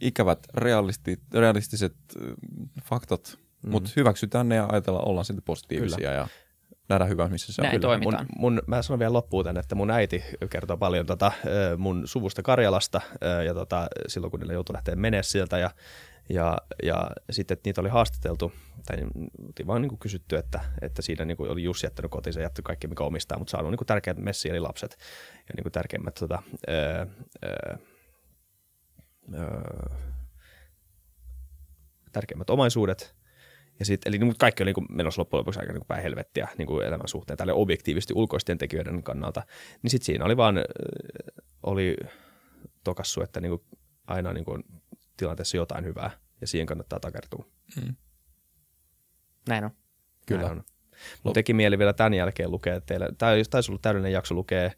ikävät 0.00 0.38
realisti, 0.54 1.18
realistiset 1.34 1.94
äh, 2.22 2.36
faktot, 2.82 3.38
mm. 3.62 3.70
mutta 3.70 3.90
hyväksytään 3.96 4.48
ne 4.48 4.54
ja 4.54 4.66
ajatellaan, 4.72 5.08
ollaan 5.08 5.24
sitten 5.24 5.42
positiivisia 5.42 5.96
Kyllä. 5.96 6.12
ja 6.12 6.28
nähdään 6.88 7.10
hyvää, 7.10 7.28
missä 7.28 7.52
se 7.52 7.62
on. 7.62 7.68
Näin 7.68 7.80
Kyllä. 7.80 7.98
Mun, 8.18 8.26
mun, 8.38 8.62
mä 8.66 8.82
sanon 8.82 8.98
vielä 8.98 9.12
loppuun 9.12 9.44
tänne, 9.44 9.60
että 9.60 9.74
mun 9.74 9.90
äiti 9.90 10.24
kertoo 10.50 10.76
paljon 10.76 11.06
tota, 11.06 11.32
mun 11.78 12.02
suvusta 12.04 12.42
Karjalasta 12.42 13.00
ja 13.44 13.54
tota, 13.54 13.88
silloin 14.08 14.30
kun 14.30 14.40
niille 14.40 14.52
joutui 14.52 14.74
lähteä 14.74 14.96
menee 14.96 15.22
sieltä 15.22 15.58
ja, 15.58 15.70
ja, 16.28 16.58
ja 16.82 17.10
sitten 17.30 17.54
että 17.54 17.68
niitä 17.68 17.80
oli 17.80 17.88
haastateltu 17.88 18.52
tai 18.86 18.96
oltiin 19.46 19.66
vaan 19.66 19.82
niin 19.82 19.88
kuin 19.88 19.98
kysytty, 19.98 20.36
että, 20.36 20.60
että 20.82 21.02
siinä 21.02 21.24
niin 21.24 21.36
kuin 21.36 21.50
oli 21.50 21.62
Jussi 21.62 21.86
jättänyt 21.86 22.10
kotinsa, 22.10 22.40
jättänyt 22.40 22.66
kaikki 22.66 22.86
mikä 22.86 23.04
omistaa, 23.04 23.38
mutta 23.38 23.50
saanut 23.50 23.70
niin 23.70 23.78
kuin 23.78 23.86
tärkeät 23.86 24.18
messi 24.18 24.50
eli 24.50 24.60
lapset 24.60 24.96
ja 25.36 25.54
niin 25.56 25.62
kuin 25.62 25.72
tärkeimmät 25.72 26.14
tota, 26.14 26.42
ö, 26.68 27.06
ö, 27.44 27.78
ö, 29.34 29.96
tärkeimmät 32.12 32.50
omaisuudet. 32.50 33.15
Ja 33.78 33.84
sit, 33.84 34.00
eli 34.06 34.18
niin 34.18 34.34
kaikki 34.38 34.62
oli 34.62 34.68
niin 34.68 34.74
kuin 34.74 34.86
menossa 34.90 35.20
loppujen 35.20 35.38
lopuksi 35.38 35.60
aika 35.60 35.72
niin 35.72 35.80
kuin 35.80 35.88
päin 35.88 36.02
helvettiä 36.02 36.48
niin 36.58 36.66
kuin 36.66 36.86
elämän 36.86 37.08
suhteen, 37.08 37.36
tälle 37.36 37.52
objektiivisesti 37.52 38.14
ulkoisten 38.16 38.58
tekijöiden 38.58 39.02
kannalta. 39.02 39.42
Niin 39.82 39.90
sitten 39.90 40.06
siinä 40.06 40.24
oli 40.24 40.36
vaan, 40.36 40.58
äh, 40.58 40.64
oli 41.62 41.96
tokassu, 42.84 43.22
että 43.22 43.40
niin 43.40 43.50
kuin 43.50 43.62
aina 44.06 44.32
niin 44.32 44.44
kuin 44.44 44.64
tilanteessa 45.16 45.56
jotain 45.56 45.84
hyvää, 45.84 46.10
ja 46.40 46.46
siihen 46.46 46.66
kannattaa 46.66 47.00
takertua. 47.00 47.46
Näin 49.48 49.64
on. 49.64 49.70
Kyllä. 50.26 50.42
Näin 50.42 50.58
on. 50.58 50.64
Mun 51.22 51.34
teki 51.34 51.52
mieli 51.54 51.78
vielä 51.78 51.92
tämän 51.92 52.14
jälkeen 52.14 52.50
lukea 52.50 52.80
teille, 52.80 53.08
tämä 53.18 53.32
taisi 53.50 53.72
olla 53.72 53.78
täydellinen 53.82 54.12
jakso 54.12 54.34
lukea. 54.34 54.64
äh, 54.64 54.72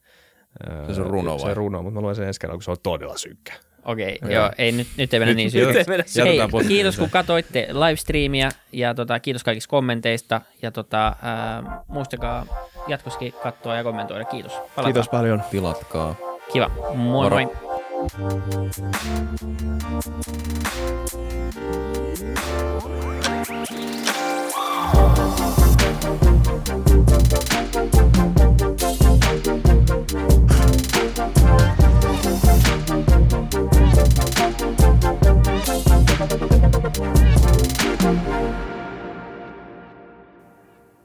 Se 0.95 1.01
on 1.01 1.07
runo 1.11 1.39
Se 1.39 1.43
vai? 1.45 1.51
on 1.51 1.57
runo, 1.57 1.83
mutta 1.83 1.95
mä 1.95 2.01
luen 2.01 2.17
sen 2.17 2.27
ensi 2.27 2.41
kerralla, 2.41 2.57
kun 2.57 2.63
se 2.63 2.71
on 2.71 2.77
todella 2.83 3.17
synkkä. 3.17 3.53
Okei, 3.85 4.19
okay, 4.23 4.35
joo, 4.35 4.51
ei, 4.59 4.73
nyt, 4.73 4.87
nyt 4.97 5.15
ei 5.15 5.21
mennä 5.21 5.35
niin 5.35 5.51
nyt 5.55 6.07
syvälle. 6.07 6.45
Hei, 6.63 6.67
kiitos 6.69 6.97
kun 6.97 7.11
katsoitte 7.11 7.69
livestreamia 7.73 8.51
ja 8.73 8.95
tota, 8.95 9.21
kiitos 9.21 9.45
kaikista 9.45 9.71
kommenteista 9.71 10.41
ja 10.63 10.71
tota, 10.71 11.17
ää, 11.23 11.83
muistakaa 11.89 12.47
jatkossakin 12.89 13.35
katsoa 13.43 13.77
ja 13.77 13.83
kommentoida. 13.85 14.25
Kiitos. 14.25 14.53
Palataan. 14.53 14.85
Kiitos 14.85 15.09
paljon. 15.09 15.43
Tilatkaa. 15.51 16.15
Kiva. 16.53 16.71
Moi 16.95 16.95
Moro. 16.95 17.37
moi. 17.37 17.69